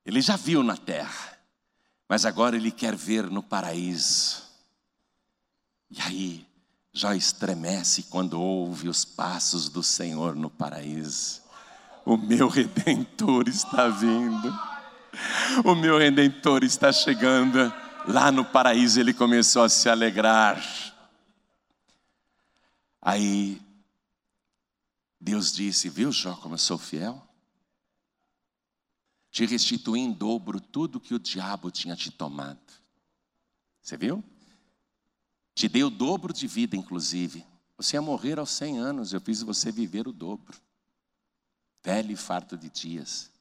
Ele 0.05 0.21
já 0.21 0.35
viu 0.35 0.63
na 0.63 0.77
terra, 0.77 1.37
mas 2.07 2.25
agora 2.25 2.55
ele 2.55 2.71
quer 2.71 2.95
ver 2.95 3.29
no 3.29 3.43
paraíso. 3.43 4.43
E 5.91 6.01
aí, 6.01 6.47
Jó 6.97 7.13
estremece 7.13 8.03
quando 8.03 8.41
ouve 8.41 8.89
os 8.89 9.05
passos 9.05 9.69
do 9.69 9.83
Senhor 9.83 10.35
no 10.35 10.49
paraíso. 10.49 11.43
O 12.03 12.17
meu 12.17 12.47
redentor 12.47 13.47
está 13.47 13.87
vindo. 13.87 14.51
O 15.63 15.75
meu 15.75 15.99
redentor 15.99 16.63
está 16.63 16.91
chegando. 16.91 17.71
Lá 18.07 18.31
no 18.31 18.43
paraíso 18.43 18.99
ele 18.99 19.13
começou 19.13 19.63
a 19.63 19.69
se 19.69 19.87
alegrar. 19.89 20.59
Aí 22.99 23.61
Deus 25.19 25.51
disse: 25.51 25.89
Viu, 25.89 26.11
Jó, 26.11 26.35
como 26.35 26.55
eu 26.55 26.59
sou 26.59 26.77
fiel? 26.77 27.21
Te 29.31 29.45
restituí 29.45 29.99
em 29.99 30.11
dobro 30.11 30.59
tudo 30.59 30.99
que 30.99 31.13
o 31.13 31.19
diabo 31.19 31.69
tinha 31.69 31.95
te 31.95 32.09
tomado. 32.09 32.59
Você 33.81 33.97
viu? 33.97 34.23
Te 35.53 35.67
dei 35.67 35.83
o 35.83 35.89
dobro 35.89 36.33
de 36.33 36.47
vida, 36.47 36.75
inclusive. 36.75 37.45
Você 37.77 37.95
ia 37.95 38.01
morrer 38.01 38.39
aos 38.39 38.51
100 38.51 38.79
anos, 38.79 39.13
eu 39.13 39.21
fiz 39.21 39.41
você 39.41 39.71
viver 39.71 40.07
o 40.07 40.11
dobro 40.11 40.57
velho 41.87 42.11
e 42.11 42.17
farto 42.17 42.57
de 42.57 42.69
dias. 42.69 43.31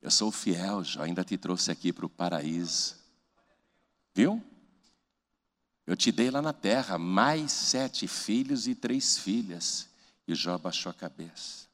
Eu 0.00 0.10
sou 0.10 0.32
fiel, 0.32 0.82
Jó, 0.82 1.02
ainda 1.02 1.22
te 1.22 1.36
trouxe 1.36 1.70
aqui 1.70 1.92
para 1.92 2.06
o 2.06 2.08
paraíso. 2.08 2.96
Viu? 4.14 4.42
Eu 5.86 5.94
te 5.94 6.10
dei 6.10 6.30
lá 6.30 6.40
na 6.40 6.54
terra 6.54 6.96
mais 6.96 7.52
sete 7.52 8.08
filhos 8.08 8.66
e 8.66 8.74
três 8.74 9.18
filhas. 9.18 9.89
E 10.30 10.34
Jó 10.36 10.56
baixou 10.56 10.90
a 10.90 10.94
cabeça. 10.94 11.66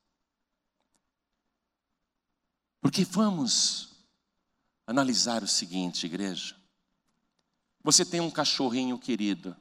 Porque 2.81 3.05
vamos 3.05 3.91
analisar 4.87 5.43
o 5.43 5.47
seguinte, 5.47 6.07
igreja. 6.07 6.57
Você 7.83 8.03
tem 8.03 8.19
um 8.19 8.31
cachorrinho 8.31 8.99
querido. 8.99 9.55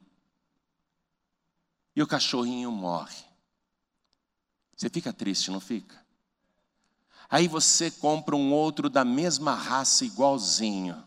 E 1.94 2.02
o 2.02 2.08
cachorrinho 2.08 2.72
morre. 2.72 3.22
Você 4.78 4.90
fica 4.90 5.12
triste, 5.12 5.52
não 5.52 5.60
fica? 5.60 6.02
Aí 7.30 7.50
você 7.50 7.92
compra 7.92 8.34
um 8.34 8.54
outro 8.54 8.90
da 8.90 9.04
mesma 9.04 9.56
raça, 9.56 10.06
igualzinho. 10.06 11.04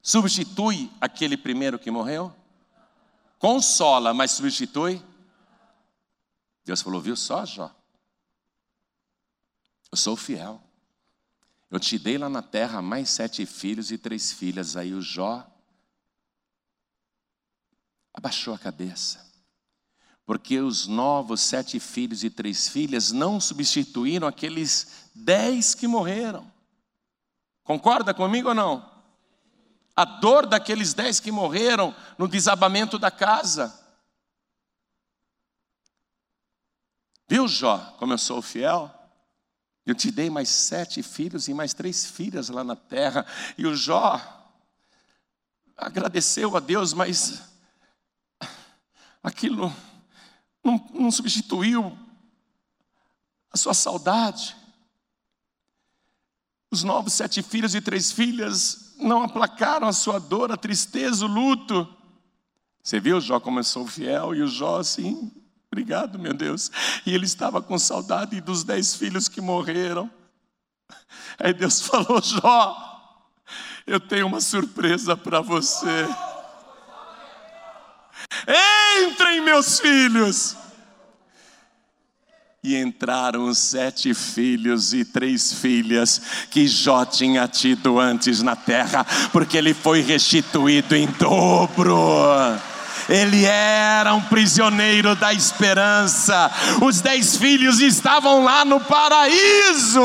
Substitui 0.00 0.90
aquele 0.98 1.36
primeiro 1.36 1.78
que 1.78 1.90
morreu? 1.90 2.34
Consola, 3.38 4.14
mas 4.14 4.30
substitui? 4.30 5.04
Deus 6.66 6.82
falou: 6.82 7.00
viu 7.00 7.16
só, 7.16 7.46
Jó? 7.46 7.74
Eu 9.90 9.96
sou 9.96 10.14
fiel. 10.14 10.62
Eu 11.70 11.80
te 11.80 11.98
dei 11.98 12.18
lá 12.18 12.28
na 12.28 12.42
terra 12.42 12.82
mais 12.82 13.08
sete 13.08 13.46
filhos 13.46 13.90
e 13.90 13.96
três 13.96 14.30
filhas. 14.30 14.76
Aí 14.76 14.92
o 14.92 15.00
Jó 15.00 15.50
abaixou 18.12 18.52
a 18.52 18.58
cabeça 18.58 19.26
porque 20.26 20.58
os 20.58 20.88
novos 20.88 21.40
sete 21.40 21.78
filhos 21.78 22.24
e 22.24 22.28
três 22.28 22.68
filhas 22.68 23.12
não 23.12 23.40
substituíram 23.40 24.26
aqueles 24.26 25.08
dez 25.14 25.72
que 25.72 25.86
morreram. 25.86 26.50
Concorda 27.62 28.12
comigo 28.12 28.48
ou 28.48 28.54
não? 28.54 28.90
A 29.94 30.04
dor 30.04 30.46
daqueles 30.46 30.92
dez 30.92 31.20
que 31.20 31.30
morreram 31.30 31.94
no 32.18 32.26
desabamento 32.26 32.98
da 32.98 33.10
casa. 33.10 33.85
Viu, 37.28 37.48
Jó, 37.48 37.78
como 37.98 38.12
eu 38.12 38.18
sou 38.18 38.40
fiel? 38.40 38.92
Eu 39.84 39.94
te 39.94 40.10
dei 40.10 40.30
mais 40.30 40.48
sete 40.48 41.02
filhos 41.02 41.48
e 41.48 41.54
mais 41.54 41.72
três 41.72 42.06
filhas 42.06 42.48
lá 42.48 42.64
na 42.64 42.76
terra. 42.76 43.26
E 43.56 43.66
o 43.66 43.74
Jó 43.74 44.20
agradeceu 45.76 46.56
a 46.56 46.60
Deus, 46.60 46.92
mas 46.92 47.42
aquilo 49.22 49.74
não, 50.62 50.88
não 50.92 51.10
substituiu 51.10 51.96
a 53.52 53.56
sua 53.56 53.74
saudade. 53.74 54.56
Os 56.70 56.82
novos 56.82 57.12
sete 57.12 57.42
filhos 57.42 57.74
e 57.74 57.80
três 57.80 58.10
filhas 58.10 58.94
não 58.98 59.22
aplacaram 59.22 59.86
a 59.86 59.92
sua 59.92 60.18
dor, 60.18 60.50
a 60.50 60.56
tristeza, 60.56 61.24
o 61.24 61.28
luto. 61.28 61.88
Você 62.82 62.98
viu, 62.98 63.20
Jó 63.20 63.38
começou 63.38 63.86
fiel 63.86 64.34
e 64.34 64.42
o 64.42 64.48
Jó 64.48 64.78
assim, 64.78 65.30
obrigado, 65.76 66.18
meu 66.18 66.32
Deus. 66.32 66.70
E 67.04 67.14
ele 67.14 67.26
estava 67.26 67.60
com 67.60 67.78
saudade 67.78 68.40
dos 68.40 68.64
dez 68.64 68.94
filhos 68.94 69.28
que 69.28 69.42
morreram. 69.42 70.10
Aí 71.38 71.52
Deus 71.52 71.82
falou: 71.86 72.22
Jó, 72.22 73.20
eu 73.86 74.00
tenho 74.00 74.26
uma 74.26 74.40
surpresa 74.40 75.14
para 75.14 75.42
você. 75.42 76.08
Entrem, 79.04 79.42
meus 79.42 79.78
filhos. 79.78 80.56
E 82.64 82.74
entraram 82.74 83.52
sete 83.54 84.12
filhos 84.14 84.92
e 84.94 85.04
três 85.04 85.52
filhas 85.52 86.20
que 86.50 86.66
Jó 86.66 87.04
tinha 87.04 87.46
tido 87.46 88.00
antes 88.00 88.42
na 88.42 88.56
terra, 88.56 89.06
porque 89.30 89.56
ele 89.58 89.72
foi 89.74 90.00
restituído 90.00 90.96
em 90.96 91.06
dobro. 91.06 91.96
Ele 93.08 93.44
era 93.44 94.14
um 94.14 94.22
prisioneiro 94.22 95.14
da 95.14 95.32
esperança. 95.32 96.50
Os 96.82 97.00
dez 97.00 97.36
filhos 97.36 97.80
estavam 97.80 98.42
lá 98.42 98.64
no 98.64 98.80
paraíso. 98.80 100.00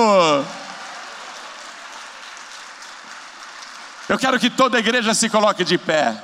Eu 4.07 4.19
quero 4.19 4.39
que 4.39 4.49
toda 4.49 4.77
a 4.77 4.79
igreja 4.79 5.13
se 5.13 5.29
coloque 5.29 5.63
de 5.63 5.77
pé. 5.77 6.21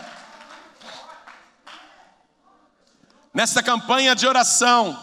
Nessa 3.33 3.63
campanha 3.63 4.15
de 4.15 4.27
oração, 4.27 4.97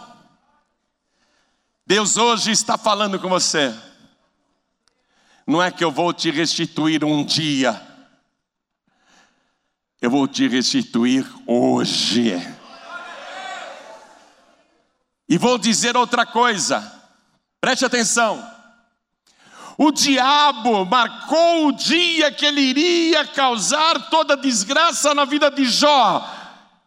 Deus 1.86 2.16
hoje 2.16 2.50
está 2.50 2.76
falando 2.76 3.18
com 3.18 3.28
você. 3.28 3.74
Não 5.46 5.62
é 5.62 5.70
que 5.70 5.84
eu 5.84 5.90
vou 5.90 6.12
te 6.12 6.30
restituir 6.30 7.04
um 7.04 7.24
dia, 7.24 7.80
eu 10.04 10.10
vou 10.10 10.28
te 10.28 10.46
restituir 10.46 11.24
hoje. 11.46 12.38
E 15.26 15.38
vou 15.38 15.56
dizer 15.56 15.96
outra 15.96 16.26
coisa, 16.26 16.92
preste 17.58 17.86
atenção. 17.86 18.46
O 19.78 19.90
diabo 19.90 20.84
marcou 20.84 21.68
o 21.68 21.72
dia 21.72 22.30
que 22.30 22.44
ele 22.44 22.60
iria 22.60 23.26
causar 23.28 24.10
toda 24.10 24.36
desgraça 24.36 25.14
na 25.14 25.24
vida 25.24 25.50
de 25.50 25.64
Jó. 25.64 26.22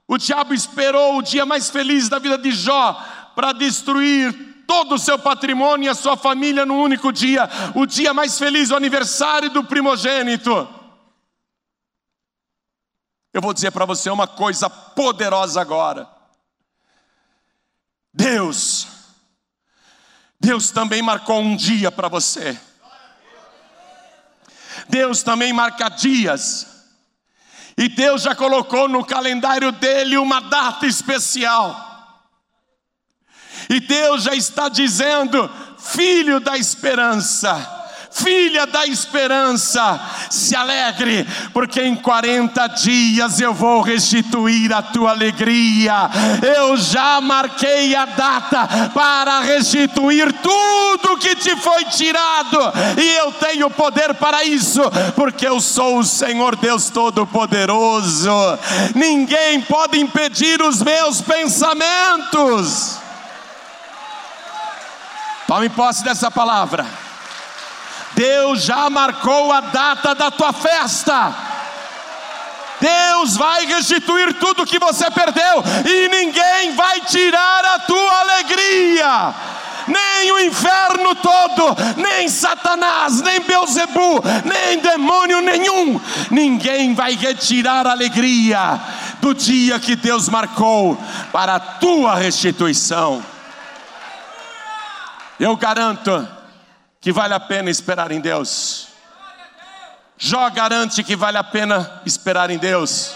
O 0.08 0.16
diabo 0.20 0.54
esperou 0.54 1.18
o 1.18 1.24
dia 1.24 1.44
mais 1.44 1.72
feliz 1.72 2.08
da 2.08 2.20
vida 2.20 2.38
de 2.38 2.52
Jó 2.52 3.04
para 3.36 3.52
destruir 3.52 4.64
todo 4.68 4.94
o 4.94 5.00
seu 5.00 5.18
patrimônio 5.18 5.88
e 5.88 5.90
a 5.90 5.96
sua 5.96 6.16
família 6.16 6.68
num 6.68 6.84
único 6.84 7.12
dia, 7.12 7.50
o 7.74 7.88
dia 7.88 8.14
mais 8.14 8.38
feliz, 8.38 8.70
o 8.70 8.76
aniversário 8.76 9.50
do 9.50 9.64
primogênito. 9.64 10.77
Eu 13.38 13.42
vou 13.42 13.54
dizer 13.54 13.70
para 13.70 13.86
você 13.86 14.10
uma 14.10 14.26
coisa 14.26 14.68
poderosa 14.68 15.62
agora. 15.62 16.10
Deus, 18.12 18.88
Deus 20.40 20.72
também 20.72 21.04
marcou 21.04 21.40
um 21.40 21.56
dia 21.56 21.92
para 21.92 22.08
você. 22.08 22.60
Deus 24.90 25.22
também 25.22 25.54
marca 25.54 25.88
dias. 25.88 26.66
E 27.78 27.88
Deus 27.88 28.24
já 28.24 28.34
colocou 28.34 28.90
no 28.90 29.06
calendário 29.06 29.72
dele 29.72 30.18
uma 30.18 30.40
data 30.40 30.88
especial. 30.88 32.26
E 33.70 33.80
Deus 33.80 34.24
já 34.24 34.34
está 34.34 34.68
dizendo: 34.68 35.48
filho 35.78 36.40
da 36.40 36.58
esperança, 36.58 37.77
filha 38.24 38.66
da 38.66 38.86
esperança, 38.86 40.00
se 40.30 40.56
alegre, 40.56 41.28
porque 41.54 41.82
em 41.82 41.96
40 41.96 42.68
dias 42.68 43.40
eu 43.40 43.54
vou 43.54 43.82
restituir 43.82 44.74
a 44.74 44.82
tua 44.82 45.12
alegria. 45.12 46.10
Eu 46.58 46.78
já 46.78 47.22
marquei 47.22 47.96
a 47.96 48.06
data 48.06 48.92
para 48.94 49.42
restituir 49.42 50.34
tudo 50.34 51.18
que 51.18 51.36
te 51.36 51.56
foi 51.58 51.86
tirado, 51.86 52.60
e 52.98 53.18
eu 53.18 53.32
tenho 53.34 53.70
poder 53.70 54.14
para 54.16 54.44
isso, 54.44 54.82
porque 55.16 55.48
eu 55.48 55.62
sou 55.62 56.00
o 56.00 56.04
Senhor 56.04 56.56
Deus 56.56 56.90
Todo-Poderoso. 56.90 58.32
Ninguém 58.96 59.62
pode 59.62 60.00
impedir 60.00 60.62
os 60.62 60.82
meus 60.82 61.22
pensamentos. 61.22 62.98
Tome 65.48 65.70
posse 65.70 66.04
dessa 66.04 66.30
palavra. 66.30 67.07
Deus 68.18 68.64
já 68.64 68.90
marcou 68.90 69.52
a 69.52 69.62
data 69.62 70.16
da 70.16 70.32
tua 70.32 70.52
festa. 70.52 71.36
Deus 72.82 73.38
vai 73.38 73.64
restituir 73.68 74.34
tudo 74.40 74.66
que 74.66 74.80
você 74.80 75.10
perdeu 75.12 75.64
e 75.86 76.10
ninguém 76.10 76.74
vai 76.74 77.00
tirar 77.02 77.64
a 77.76 77.80
tua 77.80 78.20
alegria. 78.22 79.36
Nem 79.88 80.32
o 80.32 80.40
inferno 80.40 81.14
todo, 81.16 81.78
nem 81.96 82.28
Satanás, 82.28 83.22
nem 83.22 83.40
Beuzebu, 83.40 84.24
nem 84.44 84.80
demônio 84.80 85.40
nenhum, 85.40 86.02
ninguém 86.32 86.96
vai 86.96 87.14
retirar 87.14 87.86
a 87.86 87.92
alegria 87.92 88.82
do 89.22 89.34
dia 89.34 89.80
que 89.80 89.96
Deus 89.96 90.28
marcou 90.28 90.98
para 91.32 91.56
a 91.56 91.60
tua 91.60 92.16
restituição. 92.16 93.24
Eu 95.40 95.56
garanto 95.56 96.37
que 97.08 97.14
vale 97.14 97.34
a 97.34 97.40
pena 97.40 97.70
esperar 97.70 98.12
em 98.12 98.20
Deus. 98.20 98.90
Jó 100.18 100.50
garante 100.50 101.02
que 101.06 101.16
vale 101.16 101.38
a 101.38 101.44
pena 101.44 102.02
esperar 102.06 102.50
em 102.50 102.58
Deus. 102.58 103.14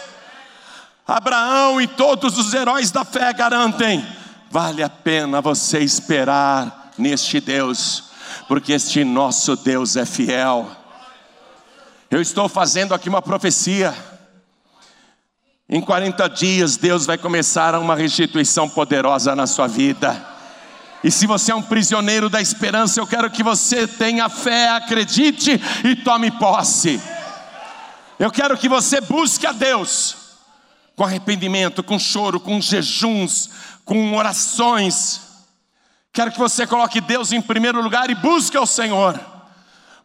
Abraão 1.05 1.81
e 1.81 1.87
todos 1.87 2.37
os 2.37 2.53
heróis 2.53 2.89
da 2.89 3.03
fé 3.03 3.33
garantem: 3.33 4.01
vale 4.49 4.81
a 4.81 4.87
pena 4.87 5.41
você 5.41 5.79
esperar 5.79 6.93
neste 6.97 7.41
Deus, 7.41 8.05
porque 8.47 8.71
este 8.71 9.03
nosso 9.03 9.57
Deus 9.57 9.97
é 9.97 10.05
fiel. 10.05 10.71
Eu 12.09 12.21
estou 12.21 12.47
fazendo 12.47 12.93
aqui 12.93 13.09
uma 13.09 13.21
profecia. 13.21 13.93
Em 15.67 15.81
40 15.81 16.29
dias, 16.29 16.77
Deus 16.77 17.05
vai 17.05 17.17
começar 17.17 17.75
uma 17.75 17.97
restituição 17.97 18.69
poderosa 18.69 19.35
na 19.35 19.45
sua 19.45 19.67
vida. 19.67 20.30
E 21.03 21.09
se 21.09 21.25
você 21.25 21.51
é 21.51 21.55
um 21.55 21.63
prisioneiro 21.63 22.29
da 22.29 22.41
esperança, 22.41 22.99
eu 22.99 23.07
quero 23.07 23.29
que 23.29 23.41
você 23.41 23.87
tenha 23.87 24.29
fé, 24.29 24.69
acredite 24.69 25.59
e 25.83 25.95
tome 25.95 26.29
posse. 26.31 27.01
Eu 28.19 28.29
quero 28.29 28.55
que 28.55 28.69
você 28.69 29.01
busque 29.01 29.47
a 29.47 29.51
Deus 29.51 30.15
com 30.95 31.03
arrependimento, 31.03 31.81
com 31.81 31.97
choro, 31.97 32.39
com 32.39 32.61
jejuns, 32.61 33.49
com 33.83 34.15
orações. 34.15 35.21
Quero 36.13 36.31
que 36.31 36.37
você 36.37 36.67
coloque 36.67 37.01
Deus 37.01 37.31
em 37.31 37.41
primeiro 37.41 37.81
lugar 37.81 38.09
e 38.11 38.15
busque 38.15 38.55
ao 38.55 38.67
Senhor, 38.67 39.19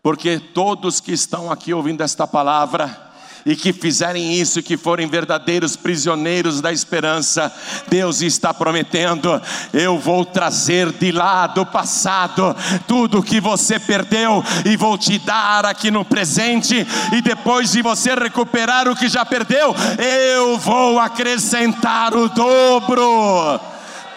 porque 0.02 0.38
todos 0.38 1.00
que 1.00 1.12
estão 1.12 1.52
aqui 1.52 1.74
ouvindo 1.74 2.02
esta 2.02 2.26
palavra, 2.26 3.05
e 3.46 3.54
que 3.54 3.72
fizerem 3.72 4.34
isso, 4.34 4.60
que 4.60 4.76
forem 4.76 5.06
verdadeiros 5.06 5.76
prisioneiros 5.76 6.60
da 6.60 6.72
esperança, 6.72 7.52
Deus 7.86 8.20
está 8.20 8.52
prometendo: 8.52 9.40
eu 9.72 9.96
vou 10.00 10.24
trazer 10.24 10.90
de 10.90 11.12
lá 11.12 11.46
do 11.46 11.64
passado 11.64 12.54
tudo 12.88 13.22
que 13.22 13.40
você 13.40 13.78
perdeu 13.78 14.44
e 14.64 14.76
vou 14.76 14.98
te 14.98 15.16
dar 15.20 15.64
aqui 15.64 15.92
no 15.92 16.04
presente, 16.04 16.84
e 17.12 17.22
depois 17.22 17.70
de 17.70 17.82
você 17.82 18.16
recuperar 18.16 18.88
o 18.88 18.96
que 18.96 19.08
já 19.08 19.24
perdeu, 19.24 19.72
eu 19.96 20.58
vou 20.58 20.98
acrescentar 20.98 22.16
o 22.16 22.28
dobro. 22.28 23.60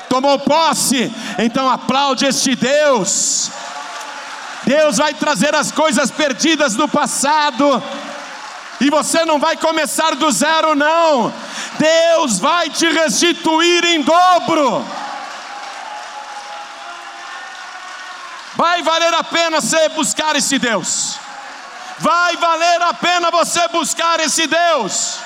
Tomou 0.09 0.39
posse? 0.39 1.13
Então 1.37 1.69
aplaude 1.69 2.25
este 2.25 2.55
Deus. 2.55 3.51
Deus 4.65 4.97
vai 4.97 5.13
trazer 5.13 5.53
as 5.53 5.71
coisas 5.71 6.09
perdidas 6.09 6.73
do 6.73 6.87
passado 6.87 7.81
e 8.79 8.89
você 8.89 9.25
não 9.25 9.39
vai 9.39 9.57
começar 9.57 10.15
do 10.15 10.31
zero, 10.31 10.73
não. 10.73 11.33
Deus 11.77 12.39
vai 12.39 12.69
te 12.69 12.87
restituir 12.89 13.83
em 13.83 14.01
dobro. 14.01 14.85
Vai 18.55 18.81
valer 18.81 19.13
a 19.13 19.23
pena 19.23 19.59
você 19.59 19.89
buscar 19.89 20.35
esse 20.37 20.57
Deus. 20.57 21.17
Vai 21.99 22.37
valer 22.37 22.81
a 22.83 22.93
pena 22.93 23.29
você 23.29 23.67
buscar 23.67 24.21
esse 24.21 24.47
Deus. 24.47 25.19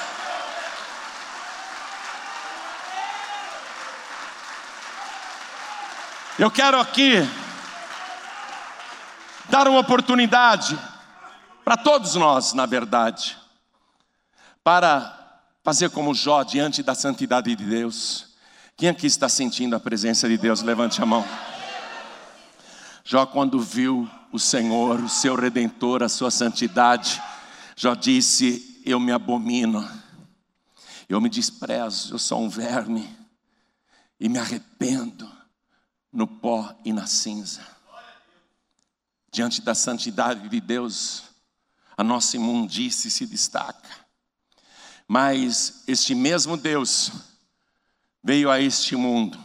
Eu 6.39 6.49
quero 6.49 6.79
aqui 6.79 7.29
dar 9.45 9.67
uma 9.67 9.79
oportunidade 9.79 10.77
para 11.63 11.77
todos 11.77 12.15
nós, 12.15 12.53
na 12.53 12.65
verdade 12.65 13.42
para 14.63 15.41
fazer 15.63 15.89
como 15.89 16.13
Jó 16.13 16.43
diante 16.43 16.81
da 16.81 16.95
santidade 16.95 17.55
de 17.55 17.65
Deus. 17.65 18.27
Quem 18.77 18.89
aqui 18.89 19.07
está 19.07 19.27
sentindo 19.27 19.75
a 19.75 19.79
presença 19.79 20.27
de 20.27 20.37
Deus? 20.37 20.61
Levante 20.61 21.01
a 21.01 21.05
mão. 21.05 21.25
Jó, 23.03 23.25
quando 23.25 23.59
viu 23.59 24.09
o 24.31 24.39
Senhor, 24.39 24.99
o 25.01 25.09
seu 25.09 25.35
redentor, 25.35 26.01
a 26.01 26.09
sua 26.09 26.31
santidade, 26.31 27.21
Jó 27.75 27.93
disse: 27.93 28.81
Eu 28.85 28.99
me 28.99 29.11
abomino, 29.11 29.87
eu 31.09 31.19
me 31.19 31.29
desprezo, 31.29 32.13
eu 32.13 32.19
sou 32.19 32.41
um 32.41 32.49
verme, 32.49 33.09
e 34.19 34.29
me 34.29 34.39
arrependo 34.39 35.29
no 36.11 36.27
pó 36.27 36.73
e 36.85 36.93
na 36.93 37.05
cinza. 37.05 37.61
diante 39.31 39.61
da 39.61 39.73
santidade 39.73 40.47
de 40.47 40.61
Deus, 40.61 41.23
a 41.97 42.03
nossa 42.03 42.37
imundície 42.37 43.09
se 43.09 43.25
destaca. 43.25 44.02
Mas 45.13 45.83
este 45.85 46.15
mesmo 46.15 46.57
Deus 46.57 47.11
veio 48.23 48.49
a 48.49 48.59
este 48.59 48.95
mundo, 48.95 49.37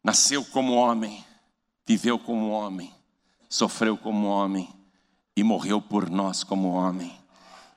nasceu 0.00 0.44
como 0.44 0.74
homem, 0.74 1.24
viveu 1.84 2.20
como 2.20 2.50
homem, 2.50 2.94
sofreu 3.48 3.96
como 3.96 4.28
homem 4.28 4.72
e 5.34 5.42
morreu 5.42 5.82
por 5.82 6.08
nós 6.08 6.44
como 6.44 6.68
homem 6.68 7.12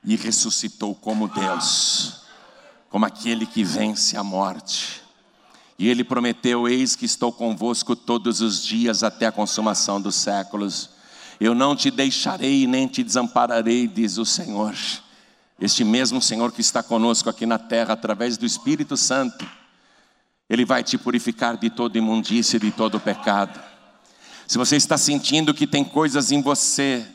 e 0.04 0.14
ressuscitou 0.14 0.94
como 0.94 1.26
Deus, 1.26 2.26
como 2.88 3.06
aquele 3.06 3.44
que 3.44 3.64
vence 3.64 4.16
a 4.16 4.22
morte. 4.22 5.02
E 5.76 5.88
ele 5.88 6.04
prometeu: 6.04 6.68
Eis 6.68 6.94
que 6.94 7.06
estou 7.06 7.32
convosco 7.32 7.96
todos 7.96 8.40
os 8.40 8.62
dias 8.62 9.02
até 9.02 9.26
a 9.26 9.32
consumação 9.32 10.00
dos 10.00 10.14
séculos. 10.14 10.90
Eu 11.40 11.56
não 11.56 11.74
te 11.74 11.90
deixarei 11.90 12.68
nem 12.68 12.86
te 12.86 13.02
desampararei, 13.02 13.88
diz 13.88 14.16
o 14.16 14.24
Senhor. 14.24 14.76
Este 15.62 15.84
mesmo 15.84 16.20
Senhor 16.20 16.50
que 16.50 16.60
está 16.60 16.82
conosco 16.82 17.30
aqui 17.30 17.46
na 17.46 17.56
terra, 17.56 17.94
através 17.94 18.36
do 18.36 18.44
Espírito 18.44 18.96
Santo, 18.96 19.48
Ele 20.50 20.64
vai 20.64 20.82
te 20.82 20.98
purificar 20.98 21.56
de 21.56 21.70
toda 21.70 21.96
imundícia 21.96 22.56
e 22.56 22.60
de 22.60 22.72
todo 22.72 22.98
pecado. 22.98 23.62
Se 24.44 24.58
você 24.58 24.74
está 24.74 24.98
sentindo 24.98 25.54
que 25.54 25.64
tem 25.64 25.84
coisas 25.84 26.32
em 26.32 26.42
você 26.42 27.06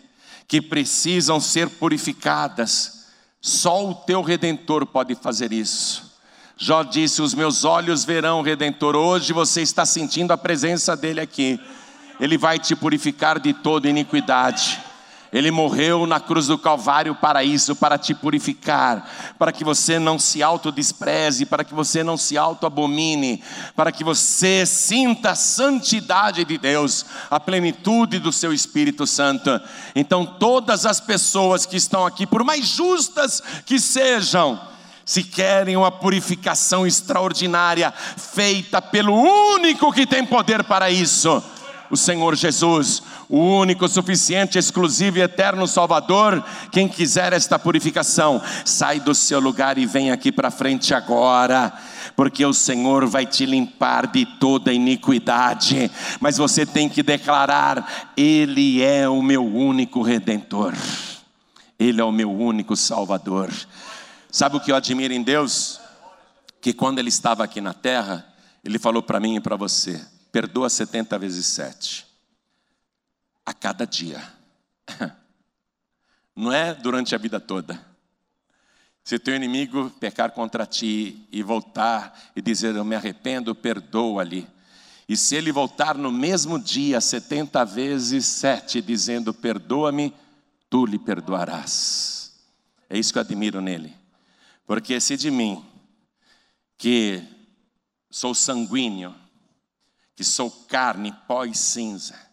que 0.48 0.62
precisam 0.62 1.42
ser 1.42 1.68
purificadas, 1.72 3.08
só 3.42 3.86
o 3.86 3.94
teu 3.94 4.22
redentor 4.22 4.86
pode 4.86 5.14
fazer 5.16 5.52
isso. 5.52 6.18
Jó 6.56 6.84
disse: 6.84 7.22
Os 7.22 7.34
meus 7.34 7.66
olhos 7.66 8.06
verão 8.06 8.40
o 8.40 8.44
redentor. 8.44 8.96
Hoje 8.96 9.34
você 9.34 9.62
está 9.62 9.86
sentindo 9.86 10.32
a 10.32 10.38
presença 10.38 10.96
dele 10.96 11.20
aqui. 11.20 11.60
Ele 12.18 12.38
vai 12.38 12.58
te 12.58 12.78
purificar 12.78 13.42
de 13.42 13.52
toda 13.52 13.90
iniquidade. 13.90 14.87
Ele 15.32 15.52
morreu 15.52 16.08
na 16.08 16.20
cruz 16.20 16.48
do 16.48 16.58
Calvário 16.58 17.14
para 17.14 17.44
isso, 17.44 17.76
para 17.76 17.98
te 17.98 18.14
purificar, 18.14 19.36
para 19.38 19.52
que 19.52 19.64
você 19.64 20.00
não 20.00 20.18
se 20.18 20.42
autodespreze, 20.42 21.46
para 21.46 21.64
que 21.64 21.74
você 21.74 22.04
não 22.04 22.16
se 22.16 22.38
autoabomine, 22.38 23.44
para 23.76 23.92
que 23.92 24.04
você 24.04 24.66
sinta 24.66 25.32
a 25.32 25.36
santidade 25.36 26.46
de 26.46 26.58
Deus, 26.58 27.06
a 27.30 27.40
plenitude 27.40 28.20
do 28.20 28.32
seu 28.32 28.54
Espírito 28.54 29.06
Santo. 29.06 29.60
Então, 29.94 30.26
todas 30.26 30.86
as 30.86 31.02
pessoas 31.02 31.66
que 31.66 31.76
estão 31.76 32.06
aqui, 32.06 32.26
por 32.26 32.44
mais 32.44 32.66
justas 32.66 33.44
que 33.66 33.80
sejam, 33.80 34.60
se 35.06 35.24
querem 35.24 35.78
uma 35.78 35.92
purificação 35.92 36.86
extraordinária, 36.86 37.94
feita 38.18 38.82
pelo 38.82 39.14
único 39.14 39.92
que 39.92 40.06
tem 40.06 40.26
poder 40.26 40.66
para 40.66 40.90
isso, 40.90 41.42
o 41.90 41.96
Senhor 41.96 42.36
Jesus, 42.36 43.02
o 43.30 43.40
único, 43.40 43.88
suficiente, 43.88 44.58
exclusivo 44.58 45.18
e 45.18 45.22
eterno 45.22 45.68
Salvador. 45.68 46.44
Quem 46.72 46.88
quiser 46.88 47.34
esta 47.34 47.60
purificação, 47.60 48.42
sai 48.64 49.00
do 49.00 49.14
seu 49.14 49.40
lugar 49.40 49.78
e 49.78 49.86
vem 49.86 50.12
aqui 50.12 50.32
para 50.32 50.52
frente 50.52 50.94
agora 50.94 51.74
porque 52.18 52.44
o 52.44 52.52
Senhor 52.52 53.06
vai 53.06 53.28
te 53.28 53.46
limpar 53.46 54.08
de 54.08 54.26
toda 54.26 54.74
iniquidade, 54.74 55.92
mas 56.20 56.36
você 56.36 56.66
tem 56.66 56.90
que 56.90 57.04
declarar: 57.04 58.12
Ele 58.18 58.82
é 58.82 59.08
o 59.08 59.22
meu 59.22 59.46
único 59.46 60.02
redentor, 60.02 60.74
Ele 61.78 62.02
é 62.02 62.04
o 62.04 62.12
meu 62.12 62.32
único 62.32 62.76
Salvador. 62.76 63.54
Sabe 64.32 64.58
o 64.58 64.60
que 64.60 64.72
eu 64.72 64.76
admiro 64.76 65.14
em 65.14 65.22
Deus? 65.22 65.80
Que 66.60 66.74
quando 66.74 66.98
Ele 66.98 67.10
estava 67.10 67.44
aqui 67.44 67.62
na 67.62 67.74
terra, 67.74 68.26
Ele 68.64 68.80
falou 68.80 69.04
para 69.04 69.20
mim 69.20 69.36
e 69.36 69.40
para 69.40 69.56
você: 69.56 70.04
perdoa 70.32 70.72
70 70.72 71.20
vezes 71.20 71.46
7 71.46 72.07
a 73.48 73.54
cada 73.54 73.88
dia. 73.88 74.22
Não 76.36 76.52
é 76.52 76.74
durante 76.74 77.16
a 77.16 77.18
vida 77.18 77.40
toda. 77.40 77.82
Se 79.06 79.18
teu 79.18 79.34
inimigo 79.34 79.90
pecar 80.02 80.32
contra 80.32 80.66
ti 80.66 81.26
e 81.32 81.42
voltar 81.42 82.32
e 82.36 82.42
dizer 82.42 82.76
eu 82.76 82.84
me 82.84 82.94
arrependo, 82.94 83.56
perdoa-lhe. 83.56 84.46
E 85.08 85.16
se 85.16 85.38
ele 85.38 85.54
voltar 85.54 85.96
no 85.96 86.12
mesmo 86.12 86.60
dia, 86.60 87.00
70 87.00 87.64
vezes 87.64 88.26
7, 88.26 88.82
dizendo 88.82 89.34
perdoa-me, 89.34 90.14
tu 90.70 90.86
lhe 90.86 91.00
perdoarás. 91.00 92.38
É 92.90 93.00
isso 93.00 93.14
que 93.14 93.18
eu 93.18 93.24
admiro 93.24 93.62
nele. 93.62 93.96
Porque 94.66 95.00
se 95.00 95.16
de 95.16 95.32
mim, 95.32 95.66
que 96.78 97.24
sou 98.12 98.36
sanguíneo, 98.36 99.16
que 100.18 100.24
sou 100.26 100.52
carne, 100.52 101.14
pó 101.26 101.46
e 101.46 101.56
cinza, 101.56 102.27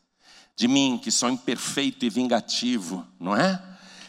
de 0.57 0.69
mim 0.69 0.99
que 1.03 1.11
sou 1.11 1.29
imperfeito 1.31 2.05
e 2.05 2.11
vingativo, 2.11 3.07
não 3.19 3.37
é? 3.37 3.63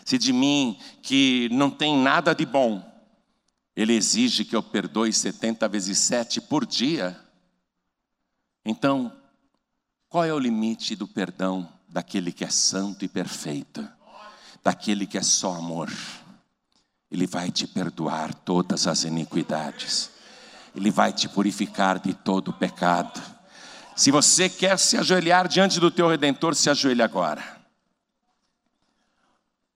Se 0.04 0.18
de 0.18 0.32
mim 0.32 0.78
que 1.02 1.50
não 1.52 1.72
tem 1.72 1.98
nada 1.98 2.34
de 2.34 2.46
bom, 2.46 2.84
ele 3.76 3.94
exige 3.94 4.46
que 4.46 4.56
eu 4.56 4.64
perdoe 4.64 5.12
70 5.12 5.68
vezes 5.68 5.98
7 5.98 6.40
por 6.42 6.66
dia. 6.66 7.20
Então, 8.64 9.12
qual 10.08 10.24
é 10.24 10.34
o 10.34 10.40
limite 10.40 10.96
do 10.96 11.08
perdão 11.08 11.68
daquele 11.90 12.32
que 12.32 12.44
é 12.44 12.50
santo 12.50 13.04
e 13.04 13.08
perfeito? 13.08 13.88
Daquele 14.64 15.06
que 15.06 15.18
é 15.18 15.24
só 15.24 15.56
amor. 15.56 15.92
Ele 17.12 17.28
vai 17.28 17.52
te 17.52 17.68
perdoar 17.68 18.34
todas 18.34 18.88
as 18.88 19.04
iniquidades. 19.04 20.10
Ele 20.76 20.92
vai 20.92 21.12
te 21.12 21.28
purificar 21.28 22.00
de 22.00 22.14
todo 22.14 22.54
pecado. 22.54 23.22
Se 23.96 24.12
você 24.12 24.50
quer 24.50 24.78
se 24.78 24.98
ajoelhar 24.98 25.48
diante 25.48 25.80
do 25.80 25.90
teu 25.90 26.10
redentor, 26.10 26.54
se 26.54 26.70
ajoelhe 26.70 27.02
agora. 27.02 27.42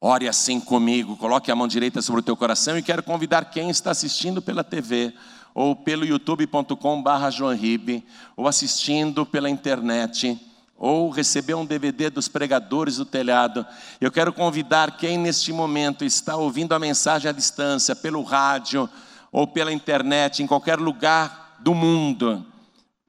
Ore 0.01 0.27
assim 0.27 0.59
comigo, 0.59 1.15
coloque 1.15 1.49
a 1.49 1.55
mão 1.55 1.67
direita 1.67 2.01
sobre 2.01 2.19
o 2.19 2.23
teu 2.23 2.35
coração 2.35 2.77
e 2.77 2.83
quero 2.83 3.01
convidar 3.01 3.45
quem 3.45 3.69
está 3.69 3.91
assistindo 3.91 4.41
pela 4.41 4.63
TV 4.63 5.13
ou 5.53 5.75
pelo 5.75 6.05
youtube.com/joanribe 6.05 8.05
ou 8.35 8.47
assistindo 8.47 9.25
pela 9.25 9.49
internet 9.49 10.39
ou 10.77 11.09
receber 11.09 11.53
um 11.53 11.65
DVD 11.65 12.09
dos 12.09 12.29
pregadores 12.29 12.97
do 12.97 13.05
telhado. 13.05 13.65
Eu 13.99 14.11
quero 14.11 14.31
convidar 14.31 14.97
quem 14.97 15.17
neste 15.17 15.51
momento 15.51 16.05
está 16.05 16.37
ouvindo 16.37 16.73
a 16.73 16.79
mensagem 16.79 17.29
à 17.29 17.33
distância, 17.33 17.95
pelo 17.95 18.23
rádio 18.23 18.89
ou 19.31 19.47
pela 19.47 19.73
internet, 19.73 20.41
em 20.41 20.47
qualquer 20.47 20.79
lugar 20.79 21.57
do 21.59 21.73
mundo. 21.73 22.45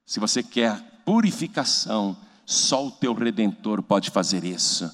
Se 0.04 0.18
você 0.18 0.42
quer 0.42 0.89
purificação, 1.10 2.16
só 2.46 2.86
o 2.86 2.90
teu 2.92 3.12
redentor 3.12 3.82
pode 3.82 4.10
fazer 4.10 4.44
isso. 4.44 4.88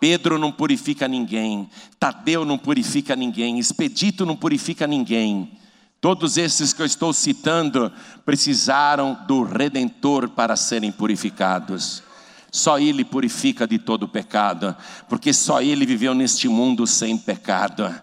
Pedro 0.00 0.36
não 0.36 0.50
purifica 0.50 1.06
ninguém, 1.06 1.70
Tadeu 1.96 2.44
não 2.44 2.58
purifica 2.58 3.14
ninguém, 3.14 3.56
Expedito 3.56 4.26
não 4.26 4.34
purifica 4.34 4.84
ninguém. 4.84 5.52
Todos 6.00 6.36
esses 6.36 6.72
que 6.72 6.82
eu 6.82 6.86
estou 6.86 7.12
citando 7.12 7.92
precisaram 8.24 9.16
do 9.28 9.44
redentor 9.44 10.30
para 10.30 10.56
serem 10.56 10.90
purificados. 10.90 12.02
Só 12.50 12.80
Ele 12.80 13.04
purifica 13.04 13.64
de 13.64 13.78
todo 13.78 14.08
pecado, 14.08 14.74
porque 15.08 15.32
só 15.32 15.62
Ele 15.62 15.86
viveu 15.86 16.14
neste 16.14 16.48
mundo 16.48 16.84
sem 16.84 17.16
pecado. 17.16 17.94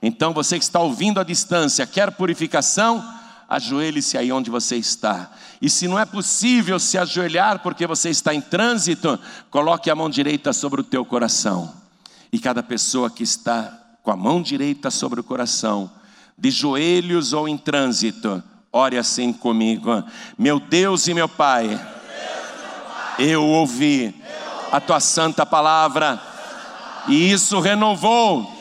Então 0.00 0.32
você 0.32 0.58
que 0.58 0.64
está 0.64 0.78
ouvindo 0.78 1.18
à 1.18 1.24
distância, 1.24 1.84
quer 1.88 2.12
purificação? 2.12 3.04
Ajoelhe-se 3.48 4.18
aí 4.18 4.32
onde 4.32 4.50
você 4.50 4.76
está. 4.76 5.30
E 5.60 5.70
se 5.70 5.88
não 5.88 5.98
é 5.98 6.04
possível 6.04 6.78
se 6.78 6.98
ajoelhar 6.98 7.60
porque 7.60 7.86
você 7.86 8.10
está 8.10 8.34
em 8.34 8.40
trânsito, 8.40 9.18
coloque 9.50 9.90
a 9.90 9.94
mão 9.94 10.10
direita 10.10 10.52
sobre 10.52 10.80
o 10.80 10.84
teu 10.84 11.04
coração. 11.04 11.72
E 12.32 12.38
cada 12.38 12.62
pessoa 12.62 13.08
que 13.08 13.22
está 13.22 13.72
com 14.02 14.10
a 14.10 14.16
mão 14.16 14.42
direita 14.42 14.90
sobre 14.90 15.20
o 15.20 15.24
coração, 15.24 15.90
de 16.36 16.50
joelhos 16.50 17.32
ou 17.32 17.48
em 17.48 17.56
trânsito, 17.56 18.42
ore 18.72 18.98
assim 18.98 19.32
comigo: 19.32 20.04
Meu 20.38 20.60
Deus 20.60 21.06
e 21.08 21.14
meu 21.14 21.28
Pai, 21.28 21.80
eu 23.18 23.42
ouvi 23.42 24.14
a 24.70 24.80
tua 24.80 25.00
santa 25.00 25.46
palavra, 25.46 26.20
e 27.08 27.32
isso 27.32 27.58
renovou 27.60 28.52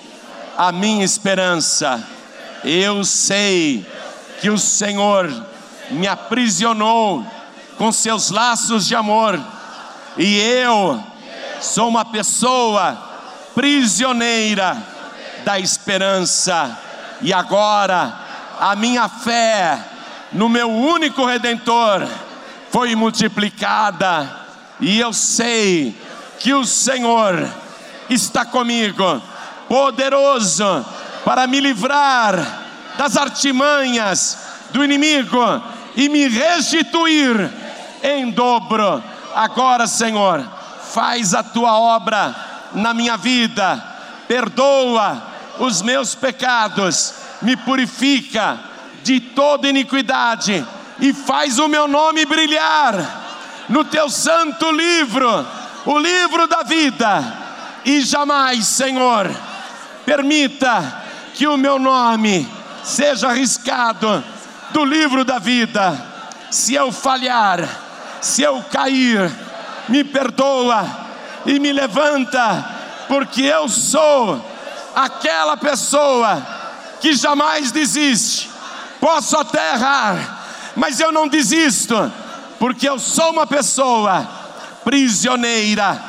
a 0.58 0.72
minha 0.72 1.04
esperança. 1.04 2.02
Eu 2.64 3.04
sei 3.04 3.86
que 4.42 4.50
o 4.50 4.58
Senhor 4.58 5.30
me 5.92 6.08
aprisionou 6.08 7.26
com 7.78 7.92
seus 7.92 8.30
laços 8.30 8.88
de 8.88 8.96
amor, 8.96 9.40
e 10.18 10.40
eu 10.40 11.02
sou 11.62 11.88
uma 11.88 12.06
pessoa 12.06 12.98
prisioneira 13.54 14.78
da 15.44 15.60
esperança, 15.60 16.78
e 17.22 17.34
agora 17.34 18.14
a 18.60 18.76
minha 18.76 19.08
fé 19.10 19.80
no 20.32 20.50
meu 20.50 20.70
único 20.70 21.26
redentor 21.26 22.08
foi 22.72 22.96
multiplicada, 22.96 24.46
e 24.80 25.00
eu 25.00 25.14
sei 25.14 25.96
que 26.40 26.54
o 26.54 26.66
Senhor 26.66 27.48
está 28.10 28.46
comigo, 28.46 29.22
poderoso 29.68 30.86
para 31.24 31.48
me 31.48 31.60
livrar 31.60 32.65
das 32.98 33.18
artimanhas 33.18 34.38
do 34.72 34.84
inimigo 34.84 35.40
e 35.96 36.10
me 36.10 36.28
restituir 36.28 37.52
em 38.04 38.32
dobro. 38.32 39.04
Agora, 39.34 39.88
Senhor, 39.88 40.44
faz 40.94 41.34
a 41.34 41.44
tua 41.44 41.78
obra 41.78 42.36
na 42.74 42.94
minha 42.94 43.18
vida, 43.18 43.84
perdoa 44.28 45.22
os 45.60 45.82
meus 45.82 46.16
pecados, 46.16 47.14
me 47.42 47.56
purifica 47.56 48.60
de 49.04 49.20
toda 49.20 49.70
iniquidade 49.70 50.66
e 51.00 51.14
faz 51.14 51.60
o 51.60 51.68
meu 51.68 51.88
nome 51.88 52.26
brilhar 52.26 53.24
no 53.70 53.84
teu 53.84 54.10
santo 54.10 54.72
livro, 54.72 55.46
o 55.86 55.98
livro 55.98 56.48
da 56.48 56.64
vida. 56.64 57.46
E 57.84 58.02
jamais, 58.02 58.66
Senhor, 58.66 59.30
permita 60.06 61.04
que 61.34 61.48
o 61.48 61.58
meu 61.58 61.78
nome 61.78 62.48
seja 62.86 63.30
arriscado 63.30 64.24
do 64.72 64.86
livro 64.86 65.26
da 65.26 65.40
vida. 65.40 66.00
Se 66.52 66.76
eu 66.76 66.92
falhar, 66.92 67.68
se 68.22 68.44
eu 68.44 68.64
cair, 68.72 69.32
me 69.90 70.04
perdoa 70.04 70.86
e 71.46 71.60
me 71.60 71.74
levanta, 71.74 72.64
porque 73.08 73.42
eu 73.42 73.68
sou 73.68 74.44
aquela 74.96 75.58
pessoa 75.58 76.42
que 77.02 77.14
jamais 77.14 77.72
desiste. 77.72 78.50
Posso 79.00 79.38
até 79.38 79.74
errar, 79.74 80.46
mas 80.76 81.00
eu 81.00 81.12
não 81.12 81.28
desisto, 81.28 82.12
porque 82.58 82.88
eu 82.88 82.98
sou 83.00 83.32
uma 83.32 83.46
pessoa 83.46 84.28
prisioneira 84.84 86.02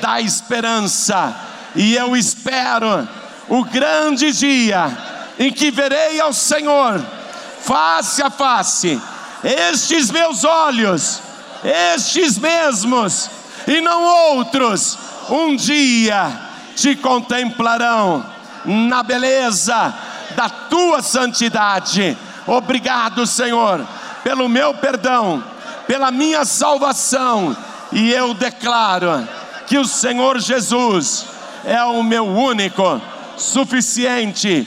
da 0.00 0.20
esperança, 0.20 1.34
e 1.74 1.94
eu 1.94 2.14
espero 2.16 3.08
o 3.48 3.64
grande 3.64 4.32
dia 4.32 5.17
em 5.38 5.52
que 5.52 5.70
verei 5.70 6.20
ao 6.20 6.32
Senhor 6.32 7.00
face 7.60 8.22
a 8.22 8.30
face, 8.30 9.00
estes 9.44 10.10
meus 10.10 10.44
olhos, 10.44 11.20
estes 11.64 12.38
mesmos 12.38 13.30
e 13.66 13.80
não 13.80 14.02
outros, 14.34 14.98
um 15.28 15.54
dia 15.54 16.32
te 16.74 16.96
contemplarão 16.96 18.24
na 18.64 19.02
beleza 19.02 19.94
da 20.34 20.48
tua 20.48 21.02
santidade. 21.02 22.16
Obrigado, 22.46 23.26
Senhor, 23.26 23.86
pelo 24.24 24.48
meu 24.48 24.74
perdão, 24.74 25.44
pela 25.86 26.10
minha 26.10 26.44
salvação, 26.44 27.56
e 27.92 28.10
eu 28.10 28.34
declaro 28.34 29.26
que 29.66 29.78
o 29.78 29.84
Senhor 29.84 30.38
Jesus 30.38 31.26
é 31.64 31.82
o 31.84 32.02
meu 32.02 32.26
único, 32.26 33.00
suficiente, 33.36 34.66